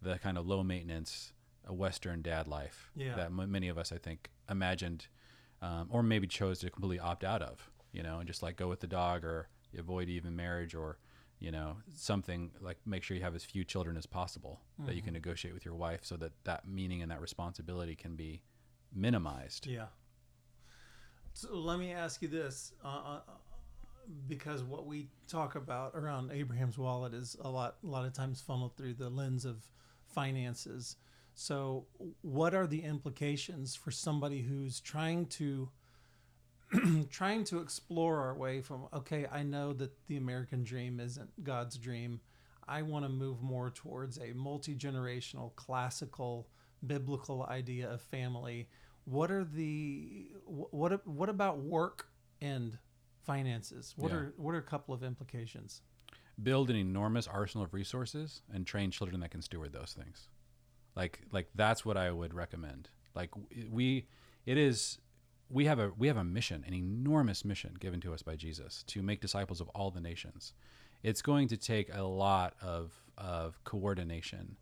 the 0.00 0.18
kind 0.18 0.36
of 0.38 0.46
low 0.46 0.62
maintenance 0.62 1.32
uh, 1.68 1.72
Western 1.72 2.22
dad 2.22 2.48
life 2.48 2.90
Yeah. 2.96 3.14
that 3.14 3.26
m- 3.26 3.50
many 3.50 3.68
of 3.68 3.78
us 3.78 3.92
I 3.92 3.98
think 3.98 4.30
imagined 4.50 5.06
um, 5.60 5.86
or 5.90 6.02
maybe 6.02 6.26
chose 6.26 6.58
to 6.60 6.70
completely 6.70 6.98
opt 6.98 7.22
out 7.22 7.40
of, 7.42 7.70
you 7.92 8.02
know, 8.02 8.18
and 8.18 8.26
just 8.26 8.42
like 8.42 8.56
go 8.56 8.68
with 8.68 8.80
the 8.80 8.86
dog 8.86 9.24
or 9.24 9.48
avoid 9.78 10.08
even 10.08 10.36
marriage 10.36 10.74
or 10.74 10.98
you 11.38 11.50
know 11.50 11.76
something 11.94 12.50
like 12.60 12.78
make 12.86 13.02
sure 13.02 13.16
you 13.16 13.22
have 13.22 13.34
as 13.34 13.44
few 13.44 13.64
children 13.64 13.96
as 13.96 14.06
possible 14.06 14.60
that 14.86 14.94
you 14.94 15.02
can 15.02 15.12
negotiate 15.12 15.52
with 15.52 15.64
your 15.64 15.74
wife 15.74 16.00
so 16.04 16.16
that 16.16 16.32
that 16.44 16.68
meaning 16.68 17.02
and 17.02 17.10
that 17.10 17.20
responsibility 17.20 17.96
can 17.96 18.14
be 18.14 18.42
minimized. 18.94 19.66
Yeah. 19.66 19.86
So 21.34 21.54
let 21.56 21.78
me 21.78 21.92
ask 21.92 22.22
you 22.22 22.28
this: 22.28 22.72
uh, 22.84 22.88
uh, 22.88 23.20
because 24.28 24.62
what 24.62 24.86
we 24.86 25.08
talk 25.28 25.54
about 25.54 25.92
around 25.94 26.30
Abraham's 26.32 26.78
wallet 26.78 27.14
is 27.14 27.36
a 27.40 27.48
lot 27.48 27.76
a 27.82 27.86
lot 27.86 28.04
of 28.04 28.12
times 28.12 28.40
funneled 28.40 28.76
through 28.76 28.94
the 28.94 29.08
lens 29.10 29.44
of 29.44 29.66
finances. 30.06 30.96
So, 31.34 31.86
what 32.20 32.54
are 32.54 32.66
the 32.66 32.82
implications 32.82 33.74
for 33.74 33.90
somebody 33.90 34.42
who's 34.42 34.80
trying 34.80 35.26
to 35.26 35.70
trying 37.10 37.44
to 37.44 37.58
explore 37.60 38.20
our 38.20 38.34
way 38.34 38.60
from 38.60 38.86
okay, 38.92 39.26
I 39.30 39.42
know 39.42 39.72
that 39.74 39.92
the 40.06 40.16
American 40.16 40.64
dream 40.64 41.00
isn't 41.00 41.44
God's 41.44 41.76
dream. 41.76 42.20
I 42.68 42.82
want 42.82 43.04
to 43.04 43.08
move 43.08 43.42
more 43.42 43.70
towards 43.70 44.18
a 44.18 44.32
multi-generational 44.34 45.54
classical 45.56 46.48
biblical 46.86 47.44
idea 47.44 47.90
of 47.90 48.00
family. 48.00 48.68
What 49.04 49.30
are 49.30 49.44
the 49.44 50.30
what 50.44 51.06
what 51.06 51.28
about 51.28 51.58
work 51.58 52.08
and 52.40 52.78
finances? 53.24 53.94
What 53.96 54.10
Yeah. 54.10 54.16
are 54.18 54.34
what 54.36 54.54
are 54.54 54.58
a 54.58 54.62
couple 54.62 54.94
of 54.94 55.02
implications? 55.02 55.82
build 56.42 56.70
an 56.70 56.76
enormous 56.76 57.26
arsenal 57.28 57.64
of 57.64 57.74
resources 57.74 58.42
and 58.52 58.66
train 58.66 58.90
children 58.90 59.20
that 59.20 59.30
can 59.30 59.42
steward 59.42 59.72
those 59.72 59.92
things 59.92 60.28
like 60.96 61.20
like 61.30 61.48
that's 61.54 61.84
what 61.84 61.96
i 61.96 62.10
would 62.10 62.32
recommend 62.32 62.88
like 63.14 63.30
we 63.70 64.06
it 64.46 64.56
is 64.56 64.98
we 65.52 65.66
have 65.66 65.78
a 65.78 65.92
we 65.98 66.08
have 66.08 66.16
a 66.16 66.24
mission 66.24 66.64
an 66.66 66.74
enormous 66.74 67.44
mission 67.44 67.76
given 67.78 68.00
to 68.00 68.12
us 68.12 68.22
by 68.22 68.34
jesus 68.34 68.82
to 68.86 69.02
make 69.02 69.20
disciples 69.20 69.60
of 69.60 69.68
all 69.70 69.90
the 69.90 70.00
nations. 70.00 70.54
It's 71.02 71.20
going 71.20 71.48
to 71.48 71.56
take 71.56 71.94
a 71.94 72.02
lot 72.02 72.54
of 72.62 72.92
of 73.18 73.62
coordination 73.64 74.56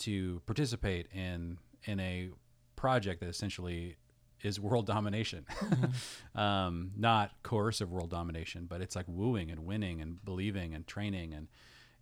to 0.00 0.40
participate 0.46 1.08
in 1.12 1.58
in 1.84 1.98
a 2.00 2.30
project 2.76 3.20
that 3.20 3.28
essentially 3.28 3.96
is 4.42 4.58
world 4.60 4.86
domination. 4.86 5.44
Um, 6.34 6.92
not 6.96 7.32
coercive 7.42 7.90
world 7.90 8.10
domination 8.10 8.66
but 8.68 8.80
it's 8.80 8.94
like 8.94 9.06
wooing 9.08 9.50
and 9.50 9.66
winning 9.66 10.00
and 10.00 10.24
believing 10.24 10.74
and 10.74 10.86
training 10.86 11.34
and 11.34 11.48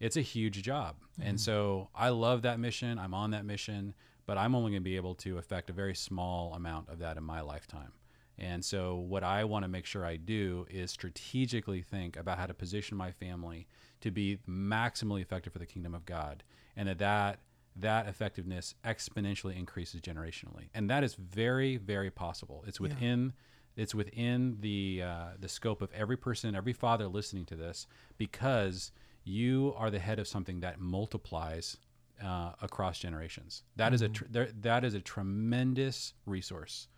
it's 0.00 0.16
a 0.16 0.20
huge 0.20 0.62
job. 0.62 0.96
And 1.20 1.40
so 1.40 1.88
i 1.94 2.10
love 2.10 2.42
that 2.42 2.60
mission. 2.60 2.98
I'm 2.98 3.14
on 3.14 3.30
that 3.30 3.46
mission 3.46 3.94
but 4.26 4.36
i'm 4.36 4.54
only 4.54 4.70
going 4.70 4.82
to 4.82 4.84
be 4.84 4.96
able 4.96 5.14
to 5.14 5.38
affect 5.38 5.70
a 5.70 5.72
very 5.72 5.94
small 5.94 6.52
amount 6.54 6.88
of 6.90 6.98
that 6.98 7.16
in 7.16 7.24
my 7.24 7.40
lifetime 7.40 7.92
and 8.38 8.64
so 8.64 8.96
what 8.96 9.24
i 9.24 9.44
want 9.44 9.64
to 9.64 9.68
make 9.68 9.86
sure 9.86 10.04
i 10.04 10.16
do 10.16 10.66
is 10.70 10.90
strategically 10.90 11.82
think 11.82 12.16
about 12.16 12.38
how 12.38 12.46
to 12.46 12.54
position 12.54 12.96
my 12.96 13.10
family 13.10 13.66
to 14.00 14.10
be 14.10 14.38
maximally 14.48 15.20
effective 15.22 15.52
for 15.52 15.58
the 15.58 15.66
kingdom 15.66 15.94
of 15.94 16.04
god 16.04 16.42
and 16.76 16.88
that 16.88 16.98
that 16.98 17.40
that 17.80 18.08
effectiveness 18.08 18.74
exponentially 18.84 19.56
increases 19.56 20.00
generationally. 20.00 20.68
And 20.74 20.90
that 20.90 21.04
is 21.04 21.14
very 21.14 21.76
very 21.76 22.10
possible. 22.10 22.64
It's 22.66 22.80
within 22.80 23.32
it's 23.76 23.94
within 23.94 24.58
the 24.60 25.02
uh, 25.04 25.26
the 25.38 25.48
scope 25.48 25.82
of 25.82 25.92
every 25.92 26.16
person 26.16 26.54
every 26.54 26.72
father 26.72 27.06
listening 27.06 27.44
to 27.46 27.56
this 27.56 27.86
because 28.16 28.90
you 29.24 29.74
are 29.76 29.90
the 29.90 29.98
head 29.98 30.18
of 30.18 30.26
something 30.26 30.60
that 30.60 30.80
multiplies 30.80 31.76
uh, 32.24 32.52
across 32.60 32.98
generations. 32.98 33.62
That 33.76 33.94
is 33.94 34.02
a 34.02 34.08
tr- 34.08 34.24
there, 34.28 34.48
that 34.60 34.84
is 34.84 34.94
a 34.94 35.00
tremendous 35.00 36.14
resource 36.26 36.88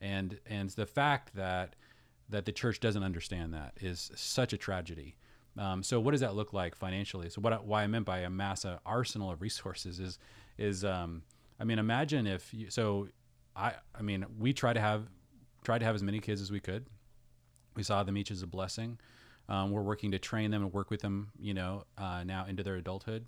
and 0.00 0.38
and 0.46 0.70
the 0.70 0.86
fact 0.86 1.34
that 1.34 1.76
that 2.28 2.44
the 2.44 2.52
church 2.52 2.80
doesn't 2.80 3.02
understand 3.02 3.54
that 3.54 3.72
is 3.80 4.10
such 4.14 4.52
a 4.52 4.58
tragedy. 4.58 5.16
Um, 5.56 5.82
so 5.82 5.98
what 5.98 6.12
does 6.12 6.20
that 6.20 6.34
look 6.36 6.52
like 6.52 6.76
financially? 6.76 7.30
So 7.30 7.40
what 7.40 7.64
why 7.64 7.82
I 7.82 7.86
meant 7.86 8.04
by 8.04 8.20
amass 8.20 8.64
an 8.64 8.78
arsenal 8.86 9.30
of 9.30 9.40
resources 9.40 9.98
is 9.98 10.18
is 10.56 10.84
um, 10.84 11.22
I 11.58 11.64
mean 11.64 11.78
imagine 11.78 12.26
if 12.26 12.52
you, 12.52 12.70
so 12.70 13.08
I 13.56 13.74
I 13.94 14.02
mean 14.02 14.26
we 14.38 14.52
try 14.52 14.72
to 14.72 14.80
have 14.80 15.08
tried 15.64 15.78
to 15.78 15.84
have 15.84 15.94
as 15.94 16.02
many 16.02 16.20
kids 16.20 16.40
as 16.40 16.50
we 16.50 16.60
could. 16.60 16.86
We 17.74 17.82
saw 17.82 18.02
them 18.02 18.16
each 18.16 18.30
as 18.30 18.42
a 18.42 18.46
blessing. 18.46 18.98
Um, 19.48 19.70
we're 19.70 19.82
working 19.82 20.10
to 20.12 20.18
train 20.18 20.50
them 20.50 20.62
and 20.62 20.72
work 20.72 20.90
with 20.90 21.00
them, 21.00 21.30
you 21.38 21.54
know, 21.54 21.84
uh, 21.96 22.22
now 22.24 22.44
into 22.46 22.62
their 22.62 22.76
adulthood. 22.76 23.26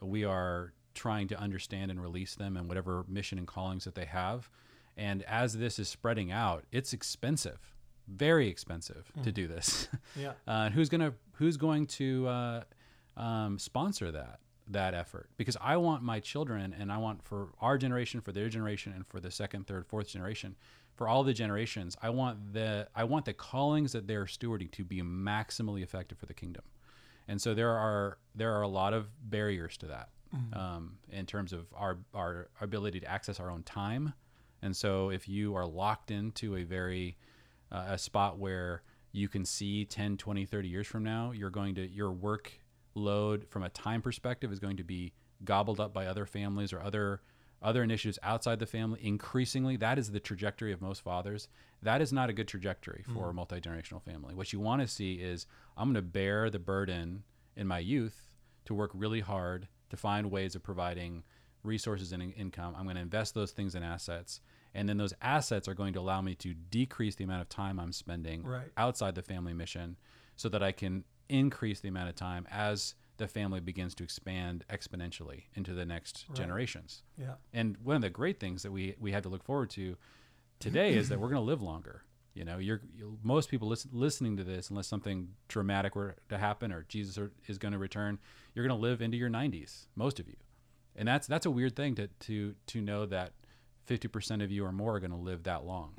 We 0.00 0.24
are 0.24 0.74
trying 0.94 1.28
to 1.28 1.38
understand 1.40 1.90
and 1.90 2.00
release 2.00 2.34
them 2.34 2.56
and 2.56 2.68
whatever 2.68 3.04
mission 3.08 3.38
and 3.38 3.46
callings 3.46 3.84
that 3.84 3.94
they 3.94 4.04
have. 4.04 4.50
And 4.96 5.22
as 5.24 5.56
this 5.58 5.78
is 5.78 5.88
spreading 5.88 6.30
out, 6.30 6.64
it's 6.70 6.92
expensive, 6.92 7.58
very 8.06 8.48
expensive 8.48 9.10
to 9.22 9.32
do 9.32 9.46
this. 9.48 9.88
Yeah. 10.16 10.32
uh, 10.46 10.70
who's 10.70 10.88
gonna 10.88 11.14
Who's 11.36 11.56
going 11.56 11.86
to 11.86 12.28
uh, 12.28 12.62
um, 13.16 13.58
sponsor 13.58 14.12
that 14.12 14.40
that 14.68 14.94
effort? 14.94 15.30
Because 15.38 15.56
I 15.60 15.76
want 15.78 16.02
my 16.02 16.20
children, 16.20 16.74
and 16.78 16.92
I 16.92 16.98
want 16.98 17.22
for 17.24 17.48
our 17.60 17.78
generation, 17.78 18.20
for 18.20 18.30
their 18.32 18.48
generation, 18.48 18.92
and 18.94 19.06
for 19.06 19.18
the 19.18 19.30
second, 19.30 19.66
third, 19.66 19.86
fourth 19.86 20.08
generation, 20.08 20.54
for 20.94 21.08
all 21.08 21.24
the 21.24 21.32
generations, 21.32 21.96
I 22.02 22.10
want 22.10 22.52
the 22.52 22.86
I 22.94 23.04
want 23.04 23.24
the 23.24 23.32
callings 23.32 23.92
that 23.92 24.06
they're 24.06 24.26
stewarding 24.26 24.70
to 24.72 24.84
be 24.84 25.00
maximally 25.02 25.82
effective 25.82 26.18
for 26.18 26.26
the 26.26 26.34
kingdom. 26.34 26.62
And 27.26 27.40
so 27.40 27.54
there 27.54 27.70
are 27.70 28.18
there 28.34 28.52
are 28.54 28.62
a 28.62 28.68
lot 28.68 28.92
of 28.92 29.08
barriers 29.30 29.76
to 29.78 29.86
that 29.86 30.10
um, 30.52 30.98
in 31.10 31.26
terms 31.26 31.52
of 31.52 31.66
our 31.74 31.98
our 32.14 32.48
ability 32.60 33.00
to 33.00 33.06
access 33.10 33.40
our 33.40 33.50
own 33.50 33.62
time. 33.62 34.12
And 34.62 34.76
so 34.76 35.10
if 35.10 35.28
you 35.28 35.54
are 35.56 35.66
locked 35.66 36.10
into 36.10 36.56
a 36.56 36.62
very 36.62 37.16
uh, 37.70 37.84
a 37.88 37.98
spot 37.98 38.38
where 38.38 38.82
you 39.12 39.28
can 39.28 39.44
see 39.44 39.84
10, 39.84 40.16
20, 40.16 40.44
30 40.44 40.68
years 40.68 40.86
from 40.86 41.02
now, 41.02 41.32
you're 41.32 41.50
going 41.50 41.74
to 41.74 41.86
your 41.86 42.12
work 42.12 42.52
load 42.94 43.46
from 43.48 43.62
a 43.62 43.68
time 43.70 44.02
perspective 44.02 44.52
is 44.52 44.58
going 44.58 44.76
to 44.76 44.84
be 44.84 45.12
gobbled 45.44 45.80
up 45.80 45.92
by 45.92 46.06
other 46.06 46.26
families 46.26 46.72
or 46.72 46.80
other 46.82 47.20
other 47.62 47.82
initiatives 47.84 48.18
outside 48.24 48.58
the 48.58 48.66
family. 48.66 48.98
Increasingly 49.02 49.76
that 49.76 49.98
is 49.98 50.10
the 50.10 50.20
trajectory 50.20 50.72
of 50.72 50.80
most 50.80 51.02
fathers. 51.02 51.48
That 51.82 52.00
is 52.00 52.12
not 52.12 52.28
a 52.28 52.32
good 52.32 52.48
trajectory 52.48 53.04
for 53.14 53.30
a 53.30 53.34
multi-generational 53.34 54.02
family. 54.02 54.34
What 54.34 54.52
you 54.52 54.60
want 54.60 54.82
to 54.82 54.88
see 54.88 55.14
is 55.14 55.46
i'm 55.76 55.86
going 55.86 55.94
to 55.94 56.02
bear 56.02 56.50
the 56.50 56.58
burden 56.58 57.22
in 57.56 57.66
my 57.66 57.78
youth 57.78 58.34
to 58.64 58.74
work 58.74 58.90
really 58.94 59.20
hard 59.20 59.68
to 59.90 59.96
find 59.96 60.30
ways 60.30 60.54
of 60.54 60.62
providing 60.62 61.22
resources 61.62 62.12
and 62.12 62.22
in- 62.22 62.32
income. 62.32 62.74
I'm 62.76 62.84
going 62.84 62.96
to 62.96 63.02
invest 63.02 63.34
those 63.34 63.52
things 63.52 63.74
in 63.74 63.82
assets 63.82 64.40
and 64.74 64.88
then 64.88 64.96
those 64.96 65.12
assets 65.20 65.68
are 65.68 65.74
going 65.74 65.92
to 65.92 66.00
allow 66.00 66.20
me 66.22 66.34
to 66.34 66.54
decrease 66.54 67.14
the 67.16 67.24
amount 67.24 67.42
of 67.42 67.48
time 67.48 67.78
i'm 67.78 67.92
spending 67.92 68.42
Right. 68.44 68.70
outside 68.76 69.14
the 69.14 69.22
family 69.22 69.52
mission 69.52 69.96
so 70.36 70.48
that 70.48 70.62
i 70.62 70.72
can 70.72 71.04
increase 71.28 71.80
the 71.80 71.88
amount 71.88 72.08
of 72.08 72.14
time 72.16 72.46
as 72.50 72.94
the 73.18 73.28
family 73.28 73.60
begins 73.60 73.94
to 73.94 74.04
expand 74.04 74.64
exponentially 74.70 75.44
into 75.54 75.72
the 75.74 75.84
next 75.84 76.24
Right. 76.28 76.36
generations 76.36 77.02
Yeah. 77.18 77.34
and 77.52 77.76
one 77.82 77.96
of 77.96 78.02
the 78.02 78.10
great 78.10 78.40
things 78.40 78.62
that 78.62 78.72
we 78.72 78.94
we 78.98 79.12
have 79.12 79.22
to 79.24 79.28
look 79.28 79.44
forward 79.44 79.70
to 79.70 79.96
today 80.58 80.94
is 80.94 81.08
that 81.08 81.18
we're 81.20 81.28
going 81.28 81.40
to 81.42 81.46
live 81.46 81.62
longer. 81.62 82.02
You 82.34 82.44
know, 82.46 82.56
you're, 82.58 82.80
you 82.96 83.18
most 83.22 83.50
people 83.50 83.68
listen, 83.68 83.90
listening 83.92 84.38
to 84.38 84.44
this, 84.44 84.70
unless 84.70 84.86
something 84.86 85.28
dramatic 85.48 85.94
were 85.94 86.16
to 86.30 86.38
happen 86.38 86.72
or 86.72 86.84
Jesus 86.88 87.18
are, 87.18 87.30
is 87.46 87.58
going 87.58 87.72
to 87.72 87.78
return, 87.78 88.18
you're 88.54 88.66
going 88.66 88.74
to 88.78 88.80
live 88.80 89.02
into 89.02 89.18
your 89.18 89.28
90s, 89.28 89.86
most 89.96 90.18
of 90.18 90.28
you, 90.28 90.36
and 90.96 91.06
that's 91.06 91.26
that's 91.26 91.44
a 91.46 91.50
weird 91.50 91.76
thing 91.76 91.94
to 91.96 92.06
to 92.20 92.54
to 92.68 92.80
know 92.80 93.04
that 93.06 93.32
50% 93.88 94.44
of 94.44 94.50
you 94.50 94.64
or 94.64 94.72
more 94.72 94.96
are 94.96 95.00
going 95.00 95.10
to 95.10 95.16
live 95.16 95.42
that 95.44 95.64
long. 95.64 95.92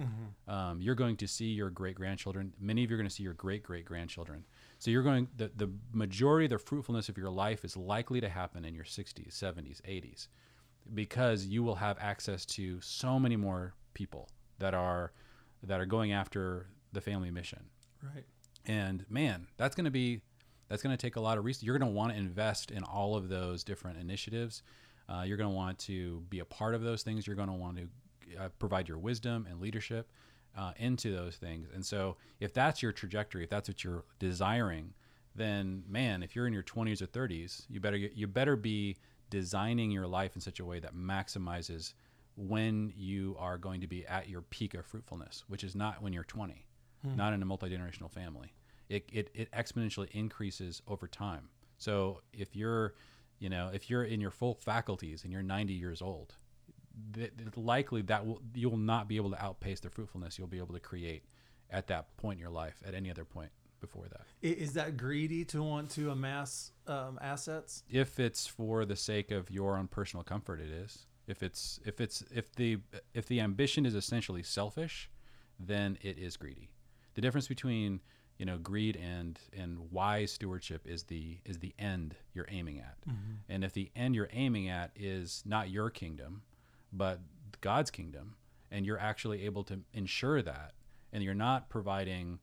Um, 0.47 0.81
you're 0.81 0.95
going 0.95 1.17
to 1.17 1.27
see 1.27 1.47
your 1.47 1.69
great 1.69 1.95
grandchildren. 1.95 2.53
Many 2.59 2.83
of 2.83 2.89
you 2.89 2.95
are 2.95 2.97
going 2.97 3.09
to 3.09 3.13
see 3.13 3.23
your 3.23 3.33
great 3.33 3.63
great 3.63 3.85
grandchildren. 3.85 4.45
So 4.79 4.91
you're 4.91 5.03
going 5.03 5.27
the 5.35 5.51
the 5.55 5.69
majority 5.91 6.45
of 6.45 6.51
the 6.51 6.57
fruitfulness 6.57 7.09
of 7.09 7.17
your 7.17 7.29
life 7.29 7.65
is 7.65 7.75
likely 7.75 8.21
to 8.21 8.29
happen 8.29 8.65
in 8.65 8.73
your 8.73 8.85
60s, 8.85 9.33
70s, 9.33 9.81
80s 9.81 10.27
because 10.93 11.45
you 11.45 11.63
will 11.63 11.75
have 11.75 11.97
access 11.99 12.45
to 12.45 12.79
so 12.81 13.19
many 13.19 13.35
more 13.35 13.73
people 13.93 14.29
that 14.59 14.73
are 14.73 15.11
that 15.63 15.79
are 15.79 15.85
going 15.85 16.11
after 16.11 16.67
the 16.91 17.01
family 17.01 17.31
mission. 17.31 17.59
Right. 18.01 18.25
And 18.65 19.05
man, 19.09 19.47
that's 19.57 19.75
going 19.75 19.85
to 19.85 19.91
be 19.91 20.21
that's 20.69 20.81
going 20.81 20.95
to 20.95 21.01
take 21.01 21.15
a 21.15 21.21
lot 21.21 21.37
of 21.37 21.45
research. 21.45 21.63
You're 21.63 21.77
going 21.77 21.91
to 21.91 21.95
want 21.95 22.11
to 22.11 22.17
invest 22.17 22.71
in 22.71 22.83
all 22.83 23.15
of 23.15 23.29
those 23.29 23.63
different 23.63 23.99
initiatives. 23.99 24.63
Uh, 25.09 25.23
you're 25.25 25.37
going 25.37 25.49
to 25.49 25.55
want 25.55 25.79
to 25.79 26.21
be 26.29 26.39
a 26.39 26.45
part 26.45 26.75
of 26.75 26.81
those 26.81 27.03
things. 27.03 27.27
You're 27.27 27.35
going 27.35 27.49
to 27.49 27.53
want 27.53 27.77
to 27.77 27.87
uh, 28.39 28.49
provide 28.59 28.87
your 28.87 28.97
wisdom 28.97 29.47
and 29.49 29.59
leadership 29.59 30.11
uh, 30.57 30.71
into 30.77 31.13
those 31.13 31.35
things. 31.35 31.67
And 31.73 31.85
so, 31.85 32.17
if 32.39 32.53
that's 32.53 32.81
your 32.81 32.91
trajectory, 32.91 33.43
if 33.43 33.49
that's 33.49 33.67
what 33.67 33.83
you're 33.83 34.05
desiring, 34.19 34.93
then 35.35 35.83
man, 35.87 36.23
if 36.23 36.35
you're 36.35 36.47
in 36.47 36.53
your 36.53 36.63
20s 36.63 37.01
or 37.01 37.07
30s, 37.07 37.65
you 37.69 37.79
better 37.79 37.97
you 37.97 38.27
better 38.27 38.55
be 38.55 38.97
designing 39.29 39.89
your 39.91 40.05
life 40.07 40.35
in 40.35 40.41
such 40.41 40.59
a 40.59 40.65
way 40.65 40.79
that 40.79 40.95
maximizes 40.95 41.93
when 42.35 42.93
you 42.95 43.35
are 43.39 43.57
going 43.57 43.81
to 43.81 43.87
be 43.87 44.05
at 44.05 44.29
your 44.29 44.41
peak 44.41 44.73
of 44.75 44.85
fruitfulness, 44.85 45.43
which 45.47 45.63
is 45.63 45.75
not 45.75 46.01
when 46.01 46.13
you're 46.13 46.23
20, 46.23 46.65
not 47.15 47.33
in 47.33 47.41
a 47.41 47.45
multi 47.45 47.67
generational 47.69 48.09
family. 48.11 48.53
It, 48.89 49.07
it, 49.11 49.29
it 49.33 49.51
exponentially 49.51 50.09
increases 50.11 50.81
over 50.87 51.07
time. 51.07 51.49
So 51.77 52.21
if 52.31 52.55
you're, 52.55 52.93
you 53.39 53.49
know, 53.49 53.69
if 53.73 53.89
you're 53.89 54.03
in 54.03 54.21
your 54.21 54.31
full 54.31 54.55
faculties 54.55 55.23
and 55.23 55.31
you're 55.31 55.43
90 55.43 55.73
years 55.73 56.01
old, 56.01 56.35
th- 57.13 57.31
likely 57.55 58.01
that 58.03 58.25
will 58.25 58.41
you 58.53 58.69
will 58.69 58.77
not 58.77 59.07
be 59.07 59.17
able 59.17 59.31
to 59.31 59.43
outpace 59.43 59.79
the 59.79 59.89
fruitfulness 59.89 60.37
you'll 60.37 60.47
be 60.47 60.59
able 60.59 60.73
to 60.73 60.79
create 60.79 61.23
at 61.69 61.87
that 61.87 62.15
point 62.17 62.37
in 62.37 62.39
your 62.39 62.51
life 62.51 62.81
at 62.85 62.93
any 62.93 63.09
other 63.09 63.25
point 63.25 63.49
before 63.81 64.05
that. 64.09 64.21
Is 64.41 64.73
that 64.73 64.95
greedy 64.95 65.43
to 65.45 65.61
want 65.61 65.89
to 65.91 66.11
amass 66.11 66.71
um, 66.87 67.17
assets? 67.21 67.83
if 67.89 68.19
it's 68.19 68.47
for 68.47 68.85
the 68.85 68.95
sake 68.95 69.31
of 69.31 69.49
your 69.51 69.77
own 69.77 69.87
personal 69.87 70.23
comfort 70.23 70.59
it 70.61 70.69
is 70.69 71.07
if 71.27 71.41
it's 71.43 71.79
if 71.85 71.99
it's 71.99 72.23
if 72.33 72.53
the 72.55 72.77
if 73.13 73.25
the 73.27 73.39
ambition 73.39 73.85
is 73.85 73.95
essentially 73.95 74.43
selfish 74.43 75.09
then 75.59 75.97
it 76.01 76.17
is 76.17 76.37
greedy 76.37 76.69
the 77.15 77.21
difference 77.21 77.47
between 77.47 78.01
you 78.37 78.45
know 78.45 78.57
greed 78.57 78.95
and 78.97 79.39
and 79.57 79.91
wise 79.91 80.31
stewardship 80.31 80.87
is 80.87 81.03
the 81.03 81.37
is 81.45 81.59
the 81.59 81.73
end 81.77 82.15
you're 82.33 82.47
aiming 82.49 82.79
at. 82.79 82.97
And 83.49 83.63
if 83.63 83.73
the 83.73 83.91
end 83.95 84.15
you're 84.15 84.29
aiming 84.33 84.69
at 84.69 84.91
is 84.95 85.43
not 85.45 85.69
your 85.69 85.89
kingdom 85.89 86.41
but 86.91 87.19
god's 87.61 87.89
kingdom 87.91 88.35
and 88.71 88.85
you're 88.85 88.99
actually 88.99 89.45
able 89.45 89.63
to 89.63 89.79
ensure 89.93 90.41
that 90.41 90.73
and 91.11 91.23
you're 91.23 91.33
not 91.33 91.69
providing 91.69 92.39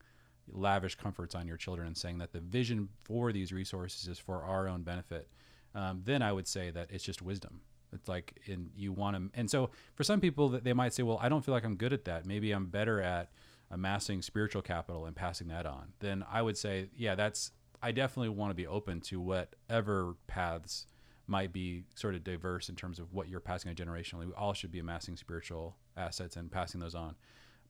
lavish 0.52 0.94
comforts 0.96 1.34
on 1.34 1.46
your 1.46 1.56
children 1.56 1.86
and 1.86 1.96
saying 1.96 2.18
that 2.18 2.32
the 2.32 2.40
vision 2.40 2.88
for 3.04 3.32
these 3.32 3.52
resources 3.52 4.08
is 4.08 4.18
for 4.18 4.42
our 4.42 4.66
own 4.68 4.82
benefit 4.82 5.28
um, 5.74 6.02
then 6.04 6.22
i 6.22 6.32
would 6.32 6.48
say 6.48 6.70
that 6.70 6.88
it's 6.90 7.04
just 7.04 7.22
wisdom. 7.22 7.60
It's 7.92 8.08
like 8.08 8.40
in 8.46 8.70
you 8.76 8.92
want 8.92 9.16
to 9.16 9.38
and 9.38 9.50
so 9.50 9.70
for 9.94 10.04
some 10.04 10.20
people 10.20 10.48
that 10.50 10.62
they 10.64 10.72
might 10.72 10.94
say 10.94 11.02
well 11.02 11.18
i 11.20 11.28
don't 11.28 11.44
feel 11.44 11.54
like 11.54 11.64
i'm 11.64 11.76
good 11.76 11.92
at 11.92 12.04
that. 12.04 12.24
Maybe 12.26 12.52
i'm 12.52 12.66
better 12.66 13.00
at 13.00 13.30
amassing 13.70 14.22
spiritual 14.22 14.62
capital 14.62 15.06
and 15.06 15.14
passing 15.14 15.48
that 15.48 15.66
on, 15.66 15.92
then 16.00 16.24
I 16.30 16.42
would 16.42 16.56
say, 16.58 16.88
yeah, 16.96 17.14
that's 17.14 17.52
I 17.82 17.92
definitely 17.92 18.30
want 18.30 18.50
to 18.50 18.54
be 18.54 18.66
open 18.66 19.00
to 19.02 19.20
whatever 19.20 20.16
paths 20.26 20.86
might 21.26 21.52
be 21.52 21.84
sort 21.94 22.14
of 22.14 22.24
diverse 22.24 22.68
in 22.68 22.74
terms 22.74 22.98
of 22.98 23.12
what 23.12 23.28
you're 23.28 23.40
passing 23.40 23.70
on 23.70 23.76
generationally. 23.76 24.26
We 24.26 24.32
all 24.34 24.52
should 24.52 24.72
be 24.72 24.80
amassing 24.80 25.16
spiritual 25.16 25.76
assets 25.96 26.36
and 26.36 26.50
passing 26.50 26.80
those 26.80 26.94
on. 26.94 27.14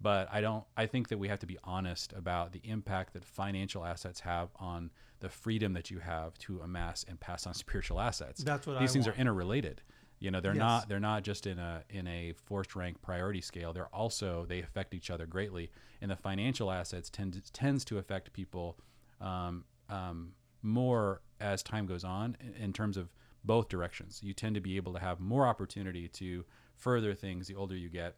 But 0.00 0.28
I 0.32 0.40
don't 0.40 0.64
I 0.76 0.86
think 0.86 1.08
that 1.08 1.18
we 1.18 1.28
have 1.28 1.40
to 1.40 1.46
be 1.46 1.58
honest 1.62 2.14
about 2.16 2.52
the 2.52 2.62
impact 2.64 3.12
that 3.12 3.24
financial 3.24 3.84
assets 3.84 4.20
have 4.20 4.48
on 4.56 4.90
the 5.20 5.28
freedom 5.28 5.74
that 5.74 5.90
you 5.90 5.98
have 5.98 6.38
to 6.38 6.60
amass 6.60 7.04
and 7.06 7.20
pass 7.20 7.46
on 7.46 7.52
spiritual 7.64 8.00
assets. 8.00 8.42
That's 8.42 8.66
what 8.66 8.80
These 8.80 8.90
I 8.90 8.92
things 8.94 9.06
want. 9.06 9.18
are 9.18 9.20
interrelated. 9.20 9.82
You 10.20 10.30
know, 10.30 10.40
they're 10.40 10.52
Yes. 10.54 10.58
not 10.60 10.88
they're 10.88 11.00
not 11.00 11.22
just 11.24 11.46
in 11.46 11.58
a 11.58 11.82
in 11.88 12.06
a 12.06 12.34
forced 12.44 12.76
rank 12.76 13.00
priority 13.02 13.40
scale. 13.40 13.72
They're 13.72 13.94
also 13.94 14.44
they 14.46 14.60
affect 14.60 14.94
each 14.94 15.10
other 15.10 15.26
greatly, 15.26 15.70
and 16.00 16.10
the 16.10 16.16
financial 16.16 16.70
assets 16.70 17.08
tend 17.10 17.42
tends 17.52 17.84
to 17.86 17.98
affect 17.98 18.32
people 18.34 18.78
um, 19.20 19.64
um, 19.88 20.32
more 20.62 21.22
as 21.40 21.62
time 21.62 21.86
goes 21.86 22.04
on 22.04 22.36
in, 22.40 22.54
in 22.64 22.72
terms 22.74 22.96
of 22.98 23.08
both 23.44 23.68
directions. 23.70 24.20
You 24.22 24.34
tend 24.34 24.54
to 24.56 24.60
be 24.60 24.76
able 24.76 24.92
to 24.92 24.98
have 25.00 25.20
more 25.20 25.46
opportunity 25.46 26.06
to 26.08 26.44
further 26.76 27.14
things 27.14 27.46
the 27.48 27.54
older 27.54 27.74
you 27.76 27.88
get, 27.88 28.16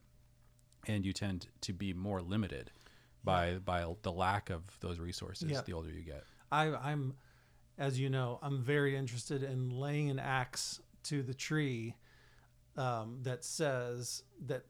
and 0.88 1.06
you 1.06 1.12
tend 1.12 1.46
to 1.60 1.72
be 1.72 1.92
more 1.94 2.20
limited 2.20 2.72
by 3.22 3.58
by 3.64 3.86
the 4.02 4.10
lack 4.12 4.50
of 4.50 4.62
those 4.80 4.98
resources 4.98 5.52
Yeah. 5.52 5.60
the 5.60 5.72
older 5.72 5.90
you 5.90 6.02
get. 6.02 6.24
I, 6.50 6.74
I'm, 6.74 7.14
as 7.78 7.98
you 8.00 8.10
know, 8.10 8.40
I'm 8.42 8.60
very 8.60 8.96
interested 8.96 9.44
in 9.44 9.70
laying 9.70 10.10
an 10.10 10.18
axe 10.18 10.80
to 11.04 11.22
the 11.22 11.34
tree 11.34 11.96
um, 12.76 13.18
that 13.22 13.44
says 13.44 14.22
that 14.46 14.64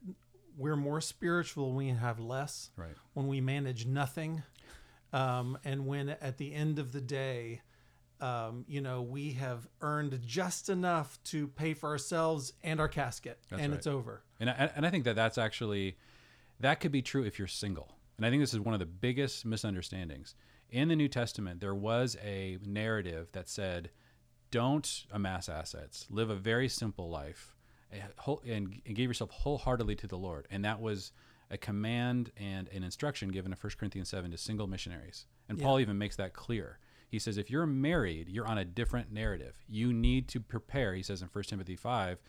we're 0.57 0.75
more 0.75 1.01
spiritual 1.01 1.67
when 1.69 1.75
we 1.77 1.89
have 1.89 2.19
less, 2.19 2.69
Right. 2.75 2.95
when 3.13 3.27
we 3.27 3.41
manage 3.41 3.85
nothing, 3.85 4.43
um, 5.11 5.57
and 5.63 5.85
when 5.87 6.09
at 6.09 6.37
the 6.37 6.53
end 6.53 6.79
of 6.79 6.91
the 6.91 7.01
day, 7.01 7.61
um, 8.21 8.63
you 8.67 8.79
know, 8.81 9.01
we 9.01 9.31
have 9.33 9.67
earned 9.81 10.19
just 10.25 10.69
enough 10.69 11.17
to 11.25 11.47
pay 11.47 11.73
for 11.73 11.89
ourselves 11.89 12.53
and 12.63 12.79
our 12.79 12.87
casket, 12.87 13.39
That's 13.49 13.61
and 13.61 13.71
right. 13.71 13.77
it's 13.77 13.87
over. 13.87 14.21
And 14.39 14.49
I, 14.49 14.71
and 14.75 14.85
I 14.85 14.89
think 14.89 15.03
that 15.05 15.15
that's 15.15 15.37
actually 15.37 15.97
that 16.59 16.79
could 16.79 16.91
be 16.91 17.01
true 17.01 17.23
if 17.23 17.37
you're 17.39 17.47
single. 17.47 17.95
And 18.17 18.25
I 18.25 18.29
think 18.29 18.41
this 18.41 18.53
is 18.53 18.59
one 18.59 18.73
of 18.73 18.79
the 18.79 18.85
biggest 18.85 19.45
misunderstandings. 19.45 20.35
In 20.69 20.87
the 20.87 20.95
New 20.95 21.07
Testament, 21.07 21.59
there 21.61 21.75
was 21.75 22.15
a 22.23 22.57
narrative 22.65 23.29
that 23.33 23.49
said, 23.49 23.89
"Don't 24.53 25.05
amass 25.11 25.49
assets. 25.49 26.07
Live 26.09 26.29
a 26.29 26.35
very 26.35 26.69
simple 26.69 27.09
life, 27.09 27.55
and 27.91 28.03
and, 28.47 28.81
and 28.85 28.95
give 28.95 29.09
yourself 29.09 29.31
wholeheartedly 29.31 29.95
to 29.97 30.07
the 30.07 30.17
Lord." 30.17 30.47
And 30.51 30.63
that 30.63 30.79
was 30.79 31.11
a 31.49 31.57
command 31.57 32.31
and 32.37 32.67
an 32.69 32.83
instruction 32.83 33.29
given 33.29 33.51
in 33.51 33.57
1 33.59 33.71
Corinthians 33.77 34.09
7 34.09 34.31
to 34.31 34.37
single 34.37 34.65
missionaries. 34.65 35.27
And 35.47 35.61
Paul 35.61 35.79
even 35.79 35.97
makes 35.99 36.15
that 36.15 36.33
clear. 36.33 36.79
He 37.09 37.19
says, 37.19 37.37
if 37.37 37.51
you're 37.51 37.67
married, 37.67 38.27
you're 38.27 38.47
on 38.47 38.57
a 38.57 38.65
different 38.65 39.11
narrative. 39.11 39.63
You 39.69 39.93
need 39.93 40.27
to 40.29 40.39
prepare. 40.39 40.95
He 40.95 41.03
says 41.03 41.21
in 41.21 41.27
1 41.31 41.43
Timothy 41.43 41.75
5, 41.75 42.19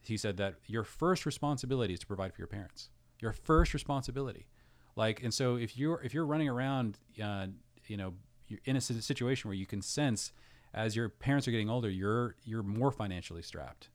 he 0.00 0.16
said 0.16 0.38
that 0.38 0.56
your 0.66 0.82
first 0.82 1.24
responsibility 1.24 1.94
is 1.94 2.00
to 2.00 2.06
provide 2.06 2.34
for 2.34 2.40
your 2.40 2.48
parents. 2.48 2.90
Your 3.20 3.32
first 3.32 3.74
responsibility. 3.74 4.48
Like, 4.96 5.22
and 5.22 5.32
so 5.32 5.54
if 5.54 5.78
you're 5.78 6.00
if 6.02 6.12
you're 6.12 6.26
running 6.26 6.48
around, 6.48 6.98
uh, 7.22 7.46
you 7.86 7.96
know, 7.96 8.14
you're 8.48 8.60
in 8.64 8.74
a 8.74 8.80
situation 8.80 9.48
where 9.48 9.56
you 9.56 9.66
can 9.66 9.82
sense 9.82 10.32
as 10.74 10.94
your 10.96 11.08
parents 11.08 11.46
are 11.48 11.50
getting 11.52 11.70
older, 11.70 11.88
you're 11.88 12.36
you're 12.44 12.62
more 12.62 12.90
financially 12.90 13.42
strapped. 13.42 13.88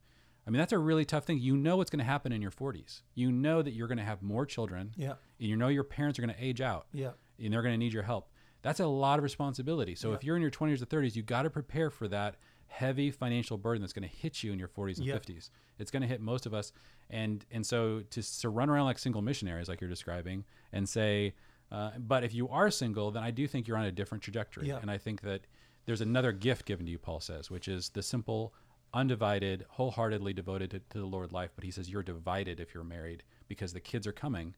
I 0.48 0.52
mean, 0.52 0.58
that's 0.60 0.74
a 0.74 0.80
really 0.80 1.06
tough 1.06 1.26
thing. 1.26 1.38
You 1.40 1.56
know 1.56 1.78
what's 1.78 1.92
going 1.92 2.00
to 2.00 2.06
happen 2.06 2.32
in 2.32 2.42
your 2.42 2.50
40s. 2.50 3.02
You 3.14 3.32
know 3.32 3.62
that 3.62 3.72
you're 3.74 3.88
going 3.88 4.00
to 4.00 4.04
have 4.04 4.24
more 4.24 4.46
children. 4.48 4.94
Yeah. 4.98 5.12
And 5.40 5.48
you 5.50 5.56
know 5.56 5.68
your 5.68 5.84
parents 5.84 6.18
are 6.18 6.24
going 6.24 6.34
to 6.34 6.44
age 6.44 6.60
out 6.62 6.88
Yeah. 6.92 7.12
and 7.38 7.54
they're 7.54 7.62
going 7.62 7.74
to 7.74 7.78
need 7.78 7.94
your 7.94 8.02
help. 8.04 8.30
That's 8.64 8.80
a 8.80 8.88
lot 8.88 9.20
of 9.20 9.24
responsibility. 9.24 9.94
So 9.94 10.14
if 10.14 10.24
you're 10.24 10.36
in 10.36 10.42
your 10.42 10.50
20s 10.52 10.82
or 10.82 10.86
30s, 10.88 11.16
you 11.16 11.22
got 11.22 11.44
to 11.44 11.50
prepare 11.52 11.90
for 11.92 12.08
that 12.08 12.36
heavy 12.68 13.12
financial 13.12 13.58
burden 13.58 13.82
that's 13.82 13.94
going 13.94 14.10
to 14.10 14.16
hit 14.16 14.42
you 14.44 14.52
in 14.52 14.58
your 14.60 14.68
40s 14.70 14.98
and 14.98 15.06
Yep. 15.06 15.24
50s. 15.26 15.50
It's 15.78 15.92
going 15.92 16.02
to 16.02 16.08
hit 16.08 16.20
most 16.20 16.46
of 16.48 16.54
us, 16.54 16.74
and 17.10 17.46
and 17.52 17.66
so 17.66 18.02
to 18.10 18.40
to 18.42 18.50
run 18.50 18.70
around 18.70 18.86
like 18.86 19.00
single 19.00 19.22
missionaries, 19.22 19.70
like 19.70 19.80
you're 19.82 19.90
describing, 19.90 20.44
and 20.74 20.90
say, 20.90 21.36
uh, 21.72 21.92
but 22.00 22.24
if 22.26 22.34
you 22.34 22.50
are 22.50 22.70
single, 22.72 23.12
then 23.12 23.24
I 23.24 23.32
do 23.32 23.48
think 23.48 23.68
you're 23.68 23.78
on 23.78 23.86
a 23.86 23.92
different 23.92 24.24
trajectory, 24.24 24.68
Yeah. 24.68 24.80
and 24.82 24.92
I 24.92 24.98
think 24.98 25.22
that 25.22 25.42
there's 25.90 26.02
another 26.02 26.32
gift 26.32 26.66
given 26.66 26.86
to 26.86 26.92
you, 26.92 27.00
Paul 27.00 27.20
says, 27.20 27.50
which 27.50 27.68
is 27.68 27.90
the 27.90 28.04
simple, 28.04 28.54
undivided, 28.94 29.66
wholeheartedly 29.70 30.34
devoted 30.34 30.70
to, 30.70 30.80
to 30.92 31.00
the 31.00 31.06
Lord 31.08 31.32
life. 31.34 31.50
But 31.56 31.64
he 31.64 31.72
says 31.72 31.90
you're 31.90 32.04
divided 32.04 32.60
if 32.60 32.76
you're 32.76 32.84
married 32.84 33.24
because 33.48 33.74
the 33.74 33.80
kids 33.80 34.06
are 34.06 34.12
coming, 34.12 34.54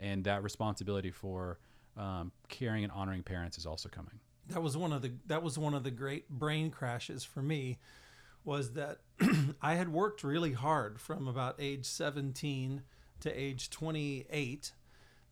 and 0.00 0.24
that 0.24 0.42
responsibility 0.42 1.10
for 1.10 1.58
um, 1.98 2.32
caring 2.48 2.84
and 2.84 2.92
honoring 2.92 3.22
parents 3.22 3.58
is 3.58 3.66
also 3.66 3.90
coming. 3.90 4.18
that 4.48 4.62
was 4.62 4.74
one 4.74 4.94
of 4.94 5.02
the 5.02 5.12
that 5.26 5.42
was 5.42 5.58
one 5.58 5.74
of 5.74 5.84
the 5.84 5.90
great 5.90 6.30
brain 6.30 6.70
crashes 6.70 7.22
for 7.22 7.42
me 7.42 7.76
was 8.42 8.72
that 8.72 9.00
I 9.60 9.74
had 9.74 9.90
worked 9.90 10.24
really 10.24 10.52
hard 10.52 10.98
from 10.98 11.28
about 11.28 11.56
age 11.58 11.84
17 11.84 12.80
to 13.20 13.30
age 13.38 13.68
28 13.68 14.72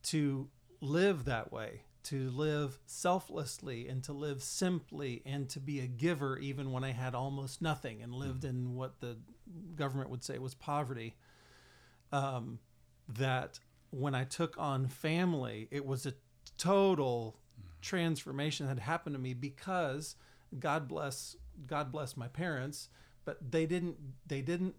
to 0.02 0.48
live 0.82 1.24
that 1.24 1.50
way 1.50 1.84
to 2.04 2.30
live 2.30 2.78
selflessly 2.86 3.88
and 3.88 4.02
to 4.04 4.12
live 4.12 4.42
simply 4.42 5.22
and 5.26 5.48
to 5.50 5.60
be 5.60 5.80
a 5.80 5.86
giver 5.86 6.38
even 6.38 6.72
when 6.72 6.84
I 6.84 6.92
had 6.92 7.14
almost 7.14 7.60
nothing 7.60 8.02
and 8.02 8.14
lived 8.14 8.44
in 8.44 8.74
what 8.74 9.00
the 9.00 9.18
government 9.76 10.10
would 10.10 10.24
say 10.24 10.38
was 10.38 10.54
poverty. 10.54 11.16
Um, 12.12 12.58
that 13.08 13.58
when 13.90 14.14
I 14.14 14.24
took 14.24 14.56
on 14.58 14.86
family, 14.86 15.68
it 15.70 15.84
was 15.84 16.06
a 16.06 16.14
total 16.58 17.36
transformation 17.80 18.66
that 18.66 18.78
happened 18.78 19.14
to 19.14 19.20
me 19.20 19.34
because 19.34 20.16
God 20.58 20.88
bless 20.88 21.36
God 21.66 21.92
bless 21.92 22.16
my 22.16 22.28
parents, 22.28 22.88
but 23.24 23.38
they 23.50 23.66
didn't 23.66 23.96
they 24.26 24.42
didn't 24.42 24.74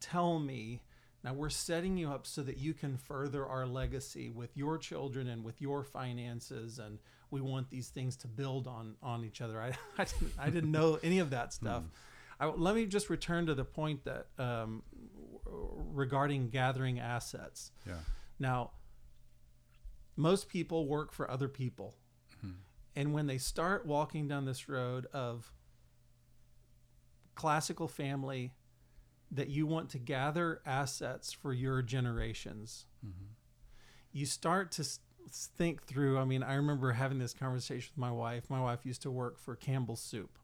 tell 0.00 0.38
me 0.38 0.82
now 1.26 1.34
we're 1.34 1.50
setting 1.50 1.96
you 1.96 2.08
up 2.08 2.24
so 2.24 2.40
that 2.44 2.56
you 2.56 2.72
can 2.72 2.96
further 2.96 3.44
our 3.44 3.66
legacy 3.66 4.30
with 4.30 4.56
your 4.56 4.78
children 4.78 5.26
and 5.26 5.42
with 5.42 5.60
your 5.60 5.82
finances 5.82 6.78
and 6.78 7.00
we 7.32 7.40
want 7.40 7.68
these 7.68 7.88
things 7.88 8.16
to 8.18 8.28
build 8.28 8.68
on 8.68 8.94
on 9.02 9.24
each 9.24 9.40
other. 9.40 9.60
I 9.60 9.72
I 9.98 10.04
didn't, 10.04 10.32
I 10.38 10.50
didn't 10.50 10.70
know 10.70 11.00
any 11.02 11.18
of 11.18 11.30
that 11.30 11.52
stuff. 11.52 11.82
I, 12.38 12.46
let 12.46 12.76
me 12.76 12.86
just 12.86 13.10
return 13.10 13.46
to 13.46 13.54
the 13.54 13.64
point 13.64 14.04
that 14.04 14.28
um, 14.38 14.84
regarding 15.44 16.50
gathering 16.50 17.00
assets. 17.00 17.72
Yeah. 17.84 17.94
Now, 18.38 18.70
most 20.14 20.48
people 20.48 20.86
work 20.86 21.12
for 21.12 21.28
other 21.28 21.48
people. 21.48 21.96
And 22.98 23.12
when 23.12 23.26
they 23.26 23.36
start 23.36 23.84
walking 23.84 24.26
down 24.26 24.46
this 24.46 24.70
road 24.70 25.06
of 25.12 25.52
classical 27.34 27.88
family, 27.88 28.54
that 29.30 29.48
you 29.48 29.66
want 29.66 29.90
to 29.90 29.98
gather 29.98 30.60
assets 30.64 31.32
for 31.32 31.52
your 31.52 31.82
generations, 31.82 32.86
you 34.12 34.26
start 34.26 34.72
to 34.72 34.84
think 35.30 35.84
through. 35.84 36.18
I 36.18 36.24
mean, 36.24 36.42
I 36.42 36.54
remember 36.54 36.92
having 36.92 37.18
this 37.18 37.34
conversation 37.34 37.90
with 37.94 38.00
my 38.00 38.12
wife. 38.12 38.48
My 38.48 38.60
wife 38.60 38.80
used 38.84 39.02
to 39.02 39.10
work 39.10 39.38
for 39.38 39.56
Campbell's 39.56 40.00
Soup. 40.00 40.38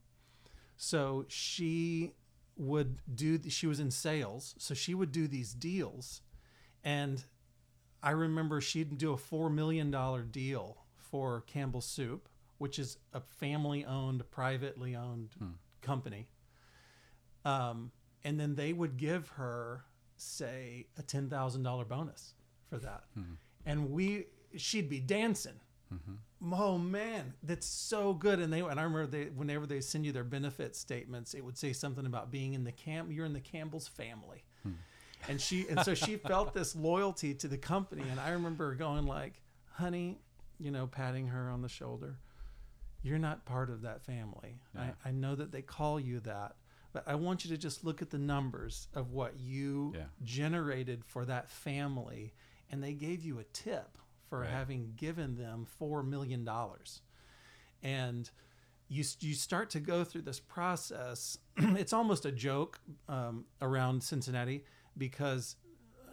So 0.76 1.24
she 1.28 2.12
would 2.56 2.98
do, 3.14 3.38
she 3.48 3.66
was 3.66 3.80
in 3.80 3.90
sales. 3.90 4.54
So 4.58 4.74
she 4.74 4.94
would 4.94 5.12
do 5.12 5.28
these 5.28 5.54
deals. 5.54 6.22
And 6.84 7.22
I 8.02 8.10
remember 8.10 8.60
she'd 8.60 8.98
do 8.98 9.12
a 9.12 9.16
$4 9.16 9.52
million 9.52 9.94
deal 10.30 10.78
for 10.96 11.42
Campbell's 11.46 11.86
Soup, 11.86 12.28
which 12.58 12.78
is 12.78 12.98
a 13.12 13.20
family 13.20 13.84
owned, 13.84 14.28
privately 14.30 14.96
owned 14.96 15.30
company. 15.82 16.26
Um, 17.44 17.92
and 18.24 18.38
then 18.38 18.54
they 18.54 18.72
would 18.72 18.96
give 18.96 19.28
her, 19.30 19.84
say, 20.16 20.86
a 20.98 21.02
$10,000 21.02 21.88
bonus 21.88 22.34
for 22.68 22.78
that. 22.78 23.04
Hmm. 23.14 23.34
And 23.66 23.90
we, 23.90 24.26
she'd 24.56 24.88
be 24.88 25.00
dancing. 25.00 25.60
Mm-hmm. 25.92 26.52
Oh 26.52 26.78
man, 26.78 27.34
that's 27.42 27.66
so 27.66 28.14
good. 28.14 28.40
And 28.40 28.52
they 28.52 28.60
and 28.60 28.80
I 28.80 28.82
remember 28.82 29.06
they 29.06 29.24
whenever 29.26 29.66
they 29.66 29.80
send 29.80 30.06
you 30.06 30.12
their 30.12 30.24
benefit 30.24 30.74
statements, 30.74 31.34
it 31.34 31.44
would 31.44 31.56
say 31.56 31.72
something 31.72 32.06
about 32.06 32.30
being 32.30 32.54
in 32.54 32.64
the 32.64 32.72
camp. 32.72 33.10
You're 33.12 33.26
in 33.26 33.32
the 33.32 33.40
Campbell's 33.40 33.88
family, 33.88 34.42
hmm. 34.62 34.72
and 35.28 35.40
she 35.40 35.66
and 35.68 35.80
so 35.80 35.94
she 35.94 36.16
felt 36.28 36.54
this 36.54 36.74
loyalty 36.74 37.34
to 37.34 37.46
the 37.46 37.58
company. 37.58 38.04
And 38.10 38.18
I 38.18 38.30
remember 38.30 38.74
going 38.74 39.06
like, 39.06 39.40
"Honey, 39.70 40.18
you 40.58 40.70
know, 40.70 40.86
patting 40.86 41.26
her 41.28 41.50
on 41.50 41.62
the 41.62 41.68
shoulder. 41.68 42.16
You're 43.02 43.18
not 43.18 43.44
part 43.44 43.68
of 43.68 43.82
that 43.82 44.04
family. 44.04 44.60
Yeah. 44.74 44.90
I, 45.04 45.08
I 45.08 45.12
know 45.12 45.34
that 45.34 45.50
they 45.50 45.62
call 45.62 45.98
you 45.98 46.20
that, 46.20 46.54
but 46.92 47.06
I 47.06 47.14
want 47.14 47.44
you 47.44 47.50
to 47.50 47.56
just 47.58 47.84
look 47.84 48.02
at 48.02 48.10
the 48.10 48.18
numbers 48.18 48.88
of 48.94 49.10
what 49.12 49.38
you 49.40 49.92
Yeah. 49.94 50.06
generated 50.22 51.04
for 51.04 51.24
that 51.24 51.50
family, 51.50 52.34
and 52.70 52.82
they 52.82 52.94
gave 52.94 53.24
you 53.24 53.38
a 53.38 53.44
tip 53.44 53.98
for 54.28 54.40
Right. 54.40 54.50
having 54.50 54.94
given 54.96 55.36
them 55.36 55.64
four 55.66 56.02
million 56.02 56.44
dollars, 56.44 57.02
and 57.82 58.30
you 58.88 59.04
you 59.20 59.34
start 59.34 59.70
to 59.70 59.80
go 59.80 60.04
through 60.04 60.22
this 60.22 60.40
process. 60.40 61.38
it's 61.56 61.92
almost 61.92 62.24
a 62.26 62.32
joke 62.32 62.80
um, 63.08 63.46
around 63.60 64.02
Cincinnati 64.02 64.64
because 64.96 65.56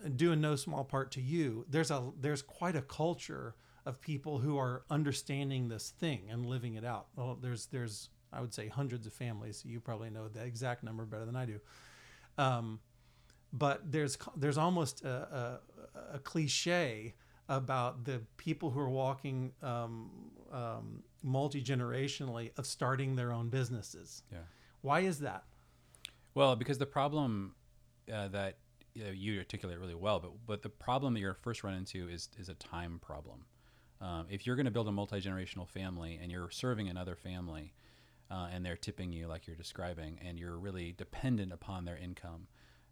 uh, 0.06 0.10
due 0.16 0.32
in 0.32 0.42
no 0.42 0.56
small 0.56 0.84
part 0.84 1.12
to 1.12 1.22
you, 1.22 1.66
there's 1.70 1.92
a 1.92 2.12
there's 2.20 2.42
quite 2.42 2.76
a 2.76 2.82
culture 2.82 3.56
of 3.86 4.02
people 4.02 4.40
who 4.40 4.58
are 4.58 4.84
understanding 4.90 5.68
this 5.68 5.90
thing 5.90 6.28
and 6.30 6.46
living 6.46 6.76
it 6.76 6.86
out. 6.86 7.08
Well, 7.16 7.38
there's 7.42 7.66
there's 7.68 8.10
I 8.32 8.42
would 8.42 8.54
say 8.54 8.68
hundreds 8.68 9.08
of 9.08 9.14
families. 9.14 9.64
You 9.66 9.80
probably 9.80 10.10
know 10.10 10.28
the 10.28 10.44
exact 10.44 10.84
number 10.84 11.06
better 11.06 11.26
than 11.26 11.36
I 11.36 11.46
do. 11.46 11.60
Um, 12.38 12.80
but 13.52 13.92
there's 13.92 14.18
there's 14.36 14.58
almost 14.58 15.04
a, 15.04 15.60
a, 15.96 16.16
a 16.16 16.20
cliche 16.20 17.16
about 17.48 18.06
the 18.06 18.22
people 18.38 18.70
who 18.70 18.80
are 18.80 18.90
walking 18.90 19.52
um, 19.64 20.12
um, 20.52 21.04
multi 21.24 21.64
generationally 21.64 22.52
of 22.58 22.66
starting 22.66 23.16
their 23.16 23.34
own 23.34 23.50
businesses. 23.50 24.24
Yeah. 24.32 24.40
Why 24.82 25.02
is 25.02 25.20
that? 25.20 25.44
Well, 26.36 26.56
because 26.56 26.78
the 26.78 26.86
problem 26.86 27.56
uh, 28.12 28.28
that 28.30 28.60
you, 28.94 29.04
know, 29.04 29.12
you 29.12 29.40
articulate 29.40 29.80
really 29.80 29.96
well, 29.96 30.20
but 30.20 30.32
but 30.46 30.62
the 30.62 30.70
problem 30.70 31.14
that 31.16 31.20
you're 31.20 31.34
first 31.34 31.64
run 31.64 31.74
into 31.74 32.08
is 32.08 32.30
is 32.38 32.50
a 32.50 32.56
time 32.56 33.00
problem. 33.00 33.46
Um, 34.02 34.28
if 34.30 34.48
you're 34.48 34.56
going 34.56 34.66
to 34.66 34.72
build 34.72 34.88
a 34.88 34.92
multi 34.92 35.20
generational 35.20 35.68
family 35.68 36.20
and 36.22 36.32
you're 36.32 36.50
serving 36.50 36.88
another 36.88 37.16
family, 37.16 37.74
uh, 38.32 38.48
and 38.52 38.66
they're 38.66 38.78
tipping 38.78 39.12
you 39.12 39.28
like 39.28 39.48
you're 39.48 39.56
describing, 39.56 40.20
and 40.26 40.40
you're 40.40 40.58
really 40.58 40.92
dependent 40.92 41.52
upon 41.52 41.86
their 41.86 41.98
income, 41.98 42.48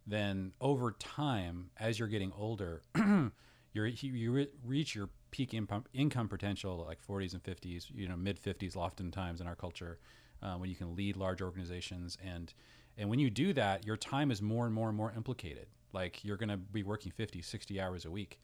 then 0.05 0.53
over 0.61 0.91
time, 0.91 1.69
as 1.77 1.99
you're 1.99 2.07
getting 2.07 2.31
older, 2.37 2.81
you 3.73 4.31
re- 4.31 4.49
reach 4.65 4.95
your 4.95 5.09
peak 5.31 5.53
income, 5.53 5.83
income 5.93 6.27
potential 6.27 6.85
like 6.87 7.05
40s 7.05 7.33
and 7.33 7.43
50s, 7.43 7.87
you 7.93 8.07
know, 8.07 8.15
mid 8.15 8.41
50s, 8.41 8.75
oftentimes 8.75 9.41
in 9.41 9.47
our 9.47 9.55
culture, 9.55 9.99
uh, 10.41 10.55
when 10.55 10.69
you 10.69 10.75
can 10.75 10.95
lead 10.95 11.17
large 11.17 11.41
organizations. 11.41 12.17
And, 12.23 12.53
and 12.97 13.09
when 13.09 13.19
you 13.19 13.29
do 13.29 13.53
that, 13.53 13.85
your 13.85 13.97
time 13.97 14.31
is 14.31 14.41
more 14.41 14.65
and 14.65 14.73
more 14.73 14.87
and 14.87 14.97
more 14.97 15.13
implicated. 15.15 15.67
Like 15.93 16.23
you're 16.23 16.37
going 16.37 16.49
to 16.49 16.57
be 16.57 16.83
working 16.83 17.11
50, 17.11 17.41
60 17.41 17.81
hours 17.81 18.05
a 18.05 18.11
week. 18.11 18.39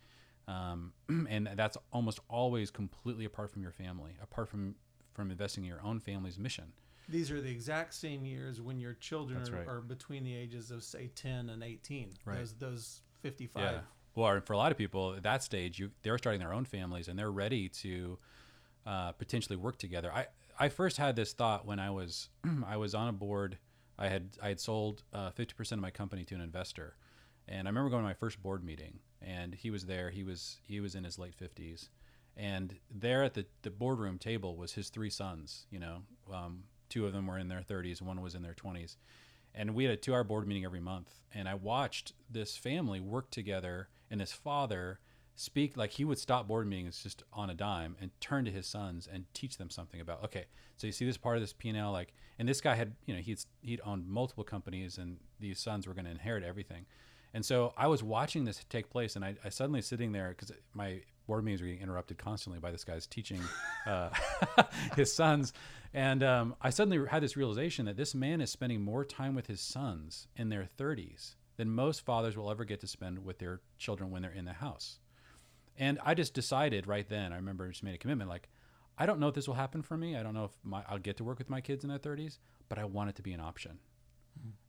Um, 0.47 0.93
and 1.29 1.49
that's 1.55 1.77
almost 1.91 2.19
always 2.29 2.71
completely 2.71 3.25
apart 3.25 3.51
from 3.51 3.61
your 3.61 3.71
family, 3.71 4.17
apart 4.21 4.49
from, 4.49 4.75
from 5.13 5.31
investing 5.31 5.63
in 5.63 5.69
your 5.69 5.81
own 5.83 5.99
family's 5.99 6.37
mission. 6.37 6.73
These 7.09 7.31
are 7.31 7.41
the 7.41 7.51
exact 7.51 7.93
same 7.93 8.25
years 8.25 8.61
when 8.61 8.79
your 8.79 8.93
children 8.93 9.41
are, 9.49 9.57
right. 9.57 9.67
are 9.67 9.81
between 9.81 10.23
the 10.23 10.35
ages 10.35 10.71
of 10.71 10.83
say 10.83 11.09
10 11.15 11.49
and 11.49 11.63
18. 11.63 12.09
Right. 12.25 12.37
Those 12.39 12.53
those 12.53 13.01
55. 13.21 13.61
Yeah. 13.61 13.79
Well, 14.15 14.27
or 14.27 14.41
for 14.41 14.53
a 14.53 14.57
lot 14.57 14.71
of 14.71 14.77
people 14.77 15.15
at 15.15 15.23
that 15.23 15.43
stage, 15.43 15.79
you 15.79 15.91
they're 16.03 16.17
starting 16.17 16.39
their 16.39 16.53
own 16.53 16.65
families 16.65 17.07
and 17.07 17.17
they're 17.17 17.31
ready 17.31 17.67
to 17.69 18.17
uh, 18.85 19.11
potentially 19.13 19.57
work 19.57 19.77
together. 19.77 20.11
I 20.13 20.27
I 20.59 20.69
first 20.69 20.97
had 20.97 21.15
this 21.15 21.33
thought 21.33 21.65
when 21.65 21.79
I 21.79 21.89
was 21.89 22.29
I 22.67 22.77
was 22.77 22.93
on 22.95 23.07
a 23.07 23.13
board. 23.13 23.57
I 23.97 24.07
had 24.07 24.29
I 24.41 24.49
had 24.49 24.59
sold 24.59 25.03
uh, 25.13 25.31
fifty 25.31 25.53
percent 25.53 25.79
of 25.79 25.81
my 25.81 25.91
company 25.91 26.23
to 26.25 26.35
an 26.35 26.41
investor, 26.41 26.95
and 27.47 27.67
I 27.67 27.69
remember 27.69 27.89
going 27.89 28.03
to 28.03 28.07
my 28.07 28.13
first 28.13 28.41
board 28.41 28.63
meeting, 28.63 28.99
and 29.21 29.53
he 29.53 29.71
was 29.71 29.85
there. 29.85 30.09
He 30.09 30.23
was 30.23 30.57
he 30.67 30.79
was 30.79 30.95
in 30.95 31.03
his 31.03 31.17
late 31.17 31.35
fifties, 31.35 31.89
and 32.35 32.75
there 32.89 33.23
at 33.23 33.33
the 33.33 33.45
the 33.61 33.69
boardroom 33.69 34.17
table 34.17 34.55
was 34.55 34.73
his 34.73 34.89
three 34.89 35.09
sons. 35.09 35.67
You 35.69 35.79
know, 35.79 35.97
um, 36.33 36.63
two 36.89 37.05
of 37.05 37.13
them 37.13 37.27
were 37.27 37.37
in 37.37 37.47
their 37.47 37.61
thirties, 37.61 38.01
one 38.01 38.21
was 38.21 38.35
in 38.35 38.41
their 38.41 38.53
twenties 38.53 38.97
and 39.55 39.75
we 39.75 39.83
had 39.83 39.93
a 39.93 39.97
two 39.97 40.13
hour 40.13 40.23
board 40.23 40.47
meeting 40.47 40.65
every 40.65 40.79
month 40.79 41.21
and 41.33 41.47
i 41.47 41.53
watched 41.53 42.13
this 42.29 42.57
family 42.57 42.99
work 42.99 43.29
together 43.29 43.89
and 44.09 44.19
his 44.19 44.31
father 44.31 44.99
speak 45.35 45.75
like 45.75 45.91
he 45.91 46.05
would 46.05 46.19
stop 46.19 46.47
board 46.47 46.67
meetings 46.67 47.01
just 47.01 47.23
on 47.33 47.49
a 47.49 47.53
dime 47.53 47.95
and 47.99 48.11
turn 48.19 48.45
to 48.45 48.51
his 48.51 48.67
sons 48.67 49.07
and 49.11 49.25
teach 49.33 49.57
them 49.57 49.69
something 49.69 49.99
about 49.99 50.23
okay 50.23 50.45
so 50.77 50.87
you 50.87 50.93
see 50.93 51.05
this 51.05 51.17
part 51.17 51.35
of 51.35 51.41
this 51.41 51.53
p&l 51.53 51.91
like 51.91 52.13
and 52.39 52.47
this 52.47 52.61
guy 52.61 52.75
had 52.75 52.93
you 53.05 53.13
know 53.13 53.21
he'd 53.21 53.39
he'd 53.61 53.81
owned 53.85 54.07
multiple 54.07 54.43
companies 54.43 54.97
and 54.97 55.17
these 55.39 55.59
sons 55.59 55.87
were 55.87 55.93
going 55.93 56.05
to 56.05 56.11
inherit 56.11 56.43
everything 56.43 56.85
and 57.33 57.43
so 57.43 57.73
i 57.77 57.87
was 57.87 58.03
watching 58.03 58.45
this 58.45 58.63
take 58.69 58.89
place 58.89 59.15
and 59.15 59.25
i, 59.25 59.35
I 59.43 59.49
suddenly 59.49 59.81
sitting 59.81 60.11
there 60.11 60.29
because 60.29 60.51
my 60.73 61.01
board 61.27 61.43
meetings 61.43 61.61
were 61.61 61.67
getting 61.67 61.81
interrupted 61.81 62.17
constantly 62.17 62.59
by 62.59 62.71
this 62.71 62.83
guy's 62.83 63.07
teaching 63.07 63.41
uh, 63.85 64.09
his 64.95 65.13
sons 65.13 65.53
and 65.93 66.23
um, 66.23 66.55
I 66.59 66.71
suddenly 66.71 67.07
had 67.07 67.21
this 67.21 67.37
realization 67.37 67.85
that 67.85 67.97
this 67.97 68.15
man 68.15 68.41
is 68.41 68.49
spending 68.49 68.81
more 68.81 69.05
time 69.05 69.35
with 69.35 69.45
his 69.45 69.61
sons 69.61 70.27
in 70.35 70.49
their 70.49 70.67
30s 70.77 71.35
than 71.57 71.69
most 71.69 72.01
fathers 72.01 72.35
will 72.35 72.49
ever 72.49 72.65
get 72.65 72.79
to 72.79 72.87
spend 72.87 73.23
with 73.23 73.37
their 73.37 73.61
children 73.77 74.09
when 74.09 74.23
they're 74.23 74.31
in 74.31 74.45
the 74.45 74.53
house. 74.53 74.97
And 75.77 75.99
I 76.03 76.15
just 76.15 76.33
decided 76.33 76.87
right 76.87 77.07
then, 77.07 77.31
I 77.31 77.35
remember 77.35 77.69
just 77.69 77.83
made 77.83 77.93
a 77.93 77.99
commitment 77.99 78.29
like, 78.29 78.49
I 78.97 79.05
don't 79.05 79.19
know 79.19 79.27
if 79.27 79.35
this 79.35 79.47
will 79.47 79.55
happen 79.55 79.83
for 79.83 79.95
me. 79.95 80.15
I 80.15 80.23
don't 80.23 80.33
know 80.33 80.45
if 80.45 80.51
my, 80.63 80.83
I'll 80.87 80.97
get 80.97 81.17
to 81.17 81.23
work 81.23 81.37
with 81.37 81.49
my 81.49 81.61
kids 81.61 81.83
in 81.83 81.89
their 81.89 81.99
30s, 81.99 82.39
but 82.69 82.79
I 82.79 82.85
want 82.85 83.09
it 83.09 83.15
to 83.17 83.21
be 83.21 83.33
an 83.33 83.39
option. 83.39 83.77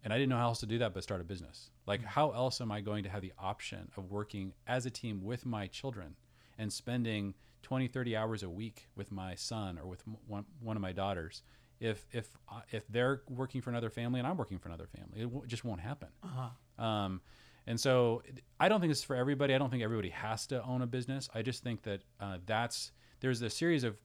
And 0.03 0.13
I 0.13 0.17
didn't 0.17 0.29
know 0.29 0.37
how 0.37 0.49
else 0.49 0.61
to 0.61 0.67
do 0.67 0.79
that 0.79 0.93
but 0.93 1.03
start 1.03 1.23
a 1.23 1.25
business. 1.25 1.71
Like, 1.87 2.05
how 2.05 2.33
else 2.33 2.61
am 2.61 2.71
I 2.71 2.83
going 2.83 3.05
to 3.05 3.09
have 3.09 3.23
the 3.23 3.33
option 3.39 3.91
of 3.97 4.11
working 4.11 4.53
as 4.67 4.85
a 4.85 4.91
team 4.91 5.25
with 5.25 5.47
my 5.47 5.69
children 5.69 6.17
and 6.59 6.73
spending 6.73 7.35
20, 7.63 7.89
30 7.89 8.17
hours 8.17 8.43
a 8.43 8.51
week 8.51 8.89
with 8.95 9.11
my 9.11 9.35
son 9.35 9.79
or 9.79 9.87
with 9.87 10.03
one, 10.27 10.45
one 10.61 10.77
of 10.77 10.83
my 10.83 10.93
daughters 10.93 11.43
if, 11.81 12.07
if, 12.13 12.29
uh, 12.49 12.61
if 12.71 12.87
they're 12.89 13.23
working 13.29 13.61
for 13.61 13.71
another 13.71 13.91
family 13.91 14.21
and 14.21 14.27
I'm 14.27 14.37
working 14.37 14.59
for 14.59 14.69
another 14.69 14.87
family? 14.87 15.21
It 15.21 15.25
w- 15.25 15.47
just 15.47 15.65
won't 15.65 15.81
happen. 15.81 16.09
Uh-huh. 16.23 16.85
Um, 16.85 17.21
and 17.67 17.81
so 17.81 18.23
I 18.61 18.69
don't 18.69 18.81
think 18.81 18.91
this 18.91 18.99
is 18.99 19.05
for 19.05 19.17
everybody. 19.17 19.55
I 19.55 19.59
don't 19.59 19.71
think 19.71 19.83
everybody 19.83 20.11
has 20.11 20.47
to 20.49 20.63
own 20.65 20.83
a 20.83 20.87
business. 20.87 21.29
I 21.35 21.43
just 21.43 21.63
think 21.63 21.83
that 21.83 22.03
uh, 22.21 22.39
that's 22.47 22.93
there's 23.21 23.41
a 23.43 23.51
series 23.51 23.85
of 23.85 23.97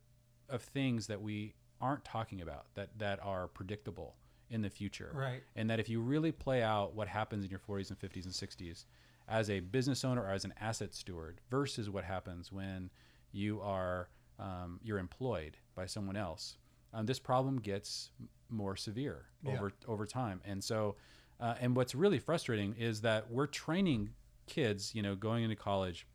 of 0.48 0.62
things 0.62 1.08
that 1.08 1.22
we 1.22 1.54
aren't 1.82 2.04
talking 2.04 2.42
about 2.42 2.66
that 2.76 2.98
that 2.98 3.20
are 3.24 3.48
predictable 3.48 4.16
in 4.50 4.62
the 4.62 4.70
future. 4.70 5.12
Right. 5.14 5.44
And 5.56 5.70
that 5.70 5.80
if 5.80 5.90
you 5.90 6.02
really 6.02 6.32
play 6.32 6.64
out 6.64 6.96
what 6.96 7.08
happens 7.08 7.46
in 7.46 7.52
your 7.52 7.60
40s 7.60 7.90
and 7.90 8.00
50s 8.00 8.26
and 8.26 8.34
60s 8.34 8.86
as 9.30 9.50
a 9.50 9.60
business 9.60 10.04
owner 10.04 10.24
or 10.24 10.30
as 10.32 10.44
an 10.46 10.54
asset 10.60 10.94
steward 10.94 11.40
versus 11.50 11.90
what 11.90 12.04
happens 12.04 12.52
when 12.52 12.90
you 13.32 13.62
are 13.62 14.10
um, 14.40 14.80
you're 14.84 15.00
employed 15.00 15.58
by 15.76 15.86
someone 15.86 16.16
else, 16.16 16.58
um, 16.94 17.06
this 17.06 17.20
problem 17.20 17.60
gets 17.60 18.12
more 18.50 18.76
severe 18.76 19.26
Yeah. 19.44 19.54
over 19.54 19.72
over 19.88 20.06
time. 20.06 20.42
And 20.46 20.64
so, 20.64 20.96
uh, 21.40 21.56
and 21.60 21.76
what's 21.76 21.94
really 21.94 22.20
frustrating 22.20 22.74
is 22.78 23.02
that 23.02 23.30
we're 23.30 23.48
training 23.48 24.12
kids, 24.48 24.96
you 24.96 25.02
know, 25.02 25.16
going 25.16 25.44
into 25.44 25.56
college, 25.56 26.08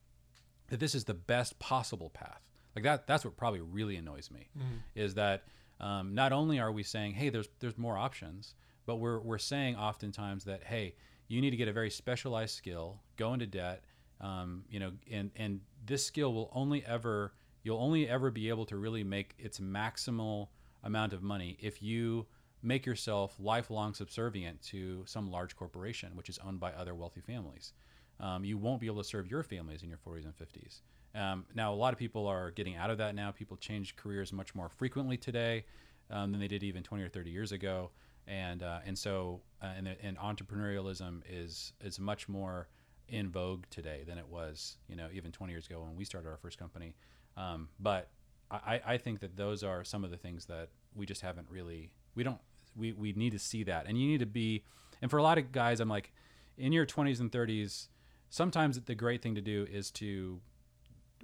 that 0.68 0.80
this 0.80 0.94
is 0.94 1.04
the 1.04 1.14
best 1.14 1.58
possible 1.58 2.10
path. 2.10 2.40
Like 2.74 2.82
that. 2.84 3.06
That's 3.06 3.24
what 3.24 3.36
probably 3.36 3.60
really 3.60 3.94
annoys 3.96 4.30
me, 4.30 4.48
is 4.96 5.14
that 5.14 5.44
um, 5.80 6.14
not 6.14 6.32
only 6.32 6.58
are 6.58 6.72
we 6.72 6.82
saying, 6.82 7.12
hey, 7.14 7.28
there's 7.28 7.48
there's 7.60 7.78
more 7.78 7.96
options, 7.96 8.54
but 8.86 8.96
we're 8.96 9.20
we're 9.20 9.38
saying 9.38 9.76
oftentimes 9.76 10.44
that 10.44 10.64
hey, 10.64 10.96
you 11.28 11.40
need 11.40 11.50
to 11.50 11.56
get 11.56 11.68
a 11.68 11.72
very 11.72 11.90
specialized 11.90 12.54
skill, 12.54 13.00
go 13.16 13.32
into 13.32 13.46
debt, 13.46 13.84
um, 14.20 14.64
you 14.68 14.78
know, 14.80 14.92
and 15.10 15.30
and 15.36 15.60
this 15.86 16.04
skill 16.04 16.32
will 16.32 16.50
only 16.54 16.84
ever 16.86 17.32
you'll 17.62 17.80
only 17.80 18.08
ever 18.08 18.30
be 18.30 18.48
able 18.48 18.66
to 18.66 18.76
really 18.76 19.04
make 19.04 19.34
its 19.38 19.58
maximal 19.58 20.48
amount 20.82 21.12
of 21.12 21.22
money 21.22 21.56
if 21.60 21.82
you 21.82 22.26
make 22.62 22.86
yourself 22.86 23.34
lifelong 23.38 23.92
subservient 23.94 24.60
to 24.62 25.02
some 25.06 25.30
large 25.30 25.54
corporation 25.56 26.10
which 26.14 26.28
is 26.28 26.38
owned 26.46 26.60
by 26.60 26.72
other 26.72 26.94
wealthy 26.94 27.20
families. 27.20 27.72
Um, 28.20 28.44
you 28.44 28.56
won't 28.56 28.80
be 28.80 28.86
able 28.86 29.02
to 29.02 29.08
serve 29.08 29.30
your 29.30 29.42
families 29.42 29.82
in 29.82 29.88
your 29.88 29.98
40s 29.98 30.24
and 30.24 30.34
50s. 30.36 30.80
Um, 31.14 31.44
now, 31.54 31.72
a 31.72 31.76
lot 31.76 31.92
of 31.92 31.98
people 31.98 32.26
are 32.26 32.50
getting 32.50 32.76
out 32.76 32.90
of 32.90 32.98
that 32.98 33.14
now. 33.14 33.30
People 33.30 33.56
change 33.56 33.96
careers 33.96 34.32
much 34.32 34.54
more 34.54 34.68
frequently 34.68 35.16
today 35.16 35.64
um, 36.10 36.32
than 36.32 36.40
they 36.40 36.48
did 36.48 36.62
even 36.62 36.82
20 36.82 37.04
or 37.04 37.08
30 37.08 37.30
years 37.30 37.52
ago, 37.52 37.90
and 38.26 38.62
uh, 38.62 38.78
and 38.86 38.98
so 38.98 39.40
uh, 39.62 39.72
and, 39.76 39.88
and 40.02 40.18
entrepreneurialism 40.18 41.22
is 41.28 41.72
is 41.82 41.98
much 41.98 42.28
more 42.28 42.68
in 43.08 43.28
vogue 43.28 43.64
today 43.70 44.02
than 44.06 44.16
it 44.16 44.26
was, 44.26 44.78
you 44.88 44.96
know, 44.96 45.08
even 45.12 45.30
20 45.30 45.52
years 45.52 45.66
ago 45.66 45.80
when 45.80 45.94
we 45.94 46.04
started 46.04 46.28
our 46.28 46.38
first 46.38 46.58
company. 46.58 46.94
Um, 47.36 47.68
but 47.78 48.08
I, 48.50 48.80
I 48.86 48.98
think 48.98 49.20
that 49.20 49.36
those 49.36 49.62
are 49.62 49.84
some 49.84 50.04
of 50.04 50.10
the 50.10 50.16
things 50.16 50.46
that 50.46 50.68
we 50.94 51.06
just 51.06 51.22
haven't 51.22 51.48
really 51.50 51.90
we 52.14 52.22
don't 52.22 52.38
we, 52.76 52.92
we 52.92 53.12
need 53.12 53.32
to 53.32 53.38
see 53.38 53.62
that 53.64 53.86
and 53.86 54.00
you 54.00 54.06
need 54.06 54.20
to 54.20 54.26
be 54.26 54.64
and 55.02 55.10
for 55.10 55.18
a 55.18 55.22
lot 55.22 55.38
of 55.38 55.50
guys 55.52 55.80
i'm 55.80 55.88
like 55.88 56.12
in 56.56 56.72
your 56.72 56.86
20s 56.86 57.20
and 57.20 57.32
30s 57.32 57.88
sometimes 58.30 58.80
the 58.80 58.94
great 58.94 59.22
thing 59.22 59.34
to 59.34 59.40
do 59.40 59.66
is 59.70 59.90
to 59.90 60.40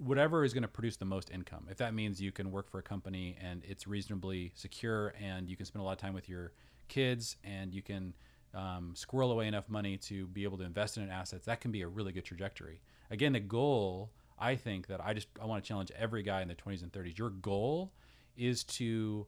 whatever 0.02 0.44
is 0.44 0.52
going 0.52 0.62
to 0.62 0.68
produce 0.68 0.96
the 0.96 1.04
most 1.04 1.30
income 1.30 1.66
if 1.70 1.76
that 1.76 1.94
means 1.94 2.20
you 2.20 2.32
can 2.32 2.50
work 2.50 2.68
for 2.70 2.78
a 2.78 2.82
company 2.82 3.36
and 3.42 3.62
it's 3.66 3.86
reasonably 3.86 4.50
secure 4.54 5.12
and 5.20 5.48
you 5.48 5.56
can 5.56 5.66
spend 5.66 5.80
a 5.80 5.84
lot 5.84 5.92
of 5.92 5.98
time 5.98 6.14
with 6.14 6.28
your 6.28 6.52
kids 6.88 7.36
and 7.44 7.74
you 7.74 7.82
can 7.82 8.14
um, 8.52 8.92
squirrel 8.96 9.30
away 9.30 9.46
enough 9.46 9.68
money 9.68 9.96
to 9.96 10.26
be 10.28 10.42
able 10.42 10.58
to 10.58 10.64
invest 10.64 10.96
in 10.96 11.08
assets 11.10 11.44
that 11.44 11.60
can 11.60 11.70
be 11.70 11.82
a 11.82 11.88
really 11.88 12.12
good 12.12 12.24
trajectory 12.24 12.80
again 13.10 13.32
the 13.32 13.40
goal 13.40 14.10
I 14.40 14.56
think 14.56 14.86
that 14.86 15.04
I 15.04 15.12
just 15.12 15.28
I 15.40 15.44
want 15.44 15.62
to 15.62 15.68
challenge 15.68 15.92
every 15.96 16.22
guy 16.22 16.40
in 16.40 16.48
the 16.48 16.54
20s 16.54 16.82
and 16.82 16.90
30s. 16.90 17.18
Your 17.18 17.30
goal 17.30 17.92
is 18.36 18.64
to 18.64 19.26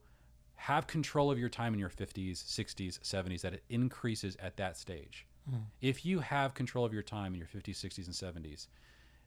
have 0.55 0.87
control 0.87 1.31
of 1.31 1.39
your 1.39 1.49
time 1.51 1.75
in 1.75 1.79
your 1.79 1.91
50s, 1.91 2.43
60s, 2.43 3.01
70s 3.01 3.43
that 3.43 3.53
it 3.53 3.63
increases 3.69 4.37
at 4.41 4.57
that 4.57 4.79
stage. 4.79 5.27
If 5.81 6.07
you 6.07 6.21
have 6.21 6.55
control 6.55 6.85
of 6.85 6.95
your 6.95 7.03
time 7.03 7.35
in 7.35 7.39
your 7.39 7.49
50s, 7.49 7.75
60s 7.75 8.07
and 8.07 8.45
70s, 8.45 8.69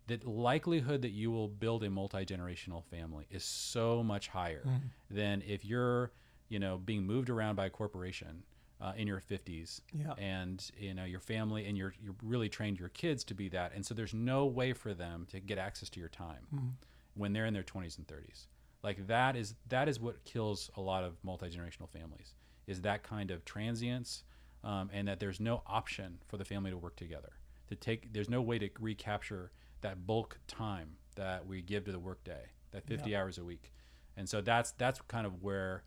the 0.07 0.19
likelihood 0.25 1.01
that 1.01 1.11
you 1.11 1.31
will 1.31 1.47
build 1.47 1.83
a 1.83 1.89
multi-generational 1.89 2.83
family 2.85 3.25
is 3.31 3.43
so 3.43 4.03
much 4.03 4.27
higher 4.27 4.63
than 5.09 5.41
if 5.47 5.65
you're, 5.65 6.11
you 6.49 6.59
know, 6.59 6.77
being 6.77 7.05
moved 7.05 7.29
around 7.29 7.55
by 7.55 7.65
a 7.65 7.69
corporation 7.69 8.43
uh, 8.81 8.93
in 8.97 9.07
your 9.07 9.19
50s 9.21 9.81
Yeah. 9.93 10.13
and 10.17 10.69
you 10.77 10.93
know 10.93 11.05
your 11.05 11.21
family 11.21 11.65
and 11.65 11.77
you're 11.77 11.93
you're 12.03 12.15
really 12.21 12.49
trained 12.49 12.77
your 12.77 12.89
kids 12.89 13.23
to 13.25 13.33
be 13.33 13.47
that. 13.49 13.71
And 13.73 13.85
so 13.85 13.93
there's 13.93 14.13
no 14.13 14.45
way 14.45 14.73
for 14.73 14.93
them 14.93 15.25
to 15.31 15.39
get 15.39 15.57
access 15.57 15.89
to 15.91 15.99
your 15.99 16.09
time 16.09 16.75
when 17.15 17.31
they're 17.33 17.45
in 17.45 17.53
their 17.53 17.63
20s 17.63 17.97
and 17.97 18.05
30s 18.07 18.47
like 18.83 19.07
that 19.07 19.35
is 19.37 19.55
that 19.69 19.87
is 19.87 19.99
what 19.99 20.23
kills 20.25 20.69
a 20.75 20.81
lot 20.81 21.03
of 21.05 21.15
multi-generational 21.23 21.89
families 21.89 22.35
is 22.67 22.81
that 22.81 23.01
kind 23.03 23.31
of 23.31 23.45
transience 23.45 24.23
um, 24.65 24.89
and 24.91 25.07
that 25.07 25.19
there's 25.21 25.39
no 25.39 25.63
option 25.65 26.17
for 26.27 26.37
the 26.37 26.43
family 26.45 26.69
to 26.71 26.77
work 26.77 26.95
together. 26.95 27.33
To 27.69 27.75
take 27.75 28.11
there's 28.13 28.29
no 28.29 28.41
way 28.41 28.59
to 28.59 28.69
recapture 28.79 29.51
that 29.81 30.05
bulk 30.07 30.39
time 30.47 30.97
that 31.15 31.45
we 31.47 31.61
give 31.61 31.85
to 31.85 31.91
the 31.91 31.99
workday 31.99 32.45
that 32.71 32.85
50 32.85 33.15
hours 33.15 33.37
a 33.37 33.43
week. 33.43 33.71
And 34.17 34.27
so 34.27 34.41
that's 34.41 34.71
that's 34.71 34.99
kind 35.07 35.25
of 35.25 35.41
where 35.43 35.83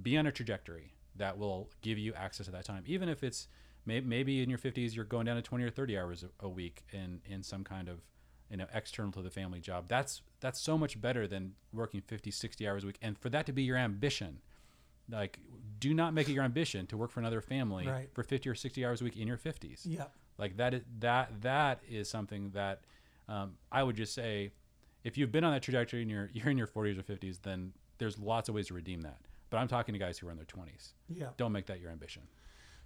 be 0.00 0.16
on 0.16 0.26
a 0.26 0.32
trajectory 0.32 0.94
that 1.16 1.36
will 1.38 1.68
give 1.82 1.98
you 1.98 2.14
access 2.14 2.46
to 2.46 2.52
that 2.52 2.64
time. 2.64 2.82
Even 2.86 3.08
if 3.08 3.22
it's 3.22 3.48
may, 3.84 4.00
maybe 4.00 4.42
in 4.42 4.48
your 4.48 4.58
50s 4.58 4.94
you're 4.94 5.04
going 5.04 5.26
down 5.26 5.36
to 5.36 5.42
20 5.42 5.64
or 5.64 5.70
30 5.70 5.98
hours 5.98 6.24
a, 6.24 6.44
a 6.44 6.48
week 6.48 6.84
in 6.92 7.20
in 7.26 7.42
some 7.42 7.64
kind 7.64 7.88
of 7.88 8.00
you 8.50 8.56
know 8.56 8.66
external 8.72 9.12
to 9.12 9.22
the 9.22 9.30
family 9.30 9.60
job. 9.60 9.84
That's 9.88 10.22
that's 10.40 10.60
so 10.60 10.78
much 10.78 11.00
better 11.00 11.26
than 11.26 11.54
working 11.72 12.00
50 12.00 12.30
60 12.30 12.66
hours 12.68 12.84
a 12.84 12.86
week. 12.86 12.98
And 13.02 13.18
for 13.18 13.28
that 13.30 13.46
to 13.46 13.52
be 13.52 13.62
your 13.62 13.76
ambition 13.76 14.40
like 15.10 15.40
do 15.80 15.92
not 15.92 16.14
make 16.14 16.28
it 16.28 16.32
your 16.32 16.44
ambition 16.44 16.86
to 16.86 16.96
work 16.96 17.10
for 17.10 17.18
another 17.20 17.40
family 17.40 17.86
Right. 17.88 18.08
for 18.14 18.22
50 18.22 18.48
or 18.48 18.54
60 18.54 18.84
hours 18.86 19.00
a 19.00 19.04
week 19.04 19.16
in 19.16 19.26
your 19.26 19.36
50s 19.36 19.80
Yeah. 19.84 20.04
like 20.38 20.56
that 20.58 20.74
is 20.74 20.82
that 21.00 21.42
that 21.42 21.80
is 21.90 22.08
something 22.08 22.50
that 22.50 22.82
um, 23.28 23.54
I 23.70 23.82
would 23.82 23.96
just 23.96 24.14
say 24.14 24.52
if 25.04 25.18
you've 25.18 25.32
been 25.32 25.44
on 25.44 25.52
that 25.52 25.62
trajectory 25.62 26.02
and 26.02 26.10
you're 26.10 26.30
you're 26.32 26.48
in 26.48 26.58
your 26.58 26.66
40s 26.66 26.98
or 26.98 27.02
50s, 27.02 27.40
then 27.42 27.72
there's 27.98 28.18
lots 28.18 28.48
of 28.48 28.54
ways 28.54 28.68
to 28.68 28.74
redeem 28.74 29.02
that. 29.02 29.18
But 29.50 29.58
I'm 29.58 29.68
talking 29.68 29.92
to 29.92 29.98
guys 29.98 30.18
who 30.18 30.28
are 30.28 30.30
in 30.30 30.36
their 30.36 30.46
20s. 30.46 30.92
Yeah. 31.08 31.28
Don't 31.36 31.52
make 31.52 31.66
that 31.66 31.78
your 31.78 31.90
ambition. 31.90 32.22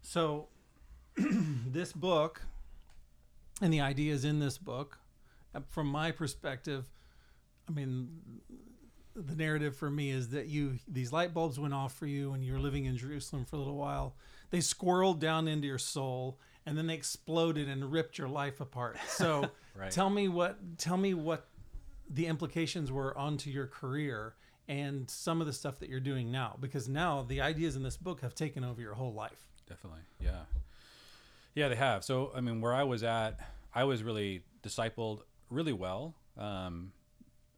So, 0.02 0.48
this 1.16 1.92
book 1.92 2.42
and 3.62 3.72
the 3.72 3.80
ideas 3.80 4.24
in 4.24 4.40
this 4.40 4.58
book, 4.58 4.98
uh, 5.54 5.60
from 5.68 5.86
my 5.86 6.10
perspective, 6.10 6.90
I 7.68 7.72
mean, 7.72 8.08
the 9.16 9.34
narrative 9.34 9.74
for 9.76 9.90
me 9.90 10.10
is 10.10 10.28
that 10.30 10.46
you 10.46 10.78
these 10.86 11.12
light 11.12 11.32
bulbs 11.32 11.58
went 11.58 11.74
off 11.74 11.94
for 11.94 12.06
you 12.06 12.30
when 12.32 12.42
you 12.42 12.52
were 12.52 12.58
living 12.60 12.84
in 12.84 12.96
Jerusalem 12.96 13.44
for 13.44 13.56
a 13.56 13.58
little 13.58 13.76
while. 13.76 14.14
They 14.50 14.58
squirreled 14.58 15.18
down 15.18 15.48
into 15.48 15.66
your 15.66 15.78
soul 15.78 16.38
and 16.66 16.76
then 16.76 16.86
they 16.86 16.94
exploded 16.94 17.68
and 17.68 17.90
ripped 17.90 18.18
your 18.18 18.28
life 18.28 18.60
apart. 18.60 18.98
So, 19.08 19.50
Right. 19.74 19.90
tell 19.90 20.08
me 20.10 20.28
what 20.28 20.78
tell 20.78 20.96
me 20.96 21.12
what 21.14 21.48
the 22.08 22.26
implications 22.26 22.90
were 22.92 23.16
onto 23.16 23.50
your 23.50 23.66
career 23.66 24.34
and 24.68 25.08
some 25.10 25.40
of 25.40 25.46
the 25.46 25.52
stuff 25.52 25.78
that 25.80 25.88
you're 25.88 26.00
doing 26.00 26.30
now 26.32 26.56
because 26.60 26.88
now 26.88 27.22
the 27.22 27.40
ideas 27.40 27.76
in 27.76 27.82
this 27.82 27.96
book 27.96 28.20
have 28.20 28.34
taken 28.34 28.64
over 28.64 28.80
your 28.80 28.94
whole 28.94 29.12
life. 29.12 29.48
Definitely. 29.68 30.00
Yeah. 30.20 30.42
Yeah, 31.54 31.68
they 31.68 31.76
have. 31.76 32.04
So, 32.04 32.32
I 32.34 32.40
mean, 32.40 32.60
where 32.60 32.74
I 32.74 32.84
was 32.84 33.02
at, 33.02 33.40
I 33.74 33.84
was 33.84 34.02
really 34.02 34.42
discipled 34.62 35.20
really 35.50 35.72
well 35.72 36.14
um, 36.36 36.92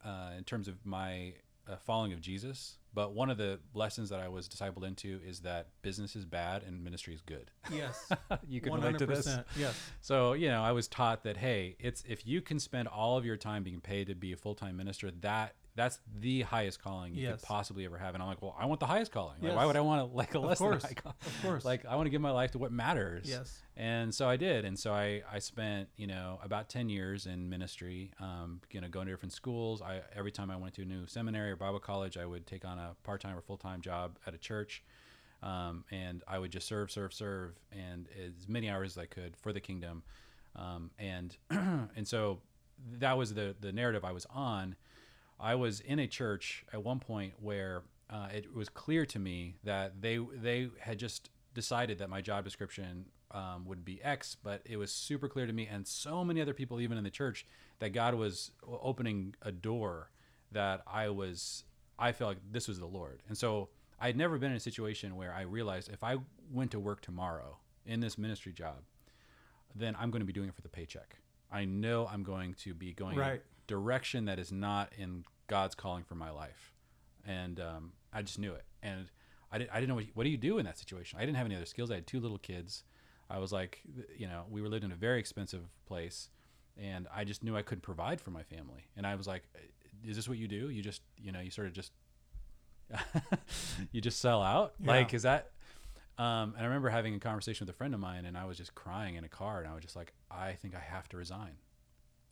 uh, 0.05 0.31
in 0.37 0.45
terms 0.45 0.69
of 0.69 0.75
my 0.85 1.35
uh, 1.69 1.77
following 1.77 2.13
of 2.13 2.21
Jesus. 2.21 2.79
But 2.95 3.13
one 3.13 3.31
of 3.31 3.39
the 3.39 3.61
lessons 3.75 4.09
that 4.11 4.21
I 4.21 4.29
was 4.29 4.49
discipled 4.49 4.85
into 4.85 5.21
is 5.25 5.41
that 5.41 5.69
business 5.83 6.17
is 6.17 6.25
bad 6.25 6.63
and 6.67 6.83
ministry 6.83 7.15
is 7.15 7.21
good. 7.21 7.51
Yes. 7.71 8.11
you 8.49 8.61
can 8.61 8.73
relate 8.73 8.99
to 8.99 9.07
this. 9.07 9.29
Yes. 9.57 9.79
So, 10.01 10.33
you 10.33 10.49
know, 10.49 10.63
I 10.63 10.73
was 10.73 10.89
taught 10.89 11.23
that 11.25 11.37
hey, 11.37 11.77
it's 11.79 12.03
if 12.09 12.27
you 12.27 12.41
can 12.41 12.59
spend 12.59 12.89
all 12.89 13.17
of 13.17 13.25
your 13.25 13.37
time 13.37 13.63
being 13.63 13.81
paid 13.81 14.09
to 14.09 14.15
be 14.15 14.33
a 14.33 14.37
full-time 14.37 14.77
minister, 14.77 15.11
that 15.21 15.55
that's 15.79 16.01
the 16.19 16.43
highest 16.43 16.83
calling 16.83 17.15
you 17.15 17.23
Yes. 17.23 17.41
could 17.41 17.47
possibly 17.47 17.85
ever 17.85 17.97
have. 17.97 18.15
And 18.15 18.23
I'm 18.23 18.29
like, 18.29 18.43
well, 18.43 18.57
I 18.59 18.67
want 18.67 18.81
the 18.81 18.87
highest 18.87 19.13
calling. 19.13 19.37
Like, 19.41 19.51
Yes. 19.51 19.57
why 19.57 19.65
would 19.65 19.77
I 19.77 19.81
want 19.81 20.11
to 20.11 20.17
like 20.17 20.35
a 20.35 20.41
less 20.41 20.59
course. 20.59 20.83
high 20.83 20.93
calling? 20.93 21.15
Of 21.25 21.43
course. 21.43 21.65
Like 21.65 21.87
I 21.87 21.95
want 21.95 22.07
to 22.07 22.11
give 22.11 22.21
my 22.21 22.33
life 22.33 22.51
to 22.53 22.59
what 22.59 22.73
matters. 22.73 23.27
Yes. 23.29 23.63
And 23.77 24.13
so 24.13 24.29
I 24.29 24.37
did. 24.37 24.65
And 24.65 24.77
so 24.77 24.93
I, 24.93 25.23
I 25.33 25.39
spent, 25.39 25.89
you 25.97 26.09
know, 26.09 26.41
about 26.43 26.69
10 26.69 26.89
years 26.89 27.27
in 27.27 27.49
ministry, 27.49 28.11
um, 28.19 28.61
you 28.73 28.81
know, 28.81 28.89
going 28.89 29.07
to 29.07 29.13
different 29.13 29.33
schools. 29.33 29.81
I, 29.81 30.01
every 30.17 30.33
time 30.33 30.51
I 30.51 30.57
went 30.57 30.75
to 30.75 30.83
a 30.83 30.85
new 30.85 31.07
seminary 31.07 31.53
or 31.53 31.57
Bible 31.57 31.79
college, 31.79 32.17
I 32.19 32.27
would 32.27 32.45
take 32.45 32.65
on 32.65 32.81
a 32.81 32.97
part-time 33.05 33.37
or 33.39 33.41
full-time 33.41 33.81
job 33.81 34.19
at 34.27 34.35
a 34.35 34.39
church. 34.39 34.83
Um, 35.45 35.85
and 35.93 36.25
I 36.27 36.41
would 36.41 36.51
just 36.51 36.67
serve, 36.67 36.91
serve, 36.91 37.15
serve, 37.15 37.53
and 37.71 38.09
as 38.27 38.49
many 38.49 38.69
hours 38.69 38.95
as 38.95 38.99
I 38.99 39.07
could 39.07 39.37
for 39.37 39.53
the 39.53 39.61
kingdom. 39.61 40.03
Um, 40.57 40.91
and, 40.99 41.37
and 41.51 42.09
so 42.09 42.41
that 42.99 43.17
was 43.17 43.35
the, 43.35 43.55
the 43.61 43.71
narrative 43.73 44.05
I 44.05 44.11
was 44.11 44.27
on. 44.35 44.75
I 45.41 45.55
was 45.55 45.81
in 45.81 45.99
a 45.99 46.07
church 46.07 46.65
at 46.73 46.83
one 46.83 46.99
point 47.01 47.35
where 47.41 47.83
uh, 48.11 48.29
it 48.35 48.55
was 48.55 48.69
clear 48.69 49.07
to 49.07 49.19
me 49.19 49.57
that 49.65 50.01
they 50.01 50.19
they 50.19 50.69
had 50.81 50.99
just 50.99 51.31
decided 51.55 51.99
that 51.99 52.09
my 52.09 52.21
job 52.21 52.45
description 52.45 53.07
um, 53.31 53.67
would 53.67 53.85
be 53.85 54.03
X, 54.03 54.37
but 54.43 54.63
it 54.65 54.77
was 54.77 54.91
super 54.91 55.29
clear 55.29 55.47
to 55.47 55.53
me 55.53 55.67
and 55.71 55.87
so 55.87 56.25
many 56.25 56.41
other 56.41 56.55
people, 56.55 56.81
even 56.81 56.97
in 56.97 57.05
the 57.05 57.11
church, 57.11 57.47
that 57.79 57.91
God 57.91 58.15
was 58.15 58.53
opening 58.67 59.35
a 59.43 59.53
door 59.53 60.11
that 60.53 60.83
I 60.87 61.11
was 61.11 61.65
I 61.99 62.13
felt 62.13 62.29
like 62.29 62.39
this 62.51 62.69
was 62.69 62.79
the 62.79 62.87
Lord, 62.87 63.23
and 63.29 63.37
so 63.37 63.69
I 64.01 64.07
had 64.07 64.17
never 64.17 64.39
been 64.39 64.51
in 64.51 64.57
a 64.57 64.61
situation 64.61 65.17
where 65.17 65.33
I 65.33 65.43
realized 65.43 65.91
if 65.93 66.03
I 66.05 66.17
went 66.53 66.71
to 66.71 66.81
work 66.81 67.01
tomorrow 67.01 67.59
in 67.85 68.01
this 68.01 68.17
ministry 68.17 68.53
job, 68.53 68.77
then 69.75 69.97
I'm 69.99 70.11
going 70.11 70.21
to 70.21 70.27
be 70.27 70.33
doing 70.33 70.49
it 70.49 70.55
for 70.55 70.63
the 70.63 70.69
paycheck. 70.69 71.17
I 71.51 71.65
know 71.65 72.09
I'm 72.11 72.23
going 72.23 72.55
to 72.61 72.75
be 72.75 72.93
going 72.93 73.17
Right. 73.19 73.43
Direction 73.69 74.25
that 74.25 74.41
is 74.41 74.51
not 74.51 74.93
in 74.99 75.25
God's 75.47 75.77
calling 75.77 76.03
for 76.03 76.17
my 76.17 76.31
life, 76.31 76.75
and 77.25 77.61
um, 77.61 77.93
I 78.13 78.23
just 78.23 78.41
knew 78.41 78.53
it. 78.53 78.65
And 78.83 79.07
I, 79.53 79.59
did, 79.59 79.69
I 79.73 79.77
didn't 79.77 79.91
know 79.91 79.95
what, 79.95 80.05
what 80.15 80.25
do 80.25 80.31
you 80.31 80.37
do 80.37 80.59
in 80.59 80.67
that 80.67 80.79
situation. 80.79 81.19
I 81.19 81.23
didn't 81.23 81.37
have 81.37 81.47
any 81.47 81.55
other 81.55 81.67
skills. 81.67 81.91
I 81.91 81.97
had 81.97 82.07
two 82.07 82.21
little 82.21 82.39
kids. 82.39 82.83
I 83.31 83.39
was 83.39 83.53
like, 83.53 83.81
you 84.17 84.27
know, 84.27 84.45
we 84.51 84.61
were 84.61 84.69
living 84.69 84.87
in 84.87 84.93
a 84.93 84.97
very 84.97 85.21
expensive 85.21 85.63
place, 85.87 86.31
and 86.77 87.07
I 87.15 87.25
just 87.25 87.45
knew 87.45 87.57
I 87.57 87.63
couldn't 87.63 87.83
provide 87.83 88.21
for 88.21 88.31
my 88.31 88.43
family. 88.43 88.89
And 88.97 89.07
I 89.07 89.15
was 89.15 89.27
like, 89.27 89.45
is 90.05 90.17
this 90.17 90.29
what 90.29 90.39
you 90.39 90.49
do? 90.49 90.71
You 90.71 90.83
just, 90.83 91.03
you 91.17 91.33
know, 91.33 91.41
you 91.41 91.51
sort 91.51 91.67
of 91.67 91.75
just, 91.75 91.93
you 93.93 94.01
just 94.01 94.21
sell 94.21 94.43
out. 94.43 94.75
Yeah. 94.81 94.89
Like, 94.93 95.13
is 95.15 95.23
that? 95.23 95.51
Um, 96.17 96.55
and 96.57 96.63
I 96.63 96.65
remember 96.65 96.89
having 96.89 97.15
a 97.15 97.21
conversation 97.21 97.67
with 97.67 97.75
a 97.75 97.77
friend 97.77 97.95
of 97.95 98.01
mine, 98.01 98.25
and 98.25 98.37
I 98.37 98.45
was 98.47 98.57
just 98.57 98.75
crying 98.75 99.15
in 99.15 99.25
a 99.25 99.29
car, 99.29 99.61
and 99.61 99.69
I 99.69 99.75
was 99.75 99.85
just 99.85 99.95
like, 99.95 100.15
I 100.31 100.53
think 100.53 100.75
I 100.75 100.81
have 100.81 101.09
to 101.11 101.17
resign, 101.17 101.59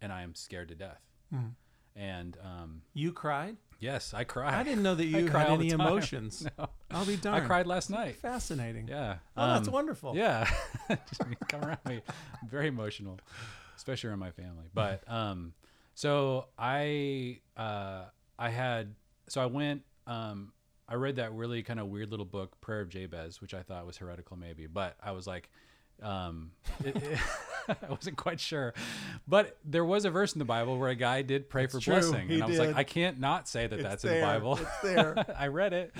and 0.01 0.13
I 0.13 0.23
am 0.23 0.35
scared 0.35 0.69
to 0.69 0.75
death. 0.75 1.03
Mhm. 1.35 1.53
And 1.95 2.37
um, 2.43 2.83
You 2.95 3.13
cried? 3.13 3.57
yes, 3.79 4.13
I 4.15 4.25
cried. 4.25 4.55
I 4.55 4.63
didn't 4.63 4.83
know 4.83 4.95
that 4.95 5.05
you 5.07 5.29
had 5.29 5.49
any 5.49 5.71
emotions. 5.71 6.47
No. 6.59 6.69
I'll 6.91 7.05
be 7.07 7.17
done. 7.17 7.35
I 7.35 7.41
cried 7.47 7.67
last 7.67 7.91
night. 7.91 8.17
Fascinating. 8.17 8.87
Yeah. 8.89 9.17
Oh, 9.37 9.55
that's 9.55 9.69
Um, 9.69 9.75
wonderful. 9.75 10.15
Yeah. 10.17 10.49
Just 10.89 11.23
come 11.49 11.63
around 11.65 11.79
me. 11.87 12.01
I'm 12.43 12.49
very 12.49 12.69
emotional, 12.69 13.19
especially 13.77 14.09
around 14.11 14.21
my 14.21 14.31
family. 14.31 14.67
But 14.73 15.03
um, 15.11 15.53
so 15.95 16.47
I 16.59 17.41
uh, 17.57 18.05
I 18.39 18.51
had 18.51 18.95
so 19.29 19.41
I 19.43 19.47
went 19.47 19.83
um, 20.07 20.53
I 20.89 20.95
read 20.95 21.17
that 21.17 21.33
really 21.33 21.63
kind 21.65 21.81
of 21.81 21.89
weird 21.89 22.11
little 22.11 22.25
book, 22.27 22.61
Prayer 22.61 22.81
of 22.83 22.89
Jabez, 22.89 23.41
which 23.41 23.53
I 23.53 23.63
thought 23.63 23.85
was 23.85 23.97
heretical 23.97 24.37
maybe, 24.37 24.67
but 24.67 24.97
I 25.03 25.11
was 25.13 25.27
like. 25.27 25.51
Um, 26.03 26.51
it, 26.85 26.97
it- 27.03 27.19
I 27.69 27.91
wasn't 27.91 28.17
quite 28.17 28.39
sure, 28.39 28.75
but 29.27 29.59
there 29.65 29.85
was 29.85 30.05
a 30.05 30.11
verse 30.11 30.35
in 30.35 30.39
the 30.39 30.45
Bible 30.45 30.79
where 30.79 30.89
a 30.91 30.95
guy 30.95 31.23
did 31.23 31.51
pray 31.51 31.67
for 31.67 31.81
true. 31.81 31.95
blessing, 31.95 32.29
He 32.29 32.35
and 32.35 32.45
I 32.45 32.47
was 32.47 32.59
did. 32.59 32.67
like, 32.69 32.77
I 32.77 32.85
can't 32.85 33.19
not 33.19 33.49
say 33.49 33.67
that 33.67 33.75
It's 33.81 33.83
that's 33.83 34.05
in 34.05 34.15
the 34.15 34.21
Bible. 34.21 34.57
It's 34.57 34.81
there. 34.85 35.35
I 35.37 35.49
read 35.49 35.73
it, 35.73 35.93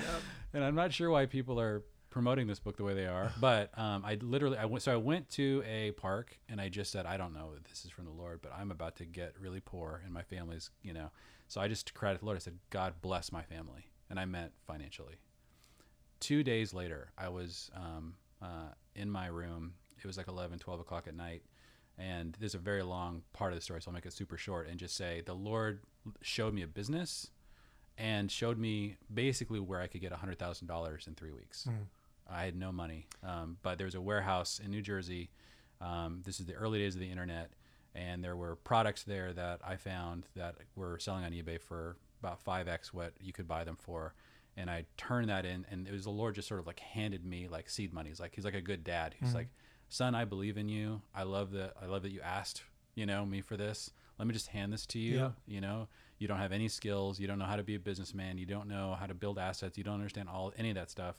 and 0.53 0.63
I'm 0.63 0.75
not 0.75 0.93
sure 0.93 1.09
why 1.09 1.25
people 1.25 1.59
are 1.59 1.83
promoting 2.09 2.47
this 2.47 2.59
book 2.59 2.77
the 2.77 2.85
way 2.85 2.93
they 2.93 3.05
are. 3.05 3.33
But 3.41 3.77
um, 3.77 4.05
I 4.05 4.17
literally, 4.21 4.57
I 4.57 4.63
went. 4.63 4.81
So 4.81 4.93
I 4.93 4.95
went 4.95 5.29
to 5.31 5.61
a 5.67 5.91
park, 5.91 6.37
and 6.47 6.61
I 6.61 6.69
just 6.69 6.89
said, 6.89 7.05
I 7.05 7.17
don't 7.17 7.33
know 7.33 7.49
this 7.69 7.83
is 7.83 7.91
from 7.91 8.05
the 8.05 8.11
Lord, 8.11 8.39
but 8.41 8.53
I'm 8.57 8.71
about 8.71 8.95
to 8.97 9.05
get 9.05 9.33
really 9.37 9.59
poor, 9.59 10.01
and 10.05 10.13
my 10.13 10.21
family's, 10.23 10.69
you 10.83 10.93
know. 10.93 11.11
So 11.49 11.59
I 11.59 11.67
just 11.67 11.93
cried 11.93 12.13
to 12.13 12.19
the 12.19 12.25
Lord. 12.25 12.37
I 12.37 12.39
said, 12.39 12.57
God 12.69 12.93
bless 13.01 13.33
my 13.33 13.41
family, 13.41 13.87
and 14.09 14.17
I 14.21 14.23
meant 14.23 14.53
financially. 14.65 15.15
Two 16.21 16.43
days 16.43 16.73
later, 16.73 17.09
I 17.17 17.27
was 17.27 17.69
um, 17.75 18.15
uh, 18.41 18.69
in 18.95 19.09
my 19.11 19.27
room. 19.27 19.73
It 20.03 20.07
was 20.07 20.17
like 20.17 20.27
11, 20.27 20.59
12 20.59 20.79
o'clock 20.79 21.07
at 21.07 21.15
night. 21.15 21.43
And 21.97 22.37
there's 22.39 22.53
a 22.55 22.59
very 22.59 22.83
long 22.83 23.23
part 23.33 23.51
of 23.53 23.57
the 23.57 23.61
story, 23.63 23.81
so 23.81 23.89
I'll 23.89 23.93
make 23.95 24.05
it 24.05 24.13
super 24.13 24.37
short 24.37 24.67
and 24.69 24.79
just 24.79 24.95
say 24.95 25.21
the 25.25 25.33
Lord 25.33 25.81
showed 26.21 26.53
me 26.53 26.61
a 26.61 26.67
business 26.67 27.31
and 27.97 28.31
showed 28.31 28.59
me 28.59 28.97
basically 29.11 29.59
where 29.59 29.81
I 29.81 29.87
could 29.87 30.01
get 30.01 30.11
$100,000 30.13 31.07
in 31.07 31.15
three 31.15 31.31
weeks. 31.31 31.67
I 32.29 32.43
had 32.43 32.55
no 32.55 32.71
money, 32.71 33.07
um, 33.23 33.57
but 33.63 33.77
there 33.79 33.85
was 33.85 33.95
a 33.95 34.01
warehouse 34.01 34.59
in 34.63 34.69
New 34.69 34.81
Jersey. 34.81 35.29
Um, 35.81 36.21
this 36.25 36.39
is 36.39 36.45
the 36.45 36.53
early 36.53 36.77
days 36.79 36.93
of 36.93 36.99
the 37.01 37.09
internet, 37.09 37.51
and 37.95 38.23
there 38.23 38.35
were 38.35 38.57
products 38.57 39.03
there 39.03 39.33
that 39.33 39.61
I 39.65 39.77
found 39.77 40.27
that 40.35 40.55
were 40.75 40.99
selling 40.99 41.23
on 41.23 41.31
eBay 41.31 41.59
for 41.59 41.97
about 42.21 42.39
five 42.41 42.67
x 42.67 42.93
what 42.93 43.13
you 43.19 43.31
could 43.33 43.47
buy 43.47 43.63
them 43.63 43.77
for. 43.79 44.13
And 44.57 44.69
I 44.69 44.85
turned 44.97 45.29
that 45.29 45.45
in, 45.45 45.65
and 45.71 45.87
it 45.87 45.91
was 45.91 46.03
the 46.03 46.09
Lord 46.11 46.35
just 46.35 46.47
sort 46.47 46.59
of 46.59 46.67
like 46.67 46.79
handed 46.79 47.23
me 47.25 47.47
like 47.47 47.69
seed 47.69 47.93
money. 47.93 48.09
He's 48.09 48.19
like 48.19 48.35
he's 48.35 48.45
like 48.45 48.55
a 48.55 48.61
good 48.61 48.83
dad. 48.83 49.15
He's 49.19 49.33
like, 49.35 49.47
son, 49.89 50.15
I 50.15 50.25
believe 50.25 50.57
in 50.57 50.69
you. 50.69 51.01
I 51.13 51.23
love 51.23 51.51
that. 51.51 51.73
I 51.81 51.85
love 51.85 52.03
that 52.03 52.11
you 52.11 52.21
asked, 52.21 52.63
you 52.95 53.05
know, 53.05 53.25
me 53.25 53.41
for 53.41 53.57
this. 53.57 53.91
Let 54.17 54.27
me 54.27 54.33
just 54.33 54.47
hand 54.47 54.73
this 54.73 54.85
to 54.87 54.99
you. 54.99 55.17
Yeah. 55.17 55.29
You 55.45 55.61
know, 55.61 55.87
you 56.17 56.27
don't 56.27 56.39
have 56.39 56.51
any 56.51 56.67
skills. 56.67 57.19
You 57.19 57.27
don't 57.27 57.39
know 57.39 57.45
how 57.45 57.55
to 57.55 57.63
be 57.63 57.75
a 57.75 57.79
businessman. 57.79 58.37
You 58.37 58.45
don't 58.45 58.67
know 58.67 58.95
how 58.99 59.05
to 59.05 59.13
build 59.13 59.37
assets. 59.37 59.77
You 59.77 59.83
don't 59.83 59.95
understand 59.95 60.29
all 60.29 60.53
any 60.57 60.69
of 60.69 60.75
that 60.75 60.89
stuff. 60.89 61.15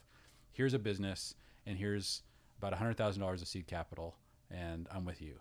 Here's 0.51 0.73
a 0.73 0.79
business, 0.79 1.35
and 1.65 1.77
here's 1.77 2.23
about 2.57 2.73
hundred 2.73 2.97
thousand 2.97 3.21
dollars 3.21 3.41
of 3.41 3.47
seed 3.47 3.67
capital, 3.67 4.15
and 4.51 4.87
I'm 4.93 5.05
with 5.05 5.21
you. 5.21 5.35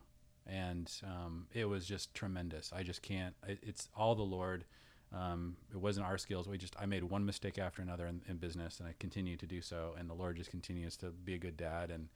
And 0.47 0.91
um, 1.05 1.47
it 1.53 1.67
was 1.67 1.85
just 1.85 2.15
tremendous. 2.15 2.73
I 2.73 2.83
just 2.83 3.03
can't. 3.03 3.35
It, 3.47 3.59
it's 3.63 3.89
all 3.97 4.15
the 4.15 4.23
Lord. 4.23 4.65
Um, 5.13 5.57
it 5.73 5.79
wasn't 5.79 6.07
our 6.07 6.19
skills. 6.19 6.49
We 6.49 6.59
just 6.59 6.77
I 6.79 6.87
made 6.87 7.03
one 7.03 7.25
mistake 7.25 7.59
after 7.59 7.83
another 7.83 8.07
in, 8.07 8.23
in 8.29 8.37
business, 8.37 8.79
and 8.79 8.89
I 8.89 8.95
continue 8.99 9.37
to 9.37 9.47
do 9.47 9.61
so. 9.61 9.95
And 9.99 10.09
the 10.09 10.15
Lord 10.15 10.37
just 10.37 10.51
continues 10.51 10.97
to 10.99 11.07
be 11.07 11.35
a 11.35 11.39
good 11.39 11.57
dad 11.57 11.91
and 11.91 12.09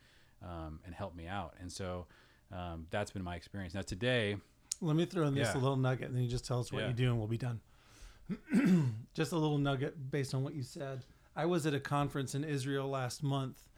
um, 0.45 0.81
and 0.85 0.95
help 0.95 1.15
me 1.15 1.27
out. 1.27 1.55
And 1.61 1.71
so 1.73 2.07
um, 2.53 2.87
that's 2.91 3.11
been 3.11 3.25
my 3.25 3.37
experience. 3.37 3.75
Now 3.75 3.83
today, 3.83 4.37
Let 4.81 4.97
me 4.97 5.05
throw 5.05 5.27
in 5.29 5.35
this 5.35 5.49
Yeah. 5.55 5.61
little 5.61 5.77
nugget, 5.77 6.09
and 6.09 6.17
then 6.17 6.23
you 6.25 6.29
just 6.29 6.45
tell 6.45 6.59
us 6.61 6.73
what 6.73 6.83
Yeah. 6.83 6.89
you 6.89 6.95
do, 6.95 7.09
and 7.11 7.19
we'll 7.19 7.29
be 7.29 7.39
done. 7.39 7.61
just 9.15 9.33
a 9.33 9.37
little 9.37 9.59
nugget 9.59 10.11
based 10.11 10.35
on 10.35 10.43
what 10.43 10.55
you 10.55 10.63
said. 10.63 11.05
I 11.37 11.47
was 11.47 11.67
at 11.67 11.75
a 11.75 11.81
conference 11.81 12.35
in 12.35 12.45
Israel 12.45 12.89
last 12.89 13.23
month, 13.23 13.69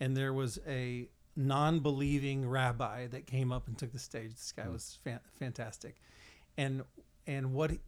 and 0.00 0.16
there 0.16 0.32
was 0.32 0.58
a 0.66 1.08
non-believing 1.36 2.48
rabbi 2.48 3.06
that 3.08 3.26
came 3.26 3.52
up 3.52 3.66
and 3.68 3.76
took 3.76 3.92
the 3.92 3.98
stage. 3.98 4.30
This 4.32 4.52
guy 4.52 4.68
was 4.68 4.98
fan- 5.04 5.20
fantastic, 5.38 5.96
and 6.56 6.82
and 7.26 7.52
what 7.54 7.70
he, 7.70 7.80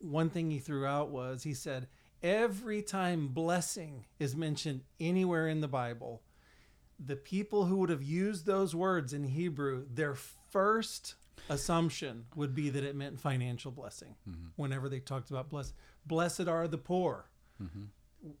one 0.00 0.30
thing 0.30 0.50
he 0.50 0.58
threw 0.58 0.86
out 0.86 1.10
was 1.10 1.42
he 1.42 1.54
said 1.54 1.88
every 2.22 2.80
time 2.82 3.28
blessing 3.28 4.06
is 4.18 4.34
mentioned 4.36 4.82
anywhere 5.00 5.48
in 5.48 5.60
the 5.60 5.68
Bible, 5.68 6.22
the 7.04 7.16
people 7.16 7.64
who 7.66 7.76
would 7.76 7.90
have 7.90 8.02
used 8.02 8.46
those 8.46 8.74
words 8.74 9.12
in 9.12 9.24
Hebrew, 9.24 9.84
their 9.92 10.14
first 10.50 11.14
assumption 11.48 12.26
would 12.36 12.54
be 12.54 12.70
that 12.70 12.84
it 12.84 12.94
meant 12.94 13.20
financial 13.20 13.70
blessing. 13.70 14.14
Mm-hmm. 14.28 14.48
Whenever 14.56 14.88
they 14.88 15.00
talked 15.00 15.30
about 15.30 15.48
bless, 15.48 15.72
blessed 16.06 16.46
are 16.48 16.68
the 16.68 16.78
poor. 16.78 17.26
Mm-hmm. 17.62 17.84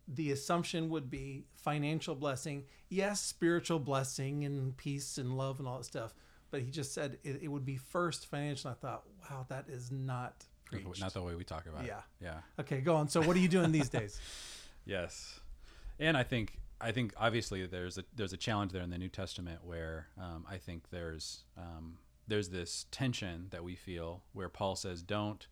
The 0.06 0.30
assumption 0.30 0.90
would 0.90 1.10
be 1.10 1.44
financial 1.56 2.14
blessing. 2.14 2.64
Yes, 2.88 3.20
spiritual 3.20 3.80
blessing 3.80 4.44
and 4.44 4.76
peace 4.76 5.18
and 5.18 5.36
love 5.36 5.58
and 5.58 5.66
all 5.66 5.78
that 5.78 5.84
stuff. 5.84 6.14
But 6.52 6.60
he 6.60 6.70
just 6.70 6.94
said 6.94 7.18
it, 7.24 7.40
it 7.42 7.48
would 7.48 7.64
be 7.64 7.76
first 7.78 8.26
financial. 8.26 8.70
I 8.70 8.74
thought, 8.74 9.02
wow, 9.28 9.46
that 9.48 9.64
is 9.68 9.90
not 9.90 10.44
preached. 10.66 11.00
not 11.00 11.14
the 11.14 11.22
way 11.22 11.34
we 11.34 11.42
talk 11.44 11.66
about 11.66 11.84
Yeah. 11.84 11.98
it. 11.98 12.24
Yeah. 12.24 12.34
Okay, 12.60 12.80
go 12.80 12.94
on. 12.96 13.08
So 13.08 13.22
what 13.22 13.34
are 13.36 13.40
you 13.40 13.48
doing 13.48 13.72
these 13.72 13.88
days? 13.88 14.20
Yes, 14.84 15.38
and 16.00 16.16
I 16.16 16.24
think 16.24 16.58
I 16.82 16.92
think 16.92 17.14
obviously 17.16 17.64
there's 17.66 17.98
a 17.98 18.04
there's 18.14 18.32
a 18.32 18.36
challenge 18.36 18.72
there 18.72 18.82
in 18.82 18.90
the 18.90 18.98
New 18.98 19.08
Testament 19.08 19.60
where 19.64 20.08
um, 20.18 20.44
I 20.50 20.56
think 20.58 20.90
there's 20.90 21.44
um, 21.56 21.98
there's 22.28 22.48
this 22.50 22.86
tension 22.90 23.46
that 23.50 23.62
we 23.64 23.74
feel 23.74 24.22
where 24.32 24.48
Paul 24.48 24.76
says 24.76 25.02
don't 25.02 25.46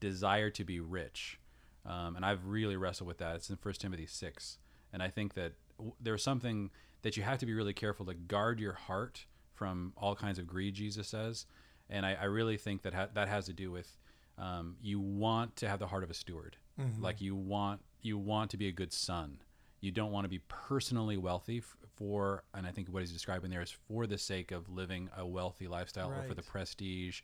desire 0.00 0.50
to 0.50 0.64
be 0.64 0.80
rich, 0.80 1.38
um, 1.86 2.16
and 2.16 2.24
I've 2.24 2.46
really 2.46 2.76
wrestled 2.76 3.08
with 3.08 3.18
that. 3.18 3.36
It's 3.36 3.50
in 3.50 3.56
First 3.56 3.80
Timothy 3.80 4.06
six, 4.06 4.58
and 4.92 5.02
I 5.02 5.08
think 5.08 5.34
that 5.34 5.52
w- 5.78 5.94
there's 6.00 6.22
something 6.22 6.70
that 7.02 7.16
you 7.16 7.22
have 7.22 7.38
to 7.38 7.46
be 7.46 7.54
really 7.54 7.72
careful 7.74 8.06
to 8.06 8.14
guard 8.14 8.60
your 8.60 8.72
heart 8.74 9.26
from 9.54 9.92
all 9.96 10.14
kinds 10.14 10.38
of 10.38 10.46
greed. 10.46 10.74
Jesus 10.74 11.08
says, 11.08 11.46
and 11.88 12.04
I, 12.04 12.14
I 12.14 12.24
really 12.24 12.56
think 12.56 12.82
that 12.82 12.94
ha- 12.94 13.08
that 13.14 13.28
has 13.28 13.46
to 13.46 13.52
do 13.52 13.70
with 13.70 13.96
um, 14.38 14.76
you 14.82 14.98
want 14.98 15.56
to 15.56 15.68
have 15.68 15.78
the 15.78 15.86
heart 15.86 16.02
of 16.04 16.10
a 16.10 16.14
steward. 16.14 16.56
Like 17.00 17.20
you 17.20 17.34
want 17.36 17.80
you 18.02 18.18
want 18.18 18.50
to 18.50 18.56
be 18.56 18.68
a 18.68 18.72
good 18.72 18.92
son 18.92 19.38
you 19.84 19.92
don't 19.92 20.12
want 20.12 20.24
to 20.24 20.28
be 20.28 20.40
personally 20.48 21.16
wealthy 21.16 21.62
for 21.96 22.42
and 22.54 22.66
i 22.66 22.70
think 22.70 22.88
what 22.88 23.02
he's 23.02 23.12
describing 23.12 23.50
there 23.50 23.62
is 23.62 23.70
for 23.70 24.06
the 24.06 24.18
sake 24.18 24.50
of 24.50 24.68
living 24.68 25.10
a 25.16 25.26
wealthy 25.26 25.68
lifestyle 25.68 26.10
or 26.10 26.22
for 26.22 26.34
the 26.34 26.42
prestige 26.42 27.20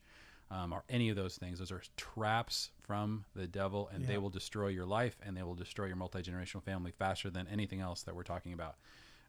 um, 0.50 0.72
or 0.72 0.82
any 0.88 1.08
of 1.08 1.16
those 1.16 1.36
things. 1.36 1.58
Those 1.61 1.70
are 1.70 1.82
traps 1.96 2.70
from 2.82 3.24
the 3.34 3.46
devil 3.46 3.88
and 3.92 4.04
they 4.04 4.18
will 4.18 4.30
destroy 4.30 4.68
your 4.68 4.84
life 4.84 5.16
and 5.24 5.36
they 5.36 5.42
will 5.42 5.54
destroy 5.54 5.86
your 5.86 5.96
multi-generational 5.96 6.62
family 6.62 6.90
faster 6.90 7.30
than 7.30 7.46
anything 7.48 7.80
else 7.80 8.02
that 8.02 8.14
we're 8.14 8.24
talking 8.24 8.52
about. 8.52 8.76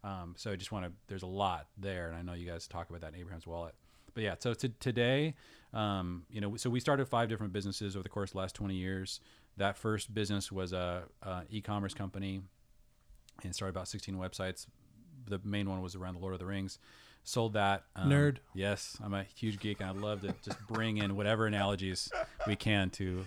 Um, 0.03 0.34
so 0.36 0.51
i 0.51 0.55
just 0.55 0.71
want 0.71 0.86
to 0.86 0.91
there's 1.07 1.21
a 1.21 1.27
lot 1.27 1.67
there 1.77 2.07
and 2.07 2.17
i 2.17 2.23
know 2.23 2.34
you 2.34 2.49
guys 2.49 2.65
talk 2.65 2.89
about 2.89 3.01
that 3.01 3.13
in 3.13 3.19
abraham's 3.19 3.45
wallet. 3.45 3.75
But 4.15 4.23
yeah, 4.23 4.36
so 4.39 4.53
to, 4.55 4.67
today, 4.67 5.36
um, 5.73 6.23
you 6.29 6.41
know, 6.41 6.57
so 6.57 6.69
we 6.69 6.79
started 6.79 7.07
five 7.07 7.29
different 7.29 7.53
businesses 7.53 7.95
over 7.95 8.03
the 8.03 8.09
course 8.09 8.32
of 8.32 8.34
the 8.34 8.39
last 8.39 8.55
20 8.55 8.73
years. 8.73 9.21
That 9.57 9.77
first 9.77 10.13
business 10.13 10.51
was 10.51 10.73
a, 10.73 11.03
a 11.21 11.43
e-commerce 11.49 11.93
company 11.93 12.41
and 13.48 13.56
started 13.56 13.72
about 13.76 13.88
16 13.88 14.16
websites. 14.16 14.68
The 15.28 15.39
main 15.44 15.70
one 15.70 15.82
was 15.82 15.96
around 15.96 16.16
the 16.16 16.20
Lord 16.20 16.34
of 16.34 16.39
the 16.39 16.46
Rings. 16.46 16.80
Sold 17.24 17.54
that. 17.54 17.84
Um, 17.96 18.10
Nerd. 18.10 18.38
Yes, 18.56 18.98
I'm 19.04 19.14
a 19.14 19.24
huge 19.24 19.60
geek 19.60 19.80
and 19.80 19.89
I 19.89 19.94
love 19.94 20.22
to 20.22 20.34
just 20.44 20.58
bring 20.68 20.98
in 20.98 21.16
whatever 21.16 21.46
analogies 21.46 22.12
we 22.48 22.56
can 22.56 22.89
to. 22.92 23.24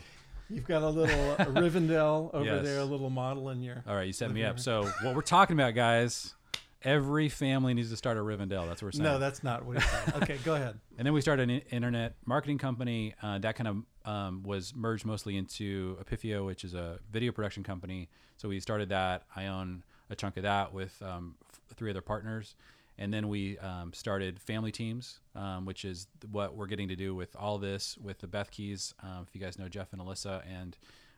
You've 0.50 0.66
got 0.66 0.82
a 0.82 0.88
little 0.88 1.32
uh, 1.32 1.44
Rivendell 1.46 2.30
over 2.34 2.44
Yes. 2.44 2.64
there, 2.64 2.80
a 2.80 2.84
little 2.84 3.08
model 3.10 3.48
in 3.50 3.62
your. 3.62 3.82
All 3.86 3.94
right, 3.94 4.06
you 4.06 4.12
set 4.12 4.30
me 4.30 4.44
up. 4.44 4.58
So 4.60 4.84
what 5.02 5.14
we're 5.14 5.22
talking 5.22 5.54
about, 5.58 5.74
guys, 5.74 6.34
every 6.82 7.28
family 7.28 7.72
needs 7.72 7.88
to 7.90 7.96
start 7.96 8.18
a 8.18 8.20
Rivendell. 8.20 8.66
That's 8.66 8.82
what 8.82 8.88
we're 8.88 8.92
saying. 8.92 9.04
No, 9.04 9.18
that's 9.18 9.42
not 9.42 9.64
what 9.64 9.78
he's 9.80 9.90
saying. 9.90 10.22
Okay, 10.22 10.38
go 10.44 10.54
ahead. 10.56 10.78
And 10.98 11.06
then 11.06 11.14
we 11.14 11.20
started 11.20 11.48
an 11.48 11.60
internet 11.70 12.16
marketing 12.26 12.58
company 12.58 13.14
uh, 13.22 13.38
that 13.38 13.56
kind 13.56 13.68
of 13.68 14.10
um, 14.12 14.42
was 14.42 14.74
merged 14.74 15.06
mostly 15.06 15.36
into 15.36 15.96
Epipheo, 16.04 16.44
which 16.44 16.62
is 16.64 16.74
a 16.74 16.98
video 17.10 17.32
production 17.32 17.62
company. 17.62 18.08
So 18.36 18.48
we 18.48 18.60
started 18.60 18.90
that. 18.90 19.22
I 19.34 19.46
own 19.46 19.82
a 20.10 20.16
chunk 20.16 20.36
of 20.36 20.42
that 20.42 20.72
with 20.72 21.00
um, 21.02 21.36
f- 21.50 21.76
three 21.76 21.90
other 21.90 22.00
partners. 22.00 22.54
And 22.96 23.12
then 23.12 23.28
we 23.28 23.58
um, 23.58 23.92
started 23.92 24.38
family 24.38 24.70
teams, 24.70 25.18
um, 25.34 25.64
which 25.64 25.84
is 25.84 26.06
what 26.30 26.54
we're 26.54 26.68
getting 26.68 26.88
to 26.88 26.96
do 26.96 27.14
with 27.14 27.34
all 27.34 27.58
this 27.58 27.98
with 27.98 28.20
the 28.20 28.28
Bethkes. 28.28 28.94
Um, 29.02 29.26
if 29.28 29.34
you 29.34 29.40
guys 29.40 29.58
know 29.58 29.68
Jeff 29.68 29.92
and 29.92 30.00
Alyssa, 30.00 30.42
and 30.48 30.76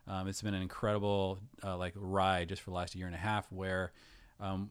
um, 0.08 0.26
it's 0.26 0.40
been 0.40 0.54
an 0.54 0.62
incredible 0.62 1.38
uh, 1.62 1.76
like 1.76 1.92
ride 1.94 2.48
just 2.48 2.62
for 2.62 2.70
the 2.70 2.76
last 2.76 2.94
year 2.94 3.06
and 3.06 3.14
a 3.14 3.18
half 3.18 3.50
where 3.52 3.92
um, 4.38 4.70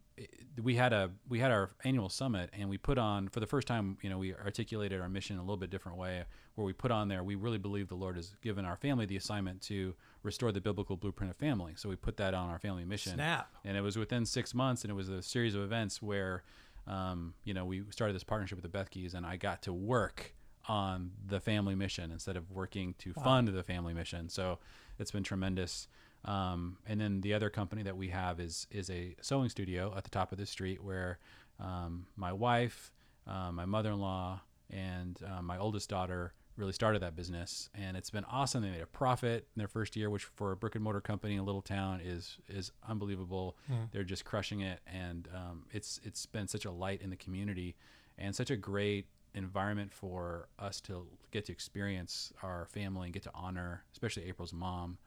we 0.61 0.76
had 0.76 0.93
a 0.93 1.09
we 1.28 1.39
had 1.39 1.51
our 1.51 1.72
annual 1.84 2.09
summit 2.09 2.49
and 2.53 2.70
we 2.70 2.78
put 2.78 2.97
on 2.97 3.28
for 3.30 3.39
the 3.39 3.47
first 3.47 3.68
time 3.68 3.97
you 4.01 4.09
know 4.09 4.18
we 4.18 4.34
articulated 4.34 5.01
our 5.01 5.09
mission 5.09 5.36
in 5.36 5.39
a 5.39 5.43
little 5.43 5.57
bit 5.57 5.70
different 5.70 5.97
way 5.97 6.24
where 6.53 6.66
we 6.66 6.72
put 6.74 6.91
on 6.91 7.07
there 7.07 7.24
we 7.24 7.36
really 7.36 7.57
believe 7.57 7.88
the 7.88 7.95
lord 7.95 8.16
has 8.16 8.36
given 8.41 8.63
our 8.63 8.76
family 8.76 9.05
the 9.05 9.18
assignment 9.18 9.61
to 9.61 9.95
restore 10.24 10.51
the 10.51 10.61
biblical 10.61 10.97
blueprint 10.97 11.32
of 11.32 11.38
family. 11.38 11.74
So 11.76 11.88
we 11.88 11.95
put 11.95 12.18
that 12.18 12.34
on 12.34 12.49
our 12.49 12.59
family 12.59 12.84
mission. 12.84 13.13
Snap. 13.13 13.49
and 13.63 13.78
it 13.78 13.82
was 13.82 13.97
within 13.97 14.26
six 14.26 14.53
months 14.53 14.84
and 14.84 14.91
it 14.91 14.95
was 14.95 15.09
a 15.09 15.22
series 15.22 15.55
of 15.55 15.61
events 15.61 16.01
where 16.01 16.43
um, 16.88 17.34
you 17.43 17.53
know 17.53 17.66
we 17.66 17.84
started 17.89 18.13
this 18.13 18.24
partnership 18.24 18.61
with 18.61 18.72
the 18.72 18.78
bethkes 18.78 19.16
and 19.16 19.26
i 19.26 19.36
got 19.38 19.61
to 19.63 19.74
work 19.74 20.36
on 20.68 21.11
the 21.28 21.39
family 21.39 21.76
mission 21.76 22.11
instead 22.11 22.36
of 22.36 22.51
working 22.51 22.95
to 22.99 23.13
fund 23.13 23.47
the 23.47 23.63
family 23.63 23.93
mission. 23.93 24.30
So 24.30 24.59
it's 24.97 25.11
been 25.11 25.24
tremendous 25.24 25.88
um, 26.26 26.78
and 26.88 27.00
then 27.00 27.22
the 27.22 27.34
other 27.34 27.50
company 27.50 27.84
that 27.84 27.96
we 27.96 28.10
have 28.10 28.40
is 28.40 28.68
is 28.72 28.90
a 28.90 29.16
sewing 29.22 29.50
studio 29.50 29.94
at 29.96 30.04
the 30.04 30.10
top 30.10 30.32
of 30.32 30.38
the 30.38 30.46
street 30.46 30.84
where 30.84 31.20
um, 31.60 32.06
my 32.16 32.34
wife 32.34 32.92
uh, 33.28 33.52
my 33.52 33.66
mother-in-law 33.66 34.40
and 34.70 35.20
uh, 35.26 35.42
my 35.42 35.58
oldest 35.58 35.90
daughter 35.90 36.34
really 36.58 36.72
started 36.72 37.02
that 37.02 37.16
business. 37.16 37.70
And 37.76 37.98
it's 37.98 38.10
been 38.10 38.24
awesome. 38.26 38.62
They 38.64 38.70
made 38.70 38.82
a 38.82 38.86
profit 38.86 39.48
in 39.56 39.60
their 39.60 39.68
first 39.68 39.96
year 39.96 40.10
which 40.10 40.24
for 40.24 40.52
a 40.54 40.56
brick 40.56 40.76
and 40.76 40.84
mortar 40.84 41.02
company 41.02 41.34
in 41.34 41.40
a 41.40 41.44
little 41.44 41.62
town 41.62 42.02
is 42.04 42.38
is 42.48 42.72
unbelievable. 42.88 43.58
They're 43.92 44.04
just 44.04 44.26
crushing 44.26 44.62
it. 44.62 44.80
And 44.88 45.28
um, 45.36 45.66
it's 45.72 46.00
it's 46.04 46.26
been 46.26 46.48
such 46.48 46.66
a 46.66 46.72
light 46.72 47.02
in 47.02 47.10
the 47.10 47.16
community 47.18 47.76
and 48.18 48.36
such 48.36 48.52
a 48.52 48.56
great 48.56 49.08
environment 49.34 49.92
for 49.92 50.48
us 50.60 50.80
to 50.80 51.06
get 51.32 51.46
to 51.46 51.52
experience 51.52 52.32
our 52.42 52.68
family 52.72 53.08
and 53.08 53.14
get 53.14 53.22
to 53.24 53.32
honor 53.36 53.84
especially 53.92 54.24
april's 54.30 54.54
mom 54.54 54.98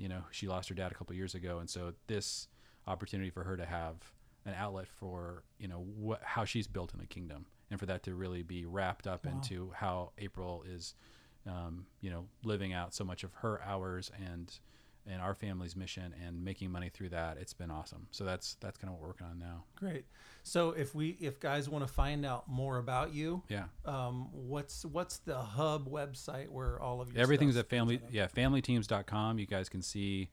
you 0.00 0.08
know 0.08 0.22
she 0.30 0.48
lost 0.48 0.68
her 0.70 0.74
dad 0.74 0.90
a 0.90 0.94
couple 0.94 1.14
years 1.14 1.34
ago. 1.34 1.58
And 1.58 1.68
so 1.68 1.92
this 2.06 2.48
opportunity 2.86 3.30
for 3.30 3.44
her 3.44 3.56
to 3.56 3.66
have 3.66 3.96
an 4.46 4.54
outlet 4.56 4.88
for 4.88 5.44
you 5.58 5.68
know 5.68 5.84
what 5.96 6.22
how 6.24 6.44
she's 6.44 6.66
built 6.66 6.94
in 6.94 6.98
the 7.00 7.06
kingdom 7.06 7.44
and 7.70 7.78
for 7.78 7.86
that 7.86 8.02
to 8.02 8.14
really 8.14 8.42
be 8.42 8.64
wrapped 8.64 9.06
up 9.06 9.26
into 9.26 9.70
how 9.76 10.10
april 10.18 10.64
is 10.66 10.94
um, 11.46 11.86
you 12.00 12.10
know 12.10 12.24
living 12.42 12.72
out 12.72 12.94
so 12.94 13.04
much 13.04 13.22
of 13.22 13.32
her 13.34 13.62
hours 13.62 14.10
and 14.30 14.58
and 15.06 15.20
our 15.20 15.34
family's 15.34 15.76
mission 15.76 16.14
and 16.24 16.44
making 16.44 16.70
money 16.70 16.88
through 16.88 17.08
that 17.08 17.38
it's 17.38 17.52
been 17.52 17.70
awesome. 17.70 18.06
So 18.10 18.24
that's 18.24 18.54
that's 18.60 18.78
kind 18.78 18.92
of 18.92 18.94
what 18.94 19.02
we're 19.02 19.08
working 19.08 19.26
on 19.26 19.38
now. 19.38 19.64
Great. 19.76 20.04
So 20.42 20.70
if 20.70 20.94
we 20.94 21.16
if 21.20 21.40
guys 21.40 21.68
want 21.68 21.86
to 21.86 21.92
find 21.92 22.24
out 22.24 22.48
more 22.48 22.78
about 22.78 23.12
you, 23.12 23.42
yeah. 23.48 23.64
um, 23.84 24.28
what's 24.32 24.84
what's 24.84 25.18
the 25.18 25.38
hub 25.38 25.88
website 25.90 26.48
where 26.48 26.80
all 26.80 27.00
of 27.00 27.12
your 27.12 27.22
everything's 27.22 27.56
at 27.56 27.68
family 27.68 28.00
yeah 28.10 28.26
familyteams.com 28.26 29.38
you 29.38 29.46
guys 29.46 29.68
can 29.68 29.82
see 29.82 30.30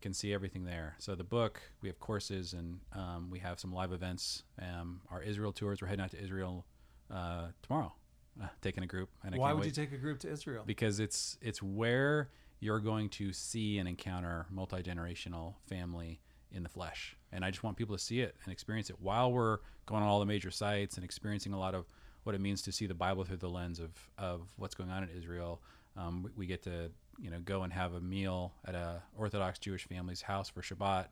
can 0.00 0.14
see 0.14 0.32
everything 0.32 0.64
there. 0.64 0.96
So 0.98 1.14
the 1.14 1.24
book 1.24 1.60
we 1.82 1.88
have 1.88 1.98
courses 2.00 2.52
and 2.52 2.80
um, 2.92 3.28
we 3.30 3.38
have 3.40 3.60
some 3.60 3.72
live 3.72 3.92
events. 3.92 4.44
Um, 4.60 5.02
our 5.10 5.22
israel 5.22 5.52
tours 5.52 5.82
we're 5.82 5.88
heading 5.88 6.04
out 6.04 6.10
to 6.12 6.22
israel 6.22 6.66
uh, 7.10 7.48
tomorrow. 7.62 7.92
Uh, 8.40 8.46
taking 8.62 8.82
a 8.82 8.86
group. 8.86 9.10
And 9.24 9.34
I 9.34 9.38
Why 9.38 9.48
can't 9.48 9.58
would 9.58 9.66
wait. 9.66 9.76
you 9.76 9.84
take 9.84 9.92
a 9.92 9.98
group 9.98 10.20
to 10.20 10.30
Israel? 10.30 10.62
because 10.64 11.00
it's 11.00 11.36
it's 11.42 11.62
where 11.62 12.30
you're 12.60 12.80
going 12.80 13.08
to 13.08 13.32
see 13.32 13.78
and 13.78 13.88
encounter 13.88 14.46
multi 14.50 14.82
generational 14.82 15.54
family 15.66 16.20
in 16.52 16.62
the 16.62 16.68
flesh. 16.68 17.16
And 17.32 17.44
I 17.44 17.50
just 17.50 17.62
want 17.62 17.76
people 17.76 17.96
to 17.96 18.02
see 18.02 18.20
it 18.20 18.36
and 18.44 18.52
experience 18.52 18.90
it 18.90 18.96
while 19.00 19.32
we're 19.32 19.58
going 19.86 20.02
on 20.02 20.08
all 20.08 20.20
the 20.20 20.26
major 20.26 20.50
sites 20.50 20.96
and 20.96 21.04
experiencing 21.04 21.52
a 21.52 21.58
lot 21.58 21.74
of 21.74 21.86
what 22.24 22.34
it 22.34 22.40
means 22.40 22.62
to 22.62 22.72
see 22.72 22.86
the 22.86 22.94
Bible 22.94 23.24
through 23.24 23.38
the 23.38 23.48
lens 23.48 23.80
of 23.80 23.90
of 24.18 24.42
what's 24.56 24.74
going 24.74 24.90
on 24.90 25.02
in 25.02 25.08
Israel. 25.16 25.62
Um, 25.96 26.22
we, 26.22 26.30
we 26.36 26.46
get 26.46 26.62
to 26.64 26.90
you 27.18 27.30
know 27.30 27.40
go 27.40 27.62
and 27.62 27.72
have 27.72 27.94
a 27.94 28.00
meal 28.00 28.52
at 28.66 28.74
a 28.74 29.02
Orthodox 29.16 29.58
Jewish 29.58 29.86
family's 29.86 30.22
house 30.22 30.48
for 30.48 30.60
Shabbat. 30.60 31.06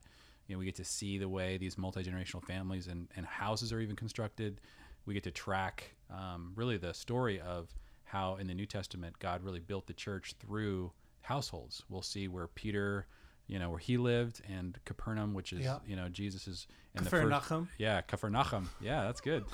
You 0.47 0.55
know, 0.55 0.59
we 0.59 0.65
get 0.65 0.77
to 0.77 0.85
see 0.85 1.19
the 1.19 1.29
way 1.29 1.59
these 1.59 1.77
multi 1.77 2.03
generational 2.03 2.43
families 2.43 2.87
and, 2.87 3.09
and 3.17 3.27
houses 3.27 3.73
are 3.73 3.81
even 3.81 3.97
constructed. 3.97 4.61
We 5.07 5.15
get 5.15 5.25
to 5.25 5.31
track 5.31 5.95
um, 6.11 6.53
really 6.55 6.77
the 6.77 6.93
story 6.93 7.41
of 7.41 7.75
how 8.05 8.37
in 8.37 8.47
the 8.47 8.55
New 8.55 8.67
Testament 8.67 9.19
God 9.19 9.43
really 9.43 9.61
built 9.61 9.87
the 9.87 9.93
church 9.93 10.35
through 10.41 10.93
households. 11.23 11.83
We'll 11.89 12.03
see 12.03 12.29
where 12.29 12.47
Peter, 12.49 13.07
you 13.47 13.59
know, 13.59 13.71
where 13.71 13.79
he 13.79 13.97
lived, 13.97 14.41
and 14.49 14.79
Capernaum, 14.85 15.35
which 15.35 15.53
is 15.53 15.61
Yeah. 15.61 15.79
you 15.87 15.97
know 15.97 16.09
Jesus 16.09 16.47
is 16.49 16.67
in 16.95 17.05
Capernaum. 17.05 17.31
the 17.31 17.41
first. 17.41 17.71
Yeah, 17.79 18.01
Capernaum. 18.03 18.71
Yeah, 18.81 19.05
that's 19.05 19.21
good. 19.21 19.45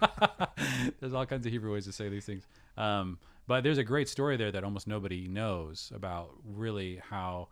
there's 1.00 1.12
all 1.14 1.26
kinds 1.26 1.46
of 1.46 1.52
Hebrew 1.52 1.72
ways 1.72 1.84
to 1.86 1.92
say 1.92 2.08
these 2.08 2.24
things. 2.26 2.46
Um, 2.76 3.18
but 3.46 3.64
there's 3.64 3.78
a 3.78 3.84
great 3.84 4.08
story 4.08 4.36
there 4.36 4.52
that 4.52 4.64
almost 4.64 4.86
nobody 4.86 5.26
knows 5.26 5.90
about 5.94 6.30
really 6.44 7.00
how 7.08 7.48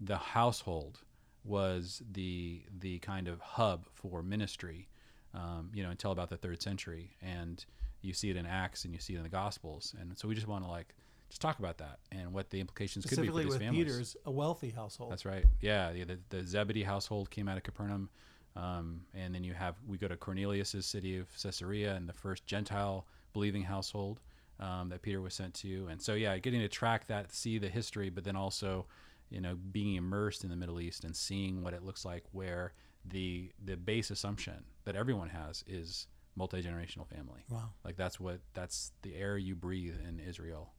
the 0.00 0.16
household 0.16 1.00
was 1.44 2.02
the 2.12 2.62
the 2.78 2.98
kind 3.00 3.28
of 3.28 3.40
hub 3.40 3.86
for 3.92 4.22
ministry, 4.22 4.88
um, 5.34 5.70
you 5.74 5.82
know, 5.82 5.90
until 5.90 6.12
about 6.12 6.30
the 6.30 6.36
third 6.36 6.62
century, 6.62 7.16
and 7.20 7.64
you 8.00 8.12
see 8.12 8.30
it 8.30 8.36
in 8.36 8.46
Acts 8.46 8.84
and 8.84 8.94
you 8.94 9.00
see 9.00 9.14
it 9.14 9.18
in 9.18 9.22
the 9.22 9.28
Gospels, 9.28 9.94
and 10.00 10.16
so 10.16 10.26
we 10.28 10.34
just 10.34 10.46
want 10.48 10.64
to 10.64 10.70
like 10.70 10.94
just 11.32 11.40
talk 11.40 11.58
about 11.58 11.78
that 11.78 11.98
and 12.10 12.30
what 12.34 12.50
the 12.50 12.60
implications 12.60 13.06
could 13.06 13.12
be 13.12 13.16
for 13.16 13.32
Specifically 13.32 13.44
these 13.44 13.52
with 13.54 13.62
families. 13.62 13.84
Peter's, 13.84 14.16
a 14.26 14.30
wealthy 14.30 14.68
household. 14.68 15.10
That's 15.10 15.24
right. 15.24 15.46
Yeah, 15.62 15.90
yeah 15.92 16.04
the, 16.04 16.18
the 16.28 16.46
Zebedee 16.46 16.82
household 16.82 17.30
came 17.30 17.48
out 17.48 17.56
of 17.56 17.62
Capernaum, 17.62 18.10
um, 18.54 19.00
and 19.14 19.34
then 19.34 19.42
you 19.42 19.54
have 19.54 19.76
we 19.86 19.96
go 19.96 20.08
to 20.08 20.16
Cornelius's 20.16 20.84
city 20.84 21.16
of 21.16 21.28
Caesarea 21.42 21.94
and 21.94 22.06
the 22.06 22.12
first 22.12 22.44
Gentile 22.44 23.06
believing 23.32 23.62
household 23.62 24.20
um, 24.60 24.90
that 24.90 25.00
Peter 25.00 25.22
was 25.22 25.32
sent 25.32 25.54
to, 25.54 25.88
and 25.90 26.02
so 26.02 26.12
yeah, 26.12 26.36
getting 26.36 26.60
to 26.60 26.68
track 26.68 27.06
that, 27.06 27.32
see 27.32 27.56
the 27.56 27.70
history, 27.70 28.10
but 28.10 28.24
then 28.24 28.36
also, 28.36 28.84
you 29.30 29.40
know, 29.40 29.54
being 29.54 29.94
immersed 29.94 30.44
in 30.44 30.50
the 30.50 30.56
Middle 30.56 30.80
East 30.82 31.02
and 31.02 31.16
seeing 31.16 31.62
what 31.62 31.72
it 31.72 31.82
looks 31.82 32.04
like, 32.04 32.24
where 32.32 32.74
the 33.06 33.50
the 33.64 33.78
base 33.78 34.10
assumption 34.10 34.64
that 34.84 34.96
everyone 34.96 35.30
has 35.30 35.64
is 35.66 36.08
multi 36.36 36.62
generational 36.62 37.06
family. 37.06 37.40
Wow, 37.48 37.70
Like 37.86 37.96
that's 37.96 38.20
what 38.20 38.40
that's 38.52 38.92
the 39.00 39.16
air 39.16 39.38
you 39.38 39.54
breathe 39.54 39.94
in 40.06 40.20
Israel. 40.20 40.74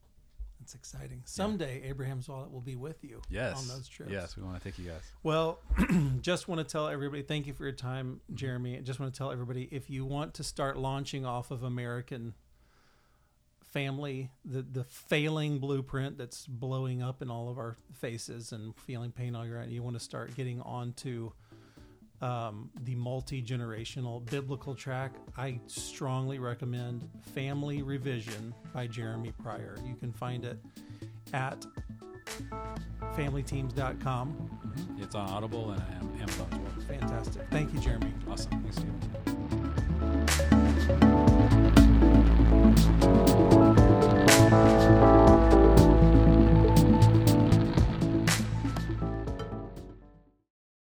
That's 0.64 0.76
exciting. 0.76 1.22
Someday 1.26 1.82
Abraham's 1.84 2.30
wallet 2.30 2.50
will 2.50 2.62
be 2.62 2.78
with 2.78 3.04
you 3.04 3.22
Yes. 3.30 3.58
on 3.58 3.68
those 3.68 3.86
trips. 3.90 4.10
Yes, 4.14 4.38
we 4.38 4.44
want 4.44 4.58
to 4.58 4.64
take 4.64 4.80
you 4.80 4.90
guys. 4.90 5.02
Well, 5.22 5.60
just 6.22 6.48
want 6.48 6.60
to 6.60 6.72
tell 6.72 6.88
everybody 6.88 7.22
thank 7.22 7.48
you 7.48 7.54
for 7.54 7.64
your 7.64 7.74
time, 7.74 8.22
mm-hmm. 8.24 8.36
Jeremy. 8.36 8.78
I 8.78 8.80
just 8.80 8.98
want 8.98 9.14
to 9.14 9.18
tell 9.18 9.30
everybody 9.30 9.68
if 9.72 9.90
you 9.90 10.06
want 10.06 10.36
to 10.36 10.44
start 10.44 10.78
launching 10.78 11.26
off 11.26 11.52
of 11.52 11.64
American 11.64 12.34
family, 13.62 14.30
the 14.46 14.62
the 14.62 14.86
failing 14.86 15.60
blueprint 15.60 16.18
that's 16.18 16.48
blowing 16.48 17.02
up 17.02 17.22
in 17.22 17.30
all 17.30 17.50
of 17.50 17.58
our 17.58 17.76
faces 17.94 18.54
and 18.54 18.74
feeling 18.78 19.12
pain 19.12 19.36
all 19.36 19.44
around, 19.44 19.70
you 19.70 19.84
want 19.84 19.98
to 19.98 20.04
start 20.04 20.34
getting 20.34 20.62
onto 20.62 21.32
um, 22.24 22.70
the 22.86 22.96
multi 22.96 23.44
generational 23.44 24.26
biblical 24.30 24.74
track. 24.74 25.12
I 25.38 25.60
strongly 25.68 26.40
recommend 26.40 27.10
Family 27.36 27.82
Revision 27.82 28.54
by 28.74 28.88
Jeremy 28.88 29.34
Pryor. 29.44 29.76
You 29.86 29.96
can 29.96 30.14
find 30.14 30.46
it 30.46 30.58
at 31.34 31.66
familyteams.com. 33.16 34.60
It's 35.00 35.16
on 35.16 35.30
Audible 35.30 35.72
and 35.72 35.82
Am- 35.82 36.22
Amazon 36.22 36.48
as 36.52 36.60
well. 36.60 37.00
Fantastic. 37.00 37.42
Thank 37.52 37.74
you, 37.74 37.80
Jeremy. 37.82 38.14
Awesome. 38.30 38.52
Thanks, 38.52 38.78
Steve. 38.78 39.33